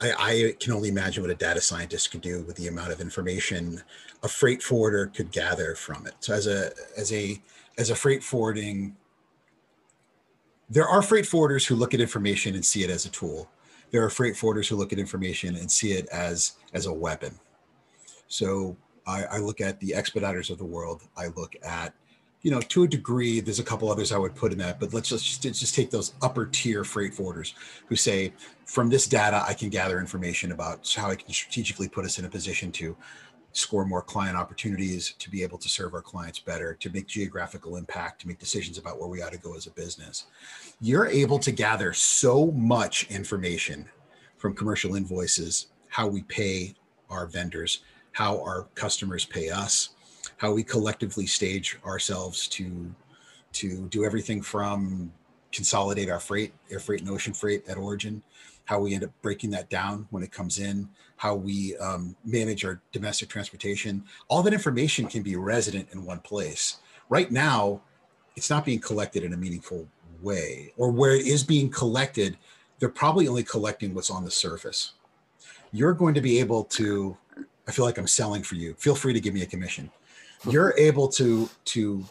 I, 0.00 0.12
I, 0.18 0.54
can 0.60 0.72
only 0.72 0.88
imagine 0.88 1.22
what 1.22 1.30
a 1.30 1.34
data 1.34 1.60
scientist 1.60 2.12
could 2.12 2.20
do 2.20 2.42
with 2.42 2.56
the 2.56 2.68
amount 2.68 2.92
of 2.92 3.00
information 3.00 3.82
a 4.22 4.28
freight 4.28 4.62
forwarder 4.62 5.06
could 5.06 5.32
gather 5.32 5.74
from 5.74 6.06
it. 6.06 6.14
So 6.20 6.34
as 6.34 6.46
a 6.46 6.70
as 6.96 7.12
a 7.12 7.40
as 7.76 7.90
a 7.90 7.96
freight 7.96 8.22
forwarding, 8.22 8.96
there 10.70 10.86
are 10.86 11.02
freight 11.02 11.24
forwarders 11.24 11.66
who 11.66 11.74
look 11.74 11.94
at 11.94 12.00
information 12.00 12.54
and 12.54 12.64
see 12.64 12.84
it 12.84 12.90
as 12.90 13.04
a 13.04 13.10
tool. 13.10 13.48
There 13.90 14.04
are 14.04 14.10
freight 14.10 14.34
forwarders 14.34 14.68
who 14.68 14.76
look 14.76 14.92
at 14.92 14.98
information 14.98 15.56
and 15.56 15.70
see 15.70 15.92
it 15.92 16.08
as 16.08 16.52
as 16.74 16.86
a 16.86 16.92
weapon. 16.92 17.38
So 18.28 18.76
I, 19.06 19.24
I 19.24 19.38
look 19.38 19.60
at 19.60 19.80
the 19.80 19.94
expeditors 19.94 20.50
of 20.50 20.58
the 20.58 20.64
world. 20.64 21.02
I 21.16 21.28
look 21.28 21.56
at 21.62 21.94
you 22.42 22.52
know, 22.52 22.60
to 22.60 22.84
a 22.84 22.88
degree, 22.88 23.40
there's 23.40 23.58
a 23.58 23.64
couple 23.64 23.90
others 23.90 24.12
I 24.12 24.18
would 24.18 24.34
put 24.34 24.52
in 24.52 24.58
that, 24.58 24.78
but 24.78 24.94
let's 24.94 25.08
just 25.08 25.42
just 25.42 25.74
take 25.74 25.90
those 25.90 26.14
upper 26.22 26.46
tier 26.46 26.84
freight 26.84 27.12
forwarders 27.12 27.54
who 27.86 27.96
say, 27.96 28.32
from 28.64 28.88
this 28.88 29.06
data, 29.06 29.42
I 29.46 29.54
can 29.54 29.70
gather 29.70 29.98
information 29.98 30.52
about 30.52 30.88
how 30.96 31.10
I 31.10 31.16
can 31.16 31.30
strategically 31.32 31.88
put 31.88 32.04
us 32.04 32.18
in 32.18 32.24
a 32.24 32.28
position 32.28 32.70
to 32.72 32.96
score 33.58 33.84
more 33.84 34.02
client 34.02 34.36
opportunities, 34.36 35.14
to 35.18 35.30
be 35.30 35.42
able 35.42 35.58
to 35.58 35.68
serve 35.68 35.94
our 35.94 36.02
clients 36.02 36.38
better, 36.38 36.74
to 36.74 36.90
make 36.90 37.06
geographical 37.06 37.76
impact, 37.76 38.20
to 38.20 38.28
make 38.28 38.38
decisions 38.38 38.78
about 38.78 38.98
where 38.98 39.08
we 39.08 39.22
ought 39.22 39.32
to 39.32 39.38
go 39.38 39.54
as 39.54 39.66
a 39.66 39.70
business. 39.70 40.26
You're 40.80 41.06
able 41.06 41.38
to 41.40 41.52
gather 41.52 41.92
so 41.92 42.50
much 42.52 43.10
information 43.10 43.88
from 44.36 44.54
commercial 44.54 44.94
invoices, 44.94 45.68
how 45.88 46.06
we 46.06 46.22
pay 46.22 46.74
our 47.10 47.26
vendors, 47.26 47.80
how 48.12 48.40
our 48.42 48.68
customers 48.74 49.24
pay 49.24 49.50
us 49.50 49.90
how 50.38 50.52
we 50.52 50.62
collectively 50.62 51.26
stage 51.26 51.78
ourselves 51.84 52.48
to 52.48 52.94
to 53.52 53.86
do 53.88 54.04
everything 54.04 54.40
from 54.40 55.12
consolidate 55.52 56.10
our 56.10 56.20
freight, 56.20 56.52
air 56.70 56.78
freight 56.78 57.00
and 57.00 57.10
ocean 57.10 57.32
freight 57.32 57.66
at 57.68 57.76
origin, 57.76 58.22
how 58.68 58.78
we 58.78 58.94
end 58.94 59.02
up 59.02 59.10
breaking 59.22 59.50
that 59.50 59.70
down 59.70 60.06
when 60.10 60.22
it 60.22 60.30
comes 60.30 60.58
in, 60.58 60.88
how 61.16 61.34
we 61.34 61.76
um, 61.78 62.14
manage 62.24 62.64
our 62.64 62.80
domestic 62.92 63.28
transportation. 63.28 64.04
All 64.28 64.42
that 64.42 64.52
information 64.52 65.06
can 65.06 65.22
be 65.22 65.36
resident 65.36 65.88
in 65.92 66.04
one 66.04 66.20
place. 66.20 66.76
Right 67.08 67.32
now, 67.32 67.80
it's 68.36 68.50
not 68.50 68.64
being 68.64 68.78
collected 68.80 69.24
in 69.24 69.32
a 69.32 69.36
meaningful 69.36 69.88
way, 70.22 70.72
or 70.76 70.90
where 70.90 71.16
it 71.16 71.26
is 71.26 71.42
being 71.42 71.70
collected, 71.70 72.36
they're 72.78 72.88
probably 72.88 73.26
only 73.26 73.42
collecting 73.42 73.94
what's 73.94 74.10
on 74.10 74.24
the 74.24 74.30
surface. 74.30 74.92
You're 75.72 75.94
going 75.94 76.14
to 76.14 76.20
be 76.20 76.38
able 76.38 76.64
to, 76.64 77.16
I 77.66 77.72
feel 77.72 77.84
like 77.84 77.98
I'm 77.98 78.06
selling 78.06 78.42
for 78.42 78.54
you. 78.54 78.74
Feel 78.74 78.94
free 78.94 79.12
to 79.12 79.20
give 79.20 79.34
me 79.34 79.42
a 79.42 79.46
commission 79.46 79.90
you're 80.48 80.74
able 80.78 81.08
to 81.08 81.48
to 81.64 82.04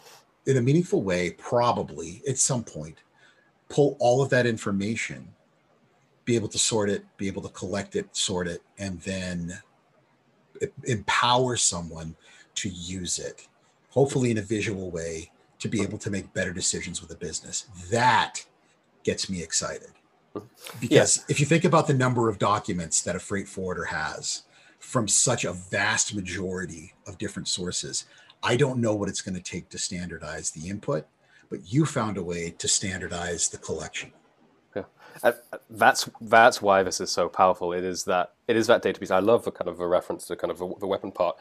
in 0.46 0.56
a 0.56 0.62
meaningful 0.62 1.02
way 1.02 1.30
probably 1.32 2.22
at 2.28 2.38
some 2.38 2.62
point 2.62 2.98
pull 3.68 3.96
all 4.00 4.22
of 4.22 4.30
that 4.30 4.46
information 4.46 5.28
be 6.28 6.36
able 6.36 6.48
to 6.48 6.58
sort 6.58 6.88
it 6.90 7.04
be 7.16 7.26
able 7.26 7.42
to 7.42 7.48
collect 7.48 7.96
it 7.96 8.06
sort 8.14 8.46
it 8.46 8.60
and 8.78 9.00
then 9.00 9.58
empower 10.84 11.56
someone 11.56 12.14
to 12.54 12.68
use 12.68 13.18
it 13.18 13.48
hopefully 13.90 14.30
in 14.30 14.38
a 14.38 14.42
visual 14.42 14.90
way 14.90 15.30
to 15.58 15.68
be 15.68 15.82
able 15.82 15.98
to 15.98 16.10
make 16.10 16.32
better 16.32 16.52
decisions 16.52 17.00
with 17.00 17.10
a 17.10 17.16
business. 17.16 17.66
That 17.90 18.44
gets 19.02 19.28
me 19.28 19.42
excited. 19.42 19.90
Because 20.80 21.24
if 21.28 21.40
you 21.40 21.46
think 21.46 21.64
about 21.64 21.86
the 21.86 21.94
number 21.94 22.28
of 22.28 22.38
documents 22.38 23.02
that 23.02 23.16
a 23.16 23.18
freight 23.18 23.48
forwarder 23.48 23.86
has 23.86 24.42
from 24.78 25.08
such 25.08 25.44
a 25.44 25.52
vast 25.52 26.14
majority 26.14 26.92
of 27.06 27.18
different 27.18 27.48
sources, 27.48 28.04
I 28.42 28.56
don't 28.56 28.80
know 28.80 28.94
what 28.94 29.08
it's 29.08 29.22
going 29.22 29.34
to 29.34 29.42
take 29.42 29.68
to 29.70 29.78
standardize 29.78 30.50
the 30.50 30.68
input, 30.68 31.06
but 31.50 31.72
you 31.72 31.84
found 31.84 32.18
a 32.18 32.22
way 32.22 32.54
to 32.58 32.68
standardize 32.68 33.48
the 33.48 33.58
collection. 33.58 34.12
Uh, 35.22 35.32
that's 35.70 36.08
that's 36.20 36.62
why 36.62 36.82
this 36.82 37.00
is 37.00 37.10
so 37.10 37.28
powerful. 37.28 37.72
It 37.72 37.84
is 37.84 38.04
that 38.04 38.32
it 38.46 38.56
is 38.56 38.66
that 38.68 38.82
data 38.82 39.00
piece. 39.00 39.10
I 39.10 39.18
love 39.18 39.44
the 39.44 39.50
kind 39.50 39.68
of 39.68 39.78
the 39.78 39.86
reference 39.86 40.26
to 40.26 40.36
kind 40.36 40.50
of 40.50 40.58
the 40.58 40.86
weapon 40.86 41.12
part. 41.12 41.36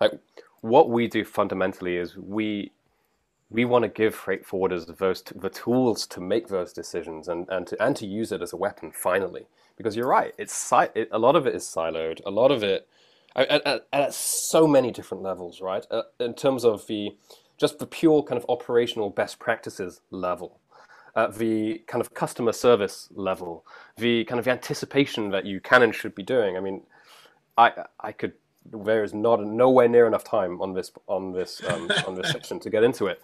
Like 0.00 0.12
what 0.60 0.90
we 0.90 1.06
do 1.08 1.24
fundamentally 1.24 1.96
is 1.96 2.16
we 2.16 2.72
we 3.50 3.64
want 3.64 3.82
to 3.82 3.88
give 3.88 4.14
freight 4.14 4.46
forwarders 4.46 4.96
those 4.98 5.22
the 5.22 5.50
tools 5.50 6.06
to 6.06 6.20
make 6.20 6.48
those 6.48 6.72
decisions 6.72 7.28
and, 7.28 7.48
and 7.48 7.66
to 7.66 7.82
and 7.82 7.96
to 7.96 8.06
use 8.06 8.32
it 8.32 8.42
as 8.42 8.52
a 8.52 8.56
weapon 8.56 8.92
finally 8.92 9.46
because 9.76 9.96
you're 9.96 10.06
right 10.06 10.34
it's 10.38 10.72
it, 10.94 11.08
a 11.10 11.18
lot 11.18 11.36
of 11.36 11.46
it 11.46 11.54
is 11.54 11.64
siloed 11.64 12.20
a 12.24 12.30
lot 12.30 12.50
of 12.50 12.62
it 12.62 12.88
at, 13.36 13.66
at, 13.66 13.86
at 13.92 14.14
so 14.14 14.66
many 14.66 14.90
different 14.90 15.22
levels 15.22 15.60
right 15.60 15.86
uh, 15.90 16.02
in 16.18 16.34
terms 16.34 16.64
of 16.64 16.86
the 16.86 17.16
just 17.58 17.78
the 17.78 17.86
pure 17.86 18.22
kind 18.22 18.40
of 18.40 18.46
operational 18.48 19.10
best 19.10 19.38
practices 19.38 20.00
level 20.10 20.60
uh, 21.14 21.26
the 21.28 21.82
kind 21.86 22.00
of 22.00 22.14
customer 22.14 22.52
service 22.52 23.08
level 23.14 23.64
the 23.96 24.24
kind 24.24 24.38
of 24.38 24.46
anticipation 24.46 25.30
that 25.30 25.44
you 25.44 25.60
can 25.60 25.82
and 25.82 25.94
should 25.94 26.14
be 26.14 26.22
doing 26.22 26.56
i 26.56 26.60
mean 26.60 26.82
i 27.58 27.72
i 28.00 28.12
could 28.12 28.32
there 28.72 29.02
is 29.02 29.14
not 29.14 29.42
nowhere 29.44 29.88
near 29.88 30.06
enough 30.06 30.24
time 30.24 30.60
on 30.60 30.74
this 30.74 30.92
on 31.06 31.32
this 31.32 31.62
um, 31.68 31.90
on 32.06 32.14
this 32.14 32.30
section 32.30 32.60
to 32.60 32.70
get 32.70 32.82
into 32.82 33.06
it. 33.06 33.20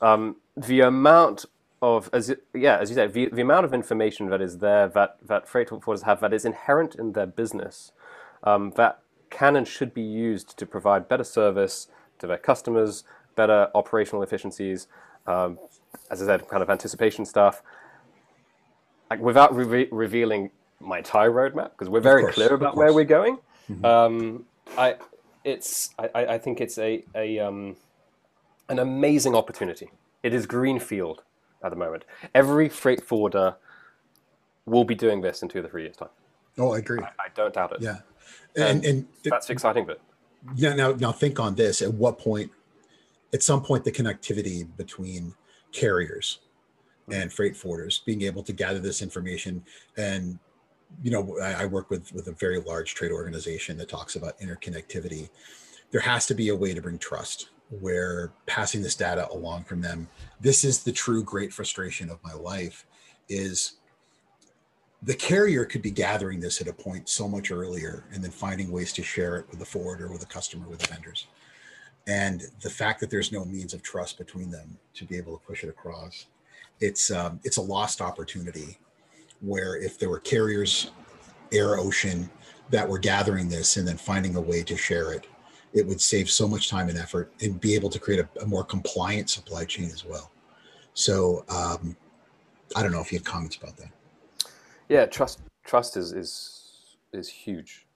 Um, 0.00 0.36
the 0.56 0.80
amount 0.80 1.44
of 1.82 2.10
as 2.12 2.30
it, 2.30 2.44
yeah, 2.54 2.78
as 2.78 2.90
you 2.90 2.94
said, 2.94 3.12
the, 3.12 3.28
the 3.32 3.42
amount 3.42 3.64
of 3.64 3.74
information 3.74 4.28
that 4.30 4.40
is 4.40 4.58
there 4.58 4.88
that 4.88 5.18
that 5.26 5.48
freight 5.48 5.68
forwarders 5.68 6.02
have 6.02 6.20
that 6.20 6.32
is 6.32 6.44
inherent 6.44 6.94
in 6.94 7.12
their 7.12 7.26
business 7.26 7.92
um, 8.44 8.72
that 8.76 9.00
can 9.30 9.56
and 9.56 9.68
should 9.68 9.92
be 9.92 10.02
used 10.02 10.56
to 10.58 10.66
provide 10.66 11.08
better 11.08 11.24
service 11.24 11.88
to 12.18 12.26
their 12.26 12.38
customers, 12.38 13.04
better 13.36 13.68
operational 13.74 14.22
efficiencies. 14.22 14.88
Um, 15.26 15.58
as 16.10 16.22
I 16.22 16.26
said, 16.26 16.48
kind 16.48 16.62
of 16.62 16.70
anticipation 16.70 17.24
stuff. 17.24 17.62
Like 19.10 19.20
without 19.20 19.54
re- 19.54 19.88
revealing 19.90 20.50
my 20.80 20.98
entire 20.98 21.30
roadmap, 21.30 21.70
because 21.70 21.88
we're 21.88 22.00
very 22.00 22.22
course, 22.22 22.34
clear 22.34 22.54
about 22.54 22.76
where 22.76 22.92
we're 22.92 23.04
going. 23.04 23.38
Mm-hmm. 23.70 23.84
Um, 23.84 24.44
I 24.76 24.96
it's 25.44 25.90
I, 25.98 26.10
I 26.14 26.38
think 26.38 26.60
it's 26.60 26.78
a 26.78 27.04
a 27.14 27.38
um, 27.38 27.76
an 28.68 28.78
amazing 28.78 29.34
opportunity. 29.34 29.90
It 30.22 30.34
is 30.34 30.46
greenfield 30.46 31.22
at 31.62 31.70
the 31.70 31.76
moment. 31.76 32.04
Every 32.34 32.68
freight 32.68 33.02
forwarder 33.02 33.56
will 34.66 34.84
be 34.84 34.94
doing 34.94 35.22
this 35.22 35.42
in 35.42 35.48
two 35.48 35.62
to 35.62 35.68
three 35.68 35.84
years' 35.84 35.96
time. 35.96 36.10
Oh, 36.58 36.74
I 36.74 36.78
agree. 36.78 37.00
I, 37.00 37.08
I 37.18 37.28
don't 37.34 37.54
doubt 37.54 37.72
it. 37.72 37.80
Yeah, 37.80 37.98
and, 38.56 38.84
and, 38.84 38.84
and 38.84 39.06
that's 39.24 39.46
the 39.46 39.52
exciting 39.54 39.86
bit. 39.86 40.00
Yeah. 40.54 40.74
Now, 40.74 40.92
now 40.92 41.12
think 41.12 41.40
on 41.40 41.54
this. 41.54 41.80
At 41.80 41.94
what 41.94 42.18
point? 42.18 42.52
At 43.32 43.42
some 43.42 43.62
point, 43.62 43.84
the 43.84 43.92
connectivity 43.92 44.66
between 44.76 45.34
carriers 45.72 46.40
and 47.10 47.32
freight 47.32 47.54
forwarders 47.54 48.04
being 48.04 48.22
able 48.22 48.42
to 48.42 48.52
gather 48.52 48.78
this 48.78 49.02
information. 49.02 49.64
And 49.96 50.38
you 51.02 51.10
know, 51.10 51.38
I, 51.40 51.62
I 51.62 51.66
work 51.66 51.90
with 51.90 52.12
with 52.12 52.28
a 52.28 52.32
very 52.32 52.60
large 52.60 52.94
trade 52.94 53.12
organization 53.12 53.76
that 53.78 53.88
talks 53.88 54.16
about 54.16 54.38
interconnectivity. 54.40 55.28
There 55.90 56.00
has 56.00 56.26
to 56.26 56.34
be 56.34 56.48
a 56.48 56.56
way 56.56 56.74
to 56.74 56.82
bring 56.82 56.98
trust 56.98 57.50
where 57.80 58.32
passing 58.46 58.82
this 58.82 58.94
data 58.94 59.28
along 59.30 59.64
from 59.64 59.80
them 59.80 60.08
this 60.40 60.64
is 60.64 60.82
the 60.82 60.92
true 60.92 61.22
great 61.22 61.52
frustration 61.52 62.10
of 62.10 62.18
my 62.24 62.32
life 62.32 62.86
is 63.28 63.74
the 65.02 65.14
carrier 65.14 65.64
could 65.64 65.82
be 65.82 65.90
gathering 65.90 66.40
this 66.40 66.60
at 66.60 66.68
a 66.68 66.72
point 66.72 67.08
so 67.08 67.28
much 67.28 67.50
earlier 67.50 68.04
and 68.12 68.24
then 68.24 68.30
finding 68.30 68.70
ways 68.70 68.92
to 68.92 69.02
share 69.02 69.36
it 69.36 69.46
with 69.50 69.58
the 69.58 69.64
forwarder 69.64 70.10
with 70.10 70.20
the 70.20 70.26
customer 70.26 70.66
with 70.66 70.78
the 70.78 70.92
vendors 70.92 71.26
and 72.08 72.42
the 72.62 72.70
fact 72.70 72.98
that 73.00 73.10
there's 73.10 73.30
no 73.30 73.44
means 73.44 73.74
of 73.74 73.82
trust 73.82 74.18
between 74.18 74.50
them 74.50 74.76
to 74.94 75.04
be 75.04 75.16
able 75.16 75.38
to 75.38 75.46
push 75.46 75.62
it 75.62 75.68
across 75.68 76.26
it's 76.80 77.10
um, 77.10 77.40
it's 77.44 77.56
a 77.56 77.62
lost 77.62 78.00
opportunity 78.00 78.78
where 79.40 79.76
if 79.76 79.98
there 79.98 80.08
were 80.08 80.20
carriers, 80.20 80.90
air, 81.52 81.78
ocean, 81.78 82.28
that 82.70 82.88
were 82.88 82.98
gathering 82.98 83.48
this 83.48 83.76
and 83.76 83.86
then 83.86 83.96
finding 83.96 84.36
a 84.36 84.40
way 84.40 84.62
to 84.62 84.76
share 84.76 85.12
it, 85.12 85.26
it 85.72 85.86
would 85.86 86.00
save 86.00 86.28
so 86.28 86.46
much 86.46 86.68
time 86.68 86.88
and 86.88 86.98
effort 86.98 87.32
and 87.40 87.60
be 87.60 87.74
able 87.74 87.88
to 87.88 87.98
create 87.98 88.20
a, 88.20 88.42
a 88.42 88.46
more 88.46 88.64
compliant 88.64 89.30
supply 89.30 89.64
chain 89.64 89.86
as 89.86 90.04
well. 90.04 90.30
So 90.94 91.44
um, 91.48 91.96
I 92.76 92.82
don't 92.82 92.92
know 92.92 93.00
if 93.00 93.12
you 93.12 93.18
had 93.18 93.24
comments 93.24 93.56
about 93.56 93.76
that. 93.76 93.90
Yeah, 94.88 95.06
trust 95.06 95.40
trust 95.64 95.96
is 95.96 96.12
is 96.12 96.96
is 97.12 97.28
huge. 97.28 97.86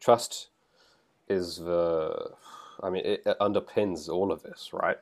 Trust 0.00 0.48
is 1.28 1.56
the 1.56 2.32
I 2.82 2.90
mean 2.90 3.04
it, 3.04 3.22
it 3.26 3.38
underpins 3.40 4.08
all 4.08 4.32
of 4.32 4.42
this, 4.42 4.70
right? 4.72 4.98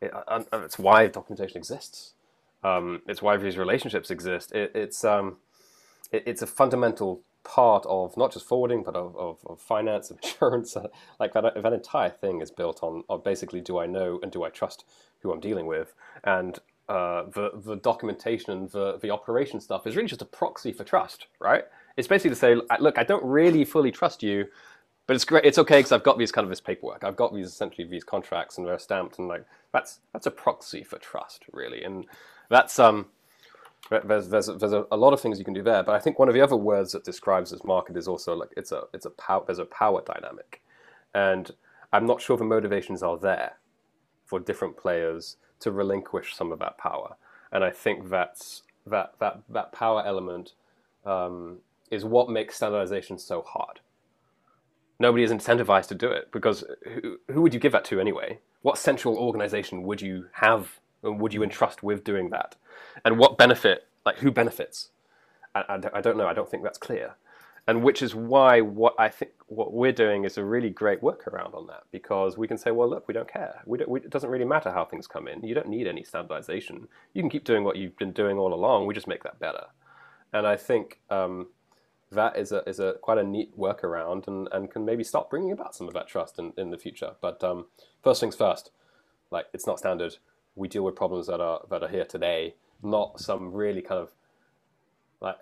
It, 0.00 0.12
uh, 0.14 0.42
it's 0.54 0.78
why 0.78 1.06
documentation 1.08 1.56
exists. 1.56 2.14
Um, 2.62 3.02
it's 3.06 3.22
why 3.22 3.36
these 3.36 3.56
relationships 3.56 4.10
exist. 4.10 4.52
It, 4.52 4.72
it's 4.74 5.04
um, 5.04 5.38
it, 6.12 6.24
it's 6.26 6.42
a 6.42 6.46
fundamental 6.46 7.22
part 7.44 7.86
of 7.86 8.16
not 8.16 8.32
just 8.32 8.46
forwarding, 8.46 8.82
but 8.82 8.94
of, 8.94 9.16
of, 9.16 9.38
of 9.46 9.60
finance, 9.60 10.10
of 10.10 10.18
insurance. 10.22 10.76
like 11.18 11.32
that, 11.34 11.62
that 11.62 11.72
entire 11.72 12.10
thing 12.10 12.40
is 12.40 12.50
built 12.50 12.80
on, 12.82 13.04
on 13.08 13.22
basically 13.22 13.60
do 13.60 13.78
I 13.78 13.86
know 13.86 14.18
and 14.22 14.30
do 14.30 14.44
I 14.44 14.50
trust 14.50 14.84
who 15.20 15.32
I'm 15.32 15.40
dealing 15.40 15.66
with, 15.66 15.94
and 16.24 16.58
uh, 16.88 17.24
the 17.34 17.50
the 17.54 17.76
documentation 17.76 18.52
and 18.52 18.70
the 18.70 18.98
the 18.98 19.10
operation 19.10 19.60
stuff 19.60 19.86
is 19.86 19.96
really 19.96 20.08
just 20.08 20.22
a 20.22 20.26
proxy 20.26 20.72
for 20.72 20.84
trust, 20.84 21.26
right? 21.40 21.64
It's 21.96 22.08
basically 22.08 22.30
to 22.30 22.36
say, 22.36 22.56
look, 22.78 22.96
I 22.96 23.02
don't 23.02 23.24
really 23.24 23.64
fully 23.64 23.90
trust 23.90 24.22
you, 24.22 24.46
but 25.08 25.16
it's 25.16 25.24
great. 25.24 25.46
It's 25.46 25.56
okay 25.56 25.78
because 25.78 25.90
I've 25.90 26.02
got 26.02 26.18
these 26.18 26.30
kind 26.30 26.44
of 26.44 26.50
this 26.50 26.60
paperwork. 26.60 27.02
I've 27.02 27.16
got 27.16 27.34
these 27.34 27.46
essentially 27.46 27.88
these 27.88 28.04
contracts 28.04 28.58
and 28.58 28.66
they're 28.66 28.78
stamped, 28.78 29.18
and 29.18 29.26
like 29.26 29.42
that's 29.72 30.00
that's 30.12 30.26
a 30.26 30.30
proxy 30.30 30.84
for 30.84 30.98
trust, 30.98 31.46
really. 31.50 31.82
And 31.82 32.04
that's 32.50 32.78
um, 32.78 33.06
there's 33.90 34.28
there's 34.28 34.48
there's 34.48 34.74
a, 34.74 34.84
a, 34.92 34.98
lot 34.98 35.14
of 35.14 35.20
things 35.22 35.38
you 35.38 35.46
can 35.46 35.54
do 35.54 35.62
there. 35.62 35.82
But 35.82 35.94
I 35.94 35.98
think 35.98 36.18
one 36.18 36.28
of 36.28 36.34
the 36.34 36.42
other 36.42 36.58
words 36.58 36.92
that 36.92 37.04
describes 37.04 37.50
this 37.50 37.64
market 37.64 37.96
is 37.96 38.06
also 38.06 38.36
like 38.36 38.50
it's 38.54 38.70
a 38.70 38.82
it's 38.92 39.06
a 39.06 39.10
power 39.10 39.44
there's 39.46 39.58
a 39.58 39.64
power 39.64 40.02
dynamic, 40.04 40.60
and 41.14 41.52
I'm 41.90 42.04
not 42.04 42.20
sure 42.20 42.36
the 42.36 42.44
motivations 42.44 43.02
are 43.02 43.16
there 43.16 43.54
for 44.26 44.38
different 44.38 44.76
players 44.76 45.38
to 45.60 45.72
relinquish 45.72 46.36
some 46.36 46.52
of 46.52 46.58
that 46.58 46.76
power. 46.76 47.16
And 47.50 47.64
I 47.64 47.70
think 47.70 48.10
that's 48.10 48.62
that 48.86 49.14
that 49.20 49.40
that 49.48 49.72
power 49.72 50.04
element 50.04 50.52
um, 51.06 51.60
is 51.90 52.04
what 52.04 52.28
makes 52.28 52.56
standardization 52.56 53.18
so 53.18 53.40
hard. 53.40 53.80
Nobody 55.00 55.22
is 55.22 55.30
incentivized 55.30 55.88
to 55.88 55.94
do 55.94 56.10
it 56.10 56.30
because 56.32 56.64
who, 56.84 57.18
who 57.30 57.42
would 57.42 57.54
you 57.54 57.60
give 57.60 57.72
that 57.72 57.84
to 57.86 58.00
anyway? 58.00 58.40
What 58.62 58.78
central 58.78 59.16
organization 59.16 59.82
would 59.84 60.00
you 60.00 60.26
have 60.32 60.80
and 61.02 61.20
would 61.20 61.32
you 61.32 61.42
entrust 61.42 61.82
with 61.82 62.02
doing 62.04 62.30
that? 62.30 62.56
And 63.04 63.18
what 63.18 63.38
benefit, 63.38 63.86
like 64.04 64.18
who 64.18 64.30
benefits? 64.30 64.90
I, 65.54 65.80
I, 65.92 66.00
don't 66.00 66.16
know. 66.16 66.26
I 66.26 66.34
don't 66.34 66.50
think 66.50 66.62
that's 66.62 66.78
clear. 66.78 67.14
And 67.66 67.82
which 67.82 68.02
is 68.02 68.14
why 68.14 68.60
what 68.60 68.94
I 68.98 69.08
think 69.08 69.32
what 69.46 69.72
we're 69.72 69.92
doing 69.92 70.24
is 70.24 70.38
a 70.38 70.44
really 70.44 70.70
great 70.70 71.02
workaround 71.02 71.54
on 71.54 71.66
that 71.66 71.82
because 71.92 72.38
we 72.38 72.48
can 72.48 72.56
say, 72.56 72.70
well, 72.70 72.88
look, 72.88 73.06
we 73.06 73.14
don't 73.14 73.30
care. 73.30 73.62
We 73.66 73.78
don't, 73.78 73.90
we, 73.90 74.00
it 74.00 74.10
doesn't 74.10 74.30
really 74.30 74.46
matter 74.46 74.72
how 74.72 74.84
things 74.84 75.06
come 75.06 75.28
in. 75.28 75.42
You 75.42 75.54
don't 75.54 75.68
need 75.68 75.86
any 75.86 76.02
standardization. 76.02 76.88
You 77.12 77.22
can 77.22 77.30
keep 77.30 77.44
doing 77.44 77.64
what 77.64 77.76
you've 77.76 77.96
been 77.98 78.12
doing 78.12 78.38
all 78.38 78.54
along. 78.54 78.86
We 78.86 78.94
just 78.94 79.06
make 79.06 79.22
that 79.24 79.38
better. 79.38 79.66
And 80.32 80.46
I 80.46 80.56
think 80.56 81.00
um, 81.10 81.48
that 82.10 82.36
is 82.36 82.52
a 82.52 82.62
is 82.68 82.80
a 82.80 82.94
quite 83.02 83.18
a 83.18 83.22
neat 83.22 83.56
workaround 83.58 84.26
and, 84.28 84.48
and 84.52 84.70
can 84.70 84.84
maybe 84.84 85.04
start 85.04 85.30
bringing 85.30 85.52
about 85.52 85.74
some 85.74 85.88
of 85.88 85.94
that 85.94 86.08
trust 86.08 86.38
in, 86.38 86.52
in 86.56 86.70
the 86.70 86.78
future. 86.78 87.12
But 87.20 87.42
um, 87.44 87.66
first 88.02 88.20
things 88.20 88.36
first, 88.36 88.70
like 89.30 89.46
it's 89.52 89.66
not 89.66 89.78
standard 89.78 90.16
we 90.58 90.68
deal 90.68 90.82
with 90.82 90.96
problems 90.96 91.28
that 91.28 91.40
are 91.40 91.60
that 91.70 91.82
are 91.82 91.88
here 91.88 92.04
today, 92.04 92.54
not 92.82 93.20
some 93.20 93.52
really 93.52 93.80
kind 93.80 94.00
of 94.00 94.12
like 95.20 95.38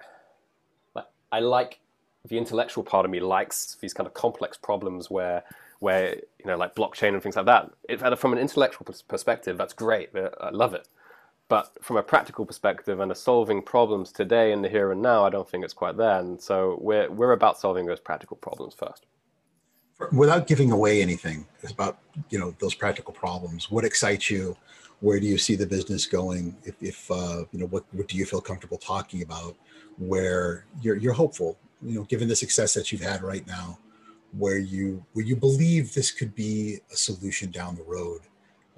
like 0.94 1.06
I 1.32 1.40
like 1.40 1.80
the 2.28 2.38
intellectual 2.38 2.84
part 2.84 3.04
of 3.04 3.10
me 3.10 3.20
likes 3.20 3.76
these 3.80 3.94
kind 3.94 4.06
of 4.06 4.14
complex 4.14 4.56
problems 4.56 5.10
where 5.10 5.42
where 5.78 6.16
you 6.38 6.46
know 6.46 6.56
like 6.56 6.74
blockchain 6.74 7.14
and 7.14 7.22
things 7.22 7.36
like 7.36 7.46
that. 7.46 7.70
If, 7.88 8.00
from 8.18 8.32
an 8.32 8.38
intellectual 8.38 8.86
perspective, 9.08 9.58
that's 9.58 9.72
great. 9.72 10.10
I 10.40 10.50
love 10.50 10.74
it. 10.74 10.86
But 11.48 11.72
from 11.80 11.96
a 11.96 12.02
practical 12.02 12.44
perspective 12.44 12.98
and 12.98 13.12
a 13.12 13.14
solving 13.14 13.62
problems 13.62 14.10
today 14.10 14.52
in 14.52 14.62
the 14.62 14.68
here 14.68 14.90
and 14.90 15.00
now, 15.00 15.24
I 15.24 15.30
don't 15.30 15.48
think 15.48 15.64
it's 15.64 15.74
quite 15.74 15.96
there. 15.96 16.18
And 16.18 16.40
so 16.40 16.78
we're 16.80 17.10
we're 17.10 17.32
about 17.32 17.58
solving 17.58 17.86
those 17.86 18.00
practical 18.00 18.36
problems 18.36 18.74
first. 18.74 19.06
Without 20.12 20.46
giving 20.46 20.72
away 20.72 21.00
anything, 21.00 21.46
it's 21.62 21.72
about 21.72 21.98
you 22.30 22.38
know 22.38 22.54
those 22.58 22.74
practical 22.74 23.12
problems. 23.12 23.70
What 23.70 23.84
excites 23.84 24.28
you? 24.28 24.56
where 25.00 25.20
do 25.20 25.26
you 25.26 25.38
see 25.38 25.56
the 25.56 25.66
business 25.66 26.06
going 26.06 26.56
if, 26.64 26.74
if 26.80 27.10
uh, 27.10 27.44
you 27.52 27.58
know 27.58 27.66
what, 27.66 27.84
what 27.92 28.08
do 28.08 28.16
you 28.16 28.24
feel 28.24 28.40
comfortable 28.40 28.78
talking 28.78 29.22
about 29.22 29.56
where 29.98 30.64
you're, 30.80 30.96
you're 30.96 31.12
hopeful 31.12 31.58
you 31.82 31.96
know 31.96 32.04
given 32.04 32.28
the 32.28 32.36
success 32.36 32.74
that 32.74 32.90
you've 32.90 33.02
had 33.02 33.22
right 33.22 33.46
now 33.46 33.78
where 34.38 34.58
you 34.58 35.04
where 35.12 35.24
you 35.24 35.36
believe 35.36 35.92
this 35.94 36.10
could 36.10 36.34
be 36.34 36.78
a 36.92 36.96
solution 36.96 37.50
down 37.50 37.76
the 37.76 37.82
road 37.82 38.22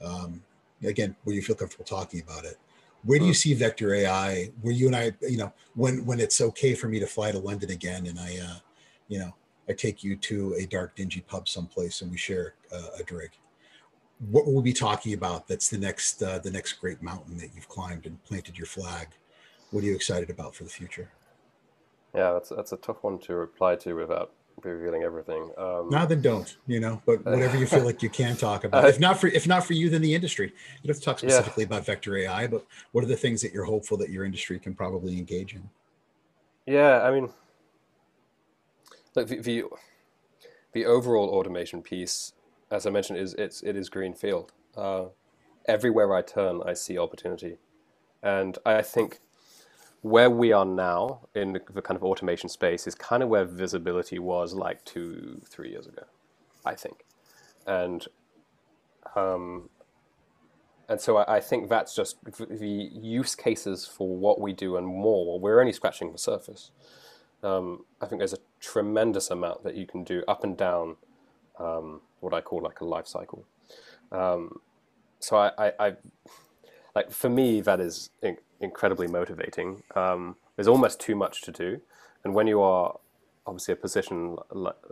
um, 0.02 0.42
again 0.84 1.16
where 1.24 1.34
you 1.34 1.42
feel 1.42 1.56
comfortable 1.56 1.84
talking 1.84 2.20
about 2.20 2.44
it. 2.44 2.58
Where 3.04 3.18
do 3.18 3.26
you 3.26 3.34
see 3.34 3.54
vector 3.54 3.94
ai 3.94 4.50
where 4.60 4.72
you 4.72 4.86
and 4.86 4.96
i 4.96 5.12
you 5.22 5.38
know 5.38 5.52
when 5.74 6.04
when 6.04 6.18
it's 6.20 6.40
okay 6.40 6.74
for 6.74 6.88
me 6.88 6.98
to 6.98 7.06
fly 7.06 7.30
to 7.30 7.38
london 7.38 7.70
again 7.70 8.06
and 8.06 8.18
i 8.18 8.36
uh 8.42 8.58
you 9.06 9.20
know 9.20 9.32
i 9.68 9.72
take 9.72 10.02
you 10.02 10.16
to 10.16 10.54
a 10.58 10.66
dark 10.66 10.96
dingy 10.96 11.20
pub 11.20 11.48
someplace 11.48 12.02
and 12.02 12.10
we 12.10 12.16
share 12.16 12.54
uh, 12.72 12.88
a 12.98 13.02
drink. 13.02 13.38
What 14.30 14.46
will 14.46 14.54
we 14.54 14.62
be 14.62 14.72
talking 14.72 15.14
about 15.14 15.46
that's 15.46 15.68
the 15.68 15.78
next 15.78 16.22
uh, 16.22 16.40
the 16.40 16.50
next 16.50 16.74
great 16.74 17.00
mountain 17.00 17.38
that 17.38 17.50
you've 17.54 17.68
climbed 17.68 18.04
and 18.06 18.22
planted 18.24 18.58
your 18.58 18.66
flag? 18.66 19.08
What 19.70 19.84
are 19.84 19.86
you 19.86 19.94
excited 19.94 20.28
about 20.28 20.54
for 20.56 20.64
the 20.64 20.70
future? 20.70 21.08
Yeah 22.14 22.32
that's 22.32 22.48
that's 22.48 22.72
a 22.72 22.76
tough 22.78 23.02
one 23.02 23.18
to 23.20 23.34
reply 23.34 23.76
to 23.76 23.94
without 23.94 24.32
revealing 24.64 25.02
everything. 25.02 25.50
Um, 25.56 25.88
no, 25.90 26.06
then 26.06 26.20
don't. 26.20 26.56
You 26.66 26.80
know, 26.80 27.02
but 27.06 27.24
whatever 27.24 27.56
you 27.58 27.66
feel 27.66 27.84
like 27.84 28.02
you 28.02 28.10
can 28.10 28.36
talk 28.36 28.64
about. 28.64 28.84
if 28.88 29.00
not 29.00 29.20
for 29.20 29.28
if 29.28 29.46
not 29.46 29.64
for 29.64 29.72
you, 29.72 29.90
then 29.90 30.02
the 30.02 30.14
industry. 30.14 30.46
You 30.46 30.88
don't 30.88 30.94
have 30.94 30.98
to 30.98 31.02
talk 31.02 31.18
specifically 31.18 31.64
yeah. 31.64 31.68
about 31.68 31.86
vector 31.86 32.16
AI, 32.16 32.46
but 32.46 32.64
what 32.92 33.04
are 33.04 33.08
the 33.08 33.16
things 33.16 33.42
that 33.42 33.52
you're 33.52 33.64
hopeful 33.64 33.96
that 33.98 34.10
your 34.10 34.24
industry 34.24 34.58
can 34.58 34.74
probably 34.74 35.18
engage 35.18 35.54
in? 35.54 35.68
Yeah, 36.66 37.02
I 37.02 37.10
mean, 37.10 37.30
look 39.14 39.28
the 39.28 39.40
the, 39.40 39.64
the 40.72 40.86
overall 40.86 41.28
automation 41.30 41.82
piece, 41.82 42.32
as 42.70 42.86
I 42.86 42.90
mentioned, 42.90 43.18
is 43.18 43.34
it's 43.34 43.62
it 43.62 43.76
is 43.76 43.88
greenfield. 43.88 44.52
Uh, 44.76 45.06
everywhere 45.66 46.14
I 46.14 46.22
turn, 46.22 46.62
I 46.64 46.74
see 46.74 46.98
opportunity, 46.98 47.58
and 48.22 48.58
I 48.64 48.82
think 48.82 49.20
where 50.02 50.30
we 50.30 50.52
are 50.52 50.64
now 50.64 51.20
in 51.34 51.52
the, 51.52 51.60
the, 51.72 51.82
kind 51.82 51.96
of 51.96 52.04
automation 52.04 52.48
space 52.48 52.86
is 52.86 52.94
kind 52.94 53.22
of 53.22 53.28
where 53.28 53.44
visibility 53.44 54.18
was 54.18 54.54
like 54.54 54.84
two, 54.84 55.40
three 55.48 55.70
years 55.70 55.86
ago, 55.86 56.04
I 56.64 56.74
think, 56.74 57.04
and 57.66 58.06
um, 59.16 59.68
and 60.88 61.00
so 61.00 61.18
I, 61.18 61.36
I 61.36 61.40
think 61.40 61.68
that's 61.68 61.94
just 61.94 62.16
the 62.24 62.90
use 62.92 63.34
cases 63.34 63.86
for 63.86 64.08
what 64.08 64.40
we 64.40 64.52
do 64.52 64.76
and 64.76 64.86
more. 64.86 65.38
We're 65.38 65.60
only 65.60 65.72
scratching 65.72 66.12
the 66.12 66.18
surface. 66.18 66.70
Um, 67.42 67.84
I 68.00 68.06
think 68.06 68.20
there's 68.20 68.32
a 68.32 68.38
tremendous 68.60 69.30
amount 69.30 69.64
that 69.64 69.76
you 69.76 69.86
can 69.86 70.02
do 70.02 70.24
up 70.26 70.44
and 70.44 70.56
down 70.56 70.96
um, 71.58 72.00
what 72.20 72.32
I 72.32 72.40
call 72.40 72.62
like 72.62 72.80
a 72.80 72.84
life 72.84 73.06
cycle. 73.06 73.44
Um, 74.10 74.60
so 75.20 75.36
I, 75.36 75.50
I, 75.58 75.72
I, 75.78 75.92
like 76.94 77.10
for 77.10 77.28
me 77.28 77.60
that 77.60 77.80
is 77.80 78.10
incredibly 78.60 79.06
motivating. 79.06 79.82
Um, 79.94 80.36
there's 80.56 80.68
almost 80.68 81.00
too 81.00 81.14
much 81.14 81.42
to 81.42 81.52
do, 81.52 81.80
and 82.24 82.34
when 82.34 82.46
you 82.46 82.60
are 82.60 82.98
obviously 83.46 83.72
a 83.72 83.76
position 83.76 84.36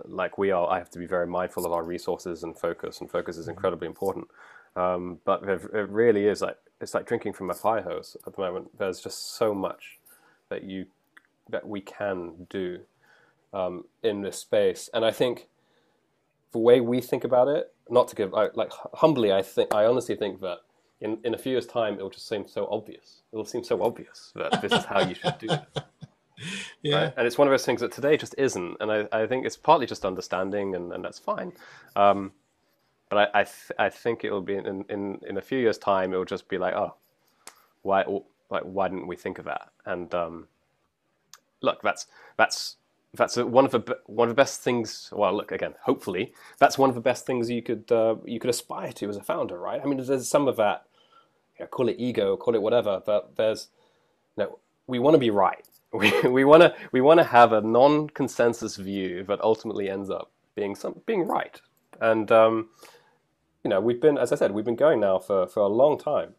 like 0.06 0.38
we 0.38 0.50
are, 0.50 0.68
I 0.68 0.78
have 0.78 0.90
to 0.90 0.98
be 0.98 1.06
very 1.06 1.26
mindful 1.26 1.66
of 1.66 1.72
our 1.72 1.84
resources 1.84 2.42
and 2.42 2.58
focus, 2.58 3.00
and 3.00 3.10
focus 3.10 3.36
is 3.36 3.44
mm-hmm. 3.44 3.52
incredibly 3.52 3.86
important. 3.86 4.28
Um, 4.74 5.20
but 5.24 5.42
it 5.44 5.88
really 5.88 6.26
is 6.26 6.42
like 6.42 6.58
it's 6.80 6.94
like 6.94 7.06
drinking 7.06 7.32
from 7.32 7.50
a 7.50 7.54
fire 7.54 7.82
hose 7.82 8.16
at 8.26 8.34
the 8.34 8.40
moment. 8.40 8.76
There's 8.78 9.00
just 9.00 9.36
so 9.36 9.54
much 9.54 9.98
that 10.48 10.64
you 10.64 10.86
that 11.48 11.66
we 11.66 11.80
can 11.80 12.46
do 12.50 12.80
um, 13.52 13.84
in 14.02 14.22
this 14.22 14.38
space, 14.38 14.90
and 14.92 15.04
I 15.04 15.10
think 15.10 15.48
the 16.52 16.58
way 16.58 16.80
we 16.80 17.00
think 17.00 17.24
about 17.24 17.48
it, 17.48 17.72
not 17.90 18.08
to 18.08 18.16
give 18.16 18.32
like 18.32 18.72
humbly, 18.94 19.32
I 19.32 19.42
think 19.42 19.74
I 19.74 19.84
honestly 19.84 20.14
think 20.14 20.40
that 20.40 20.58
in, 21.00 21.18
in 21.24 21.34
a 21.34 21.38
few 21.38 21.52
years' 21.52 21.66
time, 21.66 21.94
it'll 21.94 22.10
just 22.10 22.28
seem 22.28 22.46
so 22.48 22.66
obvious. 22.70 23.22
It'll 23.32 23.44
seem 23.44 23.64
so 23.64 23.82
obvious 23.82 24.32
that 24.34 24.62
this 24.62 24.72
is 24.72 24.84
how 24.84 25.00
you 25.00 25.14
should 25.14 25.38
do 25.38 25.48
it. 25.50 25.62
yeah. 26.82 26.96
Right? 27.04 27.14
And 27.16 27.26
it's 27.26 27.38
one 27.38 27.48
of 27.48 27.52
those 27.52 27.66
things 27.66 27.80
that 27.80 27.92
today 27.92 28.16
just 28.16 28.34
isn't. 28.38 28.76
And 28.80 28.90
I, 28.90 29.08
I 29.12 29.26
think 29.26 29.44
it's 29.46 29.56
partly 29.56 29.86
just 29.86 30.04
understanding, 30.04 30.74
and, 30.74 30.92
and 30.92 31.04
that's 31.04 31.18
fine. 31.18 31.52
Um, 31.94 32.32
but 33.08 33.30
I 33.34 33.40
I, 33.40 33.44
th- 33.44 33.72
I 33.78 33.88
think 33.90 34.24
it 34.24 34.30
will 34.30 34.40
be 34.40 34.56
in, 34.56 34.84
in, 34.88 35.20
in 35.28 35.36
a 35.36 35.42
few 35.42 35.58
years' 35.58 35.78
time, 35.78 36.12
it 36.12 36.16
will 36.16 36.24
just 36.24 36.48
be 36.48 36.58
like, 36.58 36.74
oh, 36.74 36.94
why 37.82 38.04
like 38.50 38.62
why 38.62 38.88
didn't 38.88 39.06
we 39.06 39.16
think 39.16 39.38
of 39.38 39.44
that? 39.44 39.68
And 39.84 40.12
um, 40.14 40.48
look, 41.60 41.82
that's 41.82 42.06
that's 42.36 42.76
that's 43.16 43.36
one 43.36 43.64
of 43.64 43.72
the 43.72 43.98
one 44.06 44.28
of 44.28 44.36
the 44.36 44.40
best 44.40 44.62
things. 44.62 45.10
Well, 45.12 45.34
look 45.34 45.52
again. 45.52 45.74
Hopefully, 45.84 46.32
that's 46.58 46.78
one 46.78 46.88
of 46.88 46.94
the 46.94 47.00
best 47.00 47.26
things 47.26 47.50
you 47.50 47.62
could 47.62 47.90
uh, 47.90 48.16
you 48.24 48.40
could 48.40 48.50
aspire 48.50 48.92
to 48.92 49.08
as 49.08 49.16
a 49.16 49.22
founder, 49.22 49.58
right? 49.58 49.80
I 49.82 49.86
mean, 49.86 50.02
there's 50.02 50.28
some 50.28 50.48
of 50.48 50.56
that. 50.56 50.84
You 51.58 51.64
know, 51.64 51.68
call 51.68 51.88
it 51.88 51.96
ego, 51.98 52.36
call 52.36 52.54
it 52.54 52.62
whatever, 52.62 53.02
but 53.04 53.36
there's 53.36 53.68
no. 54.36 54.58
We 54.86 54.98
want 54.98 55.14
to 55.14 55.18
be 55.18 55.30
right. 55.30 55.66
We 55.92 56.10
we 56.28 56.44
want 56.44 56.62
to 56.62 56.74
we 56.92 57.00
want 57.00 57.20
to 57.20 57.24
have 57.24 57.52
a 57.52 57.62
non-consensus 57.62 58.76
view 58.76 59.24
that 59.28 59.40
ultimately 59.40 59.88
ends 59.88 60.10
up 60.10 60.30
being 60.54 60.74
some 60.74 61.00
being 61.06 61.26
right. 61.26 61.60
And 62.00 62.30
um, 62.30 62.68
you 63.64 63.70
know, 63.70 63.80
we've 63.80 64.00
been, 64.00 64.18
as 64.18 64.32
I 64.32 64.36
said, 64.36 64.52
we've 64.52 64.64
been 64.64 64.76
going 64.76 65.00
now 65.00 65.18
for 65.18 65.46
for 65.46 65.60
a 65.60 65.68
long 65.68 65.98
time. 65.98 66.34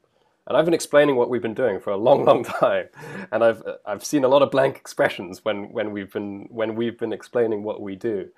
And 0.48 0.56
I've 0.56 0.66
been 0.66 0.74
explaining 0.74 1.18
what 1.18 1.30
we've 1.30 1.42
been 1.42 1.54
doing 1.54 1.80
for 1.80 1.92
a 1.92 1.98
long, 1.98 2.24
long 2.26 2.44
time, 2.44 2.88
and 3.32 3.44
I've 3.44 3.62
I've 3.86 4.04
seen 4.04 4.24
a 4.24 4.28
lot 4.28 4.42
of 4.42 4.50
blank 4.50 4.78
expressions 4.78 5.44
when, 5.44 5.72
when 5.72 5.92
we've 5.92 6.12
been 6.12 6.48
when 6.50 6.76
we've 6.76 6.98
been 6.98 7.14
explaining 7.14 7.64
what 7.64 7.82
we 7.82 7.96
do, 7.96 8.30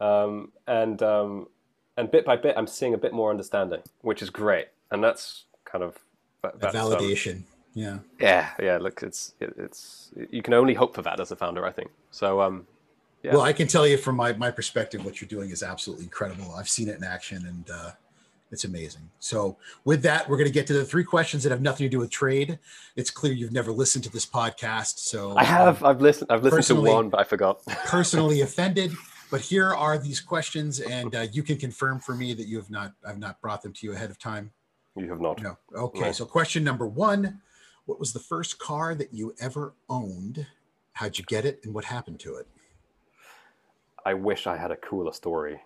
um, 0.00 0.50
and 0.66 1.02
um, 1.02 1.48
and 1.96 2.10
bit 2.10 2.24
by 2.24 2.36
bit 2.36 2.56
I'm 2.56 2.66
seeing 2.66 2.94
a 2.94 2.98
bit 2.98 3.12
more 3.12 3.30
understanding, 3.30 3.82
which 4.00 4.22
is 4.22 4.30
great, 4.30 4.68
and 4.90 5.04
that's 5.04 5.44
kind 5.64 5.84
of 5.84 5.98
that, 6.42 6.54
um, 6.64 6.72
validation. 6.72 7.36
Um, 7.36 7.44
yeah. 7.74 7.98
Yeah, 8.18 8.50
yeah. 8.58 8.78
Look, 8.78 9.02
it's 9.02 9.34
it, 9.40 9.54
it's 9.56 10.10
you 10.30 10.42
can 10.42 10.54
only 10.54 10.74
hope 10.74 10.94
for 10.94 11.02
that 11.02 11.20
as 11.20 11.30
a 11.30 11.36
founder, 11.36 11.64
I 11.64 11.70
think. 11.70 11.90
So, 12.10 12.40
um, 12.40 12.66
yeah. 13.22 13.32
Well, 13.32 13.42
I 13.42 13.52
can 13.52 13.68
tell 13.68 13.86
you 13.86 13.98
from 13.98 14.16
my 14.16 14.32
my 14.32 14.50
perspective, 14.50 15.04
what 15.04 15.20
you're 15.20 15.28
doing 15.28 15.50
is 15.50 15.62
absolutely 15.62 16.06
incredible. 16.06 16.52
I've 16.54 16.68
seen 16.68 16.88
it 16.88 16.96
in 16.96 17.04
action, 17.04 17.46
and 17.46 17.70
uh, 17.70 17.90
it's 18.50 18.64
amazing. 18.64 19.10
So, 19.18 19.56
with 19.84 20.02
that, 20.02 20.28
we're 20.28 20.36
going 20.36 20.48
to 20.48 20.52
get 20.52 20.66
to 20.68 20.72
the 20.72 20.84
three 20.84 21.04
questions 21.04 21.42
that 21.42 21.50
have 21.50 21.60
nothing 21.60 21.84
to 21.84 21.88
do 21.88 21.98
with 21.98 22.10
trade. 22.10 22.58
It's 22.96 23.10
clear 23.10 23.32
you've 23.32 23.52
never 23.52 23.72
listened 23.72 24.04
to 24.04 24.10
this 24.10 24.24
podcast. 24.24 25.00
So, 25.00 25.36
I 25.36 25.44
have. 25.44 25.82
Um, 25.82 25.90
I've 25.90 26.00
listened. 26.00 26.30
I've 26.30 26.42
listened 26.42 26.84
to 26.84 26.90
one, 26.90 27.10
but 27.10 27.20
I 27.20 27.24
forgot. 27.24 27.64
personally 27.86 28.40
offended. 28.42 28.92
But 29.30 29.42
here 29.42 29.74
are 29.74 29.98
these 29.98 30.20
questions, 30.20 30.80
and 30.80 31.14
uh, 31.14 31.26
you 31.30 31.42
can 31.42 31.58
confirm 31.58 32.00
for 32.00 32.14
me 32.14 32.32
that 32.32 32.46
you 32.46 32.56
have 32.56 32.70
not. 32.70 32.94
I've 33.06 33.18
not 33.18 33.40
brought 33.42 33.62
them 33.62 33.74
to 33.74 33.86
you 33.86 33.92
ahead 33.92 34.10
of 34.10 34.18
time. 34.18 34.52
You 34.96 35.08
have 35.10 35.20
not. 35.20 35.42
No. 35.42 35.58
Okay. 35.74 36.00
No. 36.00 36.12
So, 36.12 36.24
question 36.24 36.64
number 36.64 36.86
one: 36.86 37.42
What 37.84 38.00
was 38.00 38.14
the 38.14 38.20
first 38.20 38.58
car 38.58 38.94
that 38.94 39.12
you 39.12 39.34
ever 39.40 39.74
owned? 39.90 40.46
How'd 40.92 41.18
you 41.18 41.24
get 41.26 41.44
it, 41.44 41.60
and 41.64 41.74
what 41.74 41.84
happened 41.84 42.18
to 42.20 42.36
it? 42.36 42.48
I 44.06 44.14
wish 44.14 44.46
I 44.46 44.56
had 44.56 44.70
a 44.70 44.76
cooler 44.76 45.12
story. 45.12 45.60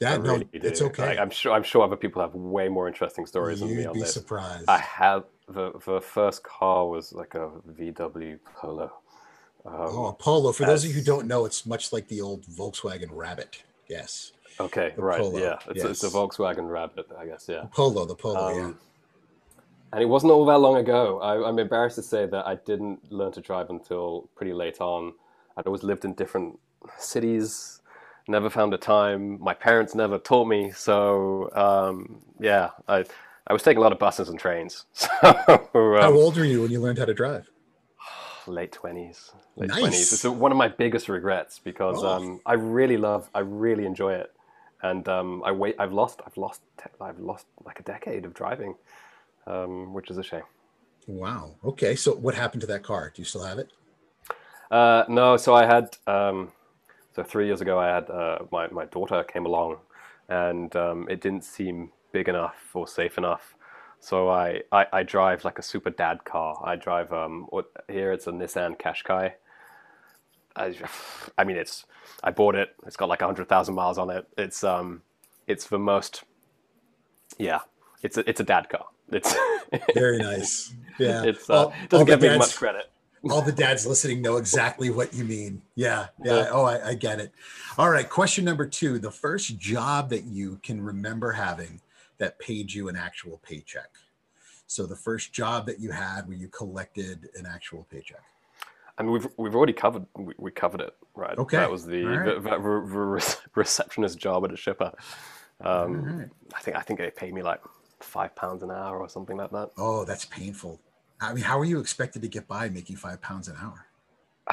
Yeah, 0.00 0.16
really 0.16 0.38
no, 0.38 0.44
it's 0.52 0.80
okay. 0.80 1.08
Like, 1.08 1.18
I'm 1.18 1.30
sure. 1.30 1.52
I'm 1.52 1.64
sure 1.64 1.82
other 1.82 1.96
people 1.96 2.22
have 2.22 2.34
way 2.34 2.68
more 2.68 2.86
interesting 2.86 3.26
stories 3.26 3.60
You'd 3.60 3.70
than 3.70 3.76
me 3.76 3.86
on 3.86 3.94
be 3.94 4.00
this. 4.00 4.14
surprised. 4.14 4.66
I 4.68 4.78
have 4.78 5.24
the 5.48 5.72
the 5.84 6.00
first 6.00 6.44
car 6.44 6.86
was 6.86 7.12
like 7.12 7.34
a 7.34 7.50
VW 7.72 8.38
Polo. 8.54 8.92
Um, 9.66 9.74
oh, 9.74 10.16
Polo. 10.18 10.52
For 10.52 10.66
those 10.66 10.84
of 10.84 10.90
you 10.90 10.96
who 10.96 11.02
don't 11.02 11.26
know, 11.26 11.44
it's 11.44 11.66
much 11.66 11.92
like 11.92 12.06
the 12.08 12.20
old 12.20 12.46
Volkswagen 12.46 13.08
Rabbit. 13.10 13.64
Yes. 13.88 14.32
Okay. 14.60 14.92
The 14.94 15.02
right. 15.02 15.20
Polo. 15.20 15.38
Yeah. 15.38 15.58
It's, 15.66 15.82
yes. 15.82 15.86
it's, 15.86 16.04
a 16.04 16.10
Volkswagen 16.10 16.70
Rabbit, 16.70 17.06
I 17.18 17.26
guess. 17.26 17.46
Yeah. 17.48 17.62
The 17.62 17.68
Polo. 17.68 18.04
The 18.04 18.14
Polo. 18.14 18.48
Um, 18.48 18.56
yeah. 18.56 18.72
And 19.94 20.02
it 20.02 20.06
wasn't 20.06 20.32
all 20.32 20.44
that 20.46 20.58
long 20.58 20.76
ago. 20.76 21.18
I, 21.20 21.48
I'm 21.48 21.58
embarrassed 21.58 21.96
to 21.96 22.02
say 22.02 22.26
that 22.26 22.46
I 22.46 22.56
didn't 22.66 23.10
learn 23.10 23.32
to 23.32 23.40
drive 23.40 23.70
until 23.70 24.28
pretty 24.36 24.52
late 24.52 24.80
on. 24.80 25.14
I'd 25.56 25.66
always 25.66 25.82
lived 25.82 26.04
in 26.04 26.12
different 26.12 26.58
cities 26.98 27.80
never 28.28 28.50
found 28.50 28.74
a 28.74 28.78
time. 28.78 29.40
My 29.40 29.54
parents 29.54 29.94
never 29.94 30.18
taught 30.18 30.46
me, 30.46 30.70
so 30.70 31.50
um, 31.54 32.20
yeah, 32.40 32.70
I 32.88 33.04
I 33.46 33.52
was 33.52 33.62
taking 33.62 33.78
a 33.78 33.80
lot 33.80 33.92
of 33.92 33.98
buses 33.98 34.28
and 34.28 34.38
trains. 34.38 34.84
So, 34.94 35.28
um, 35.78 36.00
how 36.00 36.12
old 36.12 36.36
were 36.36 36.44
you 36.44 36.62
when 36.62 36.70
you 36.70 36.80
learned 36.80 36.98
how 36.98 37.06
to 37.06 37.14
drive? 37.14 37.48
Late 38.46 38.72
twenties. 38.72 39.32
Late 39.56 39.68
nice. 39.70 39.78
twenties. 39.78 40.12
It's 40.12 40.24
one 40.24 40.52
of 40.52 40.58
my 40.58 40.68
biggest 40.68 41.08
regrets 41.08 41.58
because 41.58 42.02
oh. 42.02 42.08
um, 42.08 42.40
I 42.46 42.54
really 42.54 42.96
love, 42.96 43.30
I 43.34 43.40
really 43.40 43.86
enjoy 43.86 44.14
it, 44.14 44.32
and 44.82 45.08
um, 45.08 45.42
I 45.44 45.52
wait. 45.52 45.76
I've 45.78 45.92
lost, 45.92 46.20
I've 46.26 46.36
lost, 46.36 46.62
I've 47.00 47.18
lost 47.18 47.46
like 47.64 47.80
a 47.80 47.82
decade 47.82 48.24
of 48.24 48.34
driving, 48.34 48.74
um, 49.46 49.94
which 49.94 50.10
is 50.10 50.18
a 50.18 50.22
shame. 50.22 50.44
Wow. 51.06 51.54
Okay. 51.64 51.96
So 51.96 52.14
what 52.14 52.34
happened 52.34 52.60
to 52.60 52.66
that 52.68 52.82
car? 52.82 53.10
Do 53.14 53.22
you 53.22 53.26
still 53.26 53.44
have 53.44 53.58
it? 53.58 53.70
Uh, 54.70 55.04
no. 55.08 55.36
So 55.38 55.54
I 55.54 55.64
had 55.64 55.96
um, 56.06 56.52
so 57.18 57.24
three 57.24 57.46
years 57.46 57.60
ago, 57.60 57.80
I 57.80 57.88
had 57.88 58.08
uh, 58.10 58.38
my 58.52 58.68
my 58.68 58.84
daughter 58.84 59.24
came 59.24 59.44
along, 59.44 59.78
and 60.28 60.74
um, 60.76 61.08
it 61.10 61.20
didn't 61.20 61.42
seem 61.42 61.90
big 62.12 62.28
enough 62.28 62.70
or 62.74 62.86
safe 62.86 63.18
enough. 63.18 63.56
So 63.98 64.28
I, 64.28 64.62
I, 64.70 64.86
I 64.92 65.02
drive 65.02 65.44
like 65.44 65.58
a 65.58 65.62
super 65.62 65.90
dad 65.90 66.24
car. 66.24 66.62
I 66.64 66.76
drive 66.76 67.12
um 67.12 67.48
what, 67.50 67.72
here 67.88 68.12
it's 68.12 68.28
a 68.28 68.30
Nissan 68.30 68.78
Qashqai. 68.78 69.32
I, 70.54 70.74
I 71.36 71.42
mean 71.42 71.56
it's 71.56 71.86
I 72.22 72.30
bought 72.30 72.54
it. 72.54 72.76
It's 72.86 72.94
got 72.94 73.08
like 73.08 73.20
hundred 73.20 73.48
thousand 73.48 73.74
miles 73.74 73.98
on 73.98 74.10
it. 74.10 74.28
It's 74.38 74.62
um 74.62 75.02
it's 75.48 75.66
the 75.66 75.78
most 75.80 76.22
yeah 77.36 77.62
it's 78.04 78.16
a 78.16 78.30
it's 78.30 78.38
a 78.38 78.44
dad 78.44 78.68
car. 78.68 78.86
It's 79.10 79.34
very 79.92 80.18
nice. 80.18 80.72
Yeah, 81.00 81.24
it's 81.30 81.50
uh, 81.50 81.64
all, 81.64 81.74
doesn't 81.88 82.06
get 82.06 82.20
me 82.22 82.38
much 82.38 82.54
credit 82.54 82.92
all 83.30 83.42
the 83.42 83.52
dads 83.52 83.86
listening 83.86 84.22
know 84.22 84.36
exactly 84.36 84.90
what 84.90 85.14
you 85.14 85.24
mean. 85.24 85.62
Yeah, 85.74 86.08
yeah. 86.24 86.48
Oh, 86.50 86.64
I, 86.64 86.88
I, 86.88 86.94
get 86.94 87.20
it. 87.20 87.32
All 87.76 87.90
right. 87.90 88.08
Question 88.08 88.44
number 88.44 88.66
two: 88.66 88.98
the 88.98 89.10
first 89.10 89.58
job 89.58 90.10
that 90.10 90.24
you 90.24 90.58
can 90.62 90.80
remember 90.80 91.32
having 91.32 91.80
that 92.18 92.38
paid 92.38 92.72
you 92.72 92.88
an 92.88 92.96
actual 92.96 93.38
paycheck. 93.42 93.90
So 94.66 94.86
the 94.86 94.96
first 94.96 95.32
job 95.32 95.66
that 95.66 95.80
you 95.80 95.90
had 95.90 96.28
where 96.28 96.36
you 96.36 96.48
collected 96.48 97.30
an 97.36 97.46
actual 97.46 97.86
paycheck. 97.90 98.22
I 98.98 99.02
mean, 99.02 99.12
we've 99.12 99.28
we've 99.36 99.54
already 99.54 99.72
covered 99.72 100.06
we, 100.16 100.34
we 100.38 100.50
covered 100.50 100.80
it, 100.80 100.94
right? 101.14 101.38
Okay. 101.38 101.56
That 101.56 101.70
was 101.70 101.86
the, 101.86 102.04
right. 102.04 102.42
the, 102.42 102.50
the 102.50 102.58
re- 102.58 103.18
re- 103.18 103.22
receptionist 103.54 104.18
job 104.18 104.44
at 104.44 104.52
a 104.52 104.56
shipper. 104.56 104.92
Um, 105.60 106.18
right. 106.18 106.28
I 106.54 106.60
think 106.60 106.76
I 106.76 106.80
think 106.80 106.98
they 106.98 107.10
paid 107.10 107.32
me 107.32 107.42
like 107.42 107.60
five 108.00 108.34
pounds 108.36 108.62
an 108.62 108.70
hour 108.70 108.98
or 108.98 109.08
something 109.08 109.36
like 109.36 109.50
that. 109.50 109.70
Oh, 109.76 110.04
that's 110.04 110.24
painful. 110.24 110.80
I 111.20 111.34
mean, 111.34 111.44
how 111.44 111.58
are 111.58 111.64
you 111.64 111.80
expected 111.80 112.22
to 112.22 112.28
get 112.28 112.46
by 112.46 112.68
making 112.68 112.96
five 112.96 113.20
pounds 113.20 113.48
an 113.48 113.56
hour? 113.60 113.86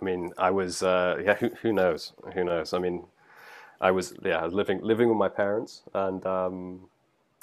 I 0.00 0.04
mean, 0.04 0.32
I 0.38 0.50
was 0.50 0.82
uh, 0.82 1.20
yeah. 1.24 1.34
Who, 1.34 1.50
who 1.62 1.72
knows? 1.72 2.12
Who 2.34 2.44
knows? 2.44 2.72
I 2.72 2.78
mean, 2.78 3.04
I 3.80 3.90
was 3.90 4.14
yeah. 4.24 4.38
I 4.38 4.44
was 4.44 4.54
living 4.54 4.80
living 4.82 5.08
with 5.08 5.18
my 5.18 5.28
parents, 5.28 5.82
and 5.94 6.24
um, 6.24 6.88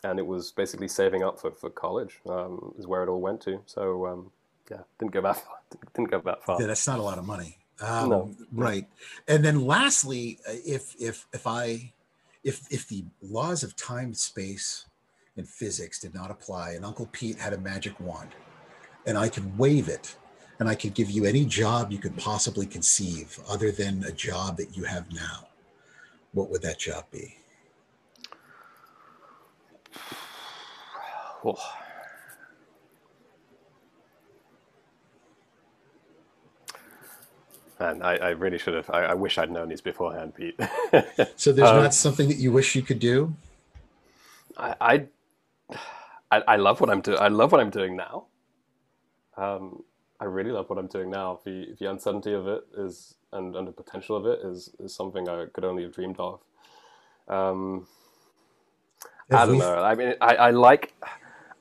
and 0.03 0.19
it 0.19 0.25
was 0.25 0.51
basically 0.51 0.87
saving 0.87 1.23
up 1.23 1.39
for, 1.39 1.51
for 1.51 1.69
college. 1.69 2.19
Um, 2.29 2.73
is 2.77 2.87
where 2.87 3.03
it 3.03 3.09
all 3.09 3.19
went 3.19 3.41
to. 3.41 3.61
So 3.65 4.05
um, 4.05 4.31
yeah, 4.69 4.79
didn't 4.99 5.11
go 5.11 5.21
that 5.21 5.37
far. 5.37 5.55
Didn't 5.93 6.11
go 6.11 6.19
that 6.21 6.43
far. 6.43 6.61
Yeah, 6.61 6.67
that's 6.67 6.87
not 6.87 6.99
a 6.99 7.01
lot 7.01 7.17
of 7.17 7.25
money. 7.25 7.57
Um, 7.81 8.09
No. 8.09 8.35
Right. 8.53 8.87
And 9.27 9.43
then 9.43 9.65
lastly, 9.65 10.39
uh, 10.47 10.53
if 10.65 10.95
if 10.99 11.27
if 11.33 11.45
I 11.45 11.91
if 12.43 12.61
if 12.71 12.87
the 12.87 13.03
laws 13.21 13.63
of 13.63 13.75
time, 13.75 14.13
space, 14.13 14.85
and 15.37 15.47
physics 15.47 15.99
did 15.99 16.13
not 16.13 16.31
apply, 16.31 16.71
and 16.71 16.85
Uncle 16.85 17.07
Pete 17.11 17.37
had 17.37 17.53
a 17.53 17.57
magic 17.57 17.99
wand, 17.99 18.29
and 19.05 19.17
I 19.17 19.29
could 19.29 19.57
wave 19.57 19.89
it, 19.89 20.15
and 20.59 20.69
I 20.69 20.75
could 20.75 20.93
give 20.93 21.09
you 21.09 21.25
any 21.25 21.45
job 21.45 21.91
you 21.91 21.97
could 21.97 22.15
possibly 22.17 22.65
conceive, 22.65 23.39
other 23.49 23.71
than 23.71 24.03
a 24.05 24.11
job 24.11 24.57
that 24.57 24.75
you 24.75 24.83
have 24.83 25.11
now, 25.11 25.47
what 26.31 26.49
would 26.49 26.61
that 26.61 26.79
job 26.79 27.05
be? 27.11 27.37
Oh. 31.47 31.55
And 37.77 38.01
I, 38.01 38.15
I 38.15 38.29
really 38.29 38.57
should 38.57 38.73
have. 38.73 38.89
I, 38.89 39.03
I 39.03 39.13
wish 39.13 39.37
I'd 39.37 39.51
known 39.51 39.69
these 39.69 39.81
beforehand, 39.81 40.33
Pete. 40.33 40.59
So 41.35 41.51
there's 41.51 41.69
Um, 41.69 41.83
not 41.83 41.93
something 41.93 42.27
that 42.29 42.37
you 42.37 42.51
wish 42.51 42.73
you 42.73 42.81
could 42.81 42.97
do. 42.97 43.35
I, 44.57 44.75
I, 44.81 45.05
I 46.31 46.41
I 46.47 46.55
love 46.57 46.81
what 46.81 46.89
I'm 46.89 47.01
doing. 47.01 47.19
I 47.19 47.27
love 47.29 47.51
what 47.51 47.61
I'm 47.61 47.69
doing 47.71 47.95
now. 47.95 48.25
Um, 49.37 49.83
I 50.19 50.25
really 50.25 50.51
love 50.51 50.69
what 50.69 50.79
I'm 50.79 50.87
doing 50.87 51.09
now. 51.09 51.39
The 51.45 51.75
the 51.79 51.89
uncertainty 51.89 52.33
of 52.33 52.47
it 52.47 52.63
is, 52.77 53.15
and, 53.33 53.55
and 53.55 53.67
the 53.67 53.71
potential 53.71 54.15
of 54.15 54.25
it 54.25 54.39
is, 54.45 54.73
is 54.79 54.95
something 54.95 55.27
I 55.29 55.47
could 55.53 55.65
only 55.65 55.83
have 55.83 55.93
dreamed 55.93 56.19
of. 56.19 56.41
Um, 57.27 57.87
I 59.31 59.45
don't 59.45 59.57
know. 59.57 59.83
I 59.83 59.95
mean, 59.95 60.13
I, 60.21 60.35
I 60.35 60.51
like, 60.51 60.93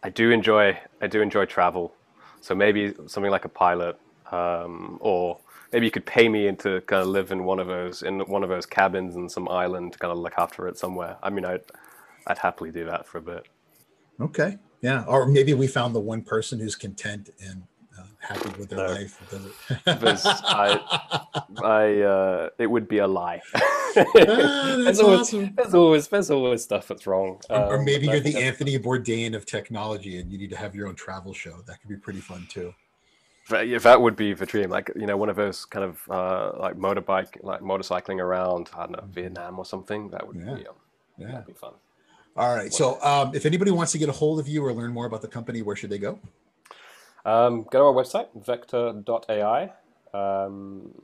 I 0.02 0.10
do 0.10 0.30
enjoy, 0.30 0.78
I 1.00 1.06
do 1.06 1.22
enjoy 1.22 1.46
travel. 1.46 1.94
So 2.40 2.54
maybe 2.54 2.94
something 3.06 3.30
like 3.32 3.44
a 3.44 3.48
pilot, 3.48 3.98
um, 4.32 4.98
or 5.00 5.40
maybe 5.72 5.86
you 5.86 5.90
could 5.90 6.06
pay 6.06 6.28
me 6.28 6.52
to 6.56 6.80
kind 6.82 7.02
of 7.02 7.08
live 7.08 7.32
in 7.32 7.44
one 7.44 7.58
of 7.58 7.66
those 7.66 8.02
in 8.02 8.20
one 8.20 8.42
of 8.44 8.50
those 8.50 8.66
cabins 8.66 9.16
in 9.16 9.28
some 9.28 9.48
island 9.48 9.94
to 9.94 9.98
kind 9.98 10.12
of 10.12 10.18
look 10.18 10.34
after 10.38 10.68
it 10.68 10.78
somewhere. 10.78 11.16
I 11.22 11.30
mean, 11.30 11.44
I'd, 11.44 11.62
I'd 12.26 12.38
happily 12.38 12.70
do 12.70 12.84
that 12.86 13.06
for 13.08 13.18
a 13.18 13.22
bit. 13.22 13.46
Okay. 14.20 14.58
Yeah. 14.82 15.04
Or 15.06 15.26
maybe 15.26 15.54
we 15.54 15.66
found 15.66 15.94
the 15.94 16.00
one 16.00 16.22
person 16.22 16.58
who's 16.60 16.76
content 16.76 17.30
and 17.42 17.62
uh, 17.98 18.02
happy 18.20 18.50
with 18.58 18.68
their 18.68 18.86
No. 18.86 18.92
life. 18.92 19.18
Because 19.84 20.24
I- 20.44 21.24
I, 21.62 22.00
uh, 22.02 22.48
it 22.58 22.66
would 22.66 22.86
be 22.88 22.98
a 22.98 23.06
lie. 23.06 23.40
that's 23.94 24.12
there's, 24.14 25.00
always, 25.00 25.20
awesome. 25.20 25.54
there's 25.56 25.74
always, 25.74 26.08
there's 26.08 26.30
always 26.30 26.62
stuff 26.62 26.88
that's 26.88 27.06
wrong. 27.06 27.40
or, 27.50 27.56
or 27.56 27.78
Um, 27.78 27.84
maybe 27.84 28.06
you're 28.06 28.20
the 28.20 28.36
Anthony 28.36 28.78
Bourdain 28.78 29.34
of 29.34 29.46
technology 29.46 30.18
and 30.18 30.30
you 30.32 30.38
need 30.38 30.50
to 30.50 30.56
have 30.56 30.74
your 30.74 30.88
own 30.88 30.94
travel 30.96 31.32
show. 31.32 31.62
That 31.66 31.80
could 31.80 31.88
be 31.90 31.96
pretty 31.96 32.20
fun 32.20 32.46
too. 32.50 32.74
That, 33.50 33.68
yeah, 33.68 33.78
that 33.78 34.00
would 34.00 34.16
be 34.16 34.32
the 34.32 34.46
dream. 34.46 34.70
Like 34.70 34.90
you 34.96 35.06
know, 35.06 35.16
one 35.18 35.28
of 35.28 35.36
those 35.36 35.64
kind 35.66 35.84
of 35.84 36.00
uh, 36.10 36.52
like 36.58 36.76
motorbike, 36.76 37.36
like 37.42 37.60
motorcycling 37.60 38.18
around. 38.18 38.70
I 38.74 38.80
don't 38.86 38.92
know, 38.92 39.04
Vietnam 39.12 39.58
or 39.58 39.66
something. 39.66 40.08
That 40.10 40.26
would 40.26 40.36
Yeah. 40.36 40.54
be 40.54 40.66
um, 40.66 40.74
Yeah. 41.18 41.26
that'd 41.32 41.46
be 41.46 41.52
fun. 41.52 41.74
All 42.36 42.54
right. 42.54 42.72
So 42.72 43.00
um, 43.02 43.34
if 43.34 43.46
anybody 43.46 43.70
wants 43.70 43.92
to 43.92 43.98
get 43.98 44.08
a 44.08 44.12
hold 44.12 44.40
of 44.40 44.48
you 44.48 44.64
or 44.64 44.72
learn 44.72 44.92
more 44.92 45.06
about 45.06 45.22
the 45.22 45.28
company, 45.28 45.62
where 45.62 45.76
should 45.76 45.90
they 45.90 45.98
go? 45.98 46.18
Um, 47.24 47.62
go 47.70 47.78
to 47.78 47.84
our 47.84 47.92
website, 47.92 48.28
vector.ai. 48.34 49.72
Um, 50.12 51.02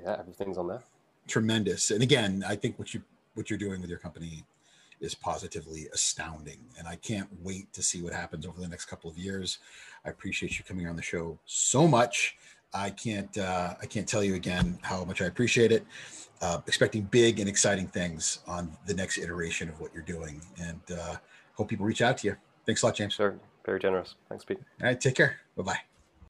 yeah, 0.00 0.16
everything's 0.18 0.56
on 0.56 0.68
there. 0.68 0.82
Tremendous. 1.26 1.90
And 1.90 2.02
again, 2.02 2.44
I 2.46 2.56
think 2.56 2.78
what 2.78 2.94
you 2.94 3.02
what 3.34 3.50
you're 3.50 3.58
doing 3.58 3.80
with 3.80 3.90
your 3.90 3.98
company 3.98 4.44
is 5.00 5.14
positively 5.14 5.88
astounding. 5.92 6.58
And 6.78 6.86
I 6.86 6.96
can't 6.96 7.28
wait 7.42 7.72
to 7.72 7.82
see 7.82 8.02
what 8.02 8.12
happens 8.12 8.46
over 8.46 8.60
the 8.60 8.68
next 8.68 8.86
couple 8.86 9.10
of 9.10 9.16
years. 9.16 9.58
I 10.04 10.10
appreciate 10.10 10.58
you 10.58 10.64
coming 10.64 10.86
on 10.88 10.96
the 10.96 11.02
show 11.02 11.38
so 11.46 11.88
much. 11.88 12.36
I 12.72 12.90
can't 12.90 13.36
uh, 13.36 13.74
I 13.80 13.86
can't 13.86 14.06
tell 14.06 14.22
you 14.22 14.34
again 14.34 14.78
how 14.82 15.04
much 15.04 15.20
I 15.20 15.26
appreciate 15.26 15.72
it. 15.72 15.84
Uh, 16.40 16.60
expecting 16.66 17.02
big 17.02 17.38
and 17.38 17.48
exciting 17.48 17.86
things 17.86 18.38
on 18.46 18.74
the 18.86 18.94
next 18.94 19.18
iteration 19.18 19.68
of 19.68 19.78
what 19.78 19.92
you're 19.92 20.02
doing, 20.02 20.40
and 20.58 20.80
uh, 20.98 21.16
hope 21.54 21.68
people 21.68 21.84
reach 21.84 22.00
out 22.00 22.16
to 22.16 22.28
you. 22.28 22.36
Thanks 22.64 22.82
a 22.82 22.86
lot, 22.86 22.94
James. 22.94 23.12
Sure, 23.12 23.38
very 23.66 23.78
generous. 23.78 24.14
Thanks, 24.28 24.44
Pete. 24.44 24.58
All 24.80 24.86
right, 24.86 24.98
take 24.98 25.16
care. 25.16 25.36
Bye 25.56 25.62
bye. 25.64 25.89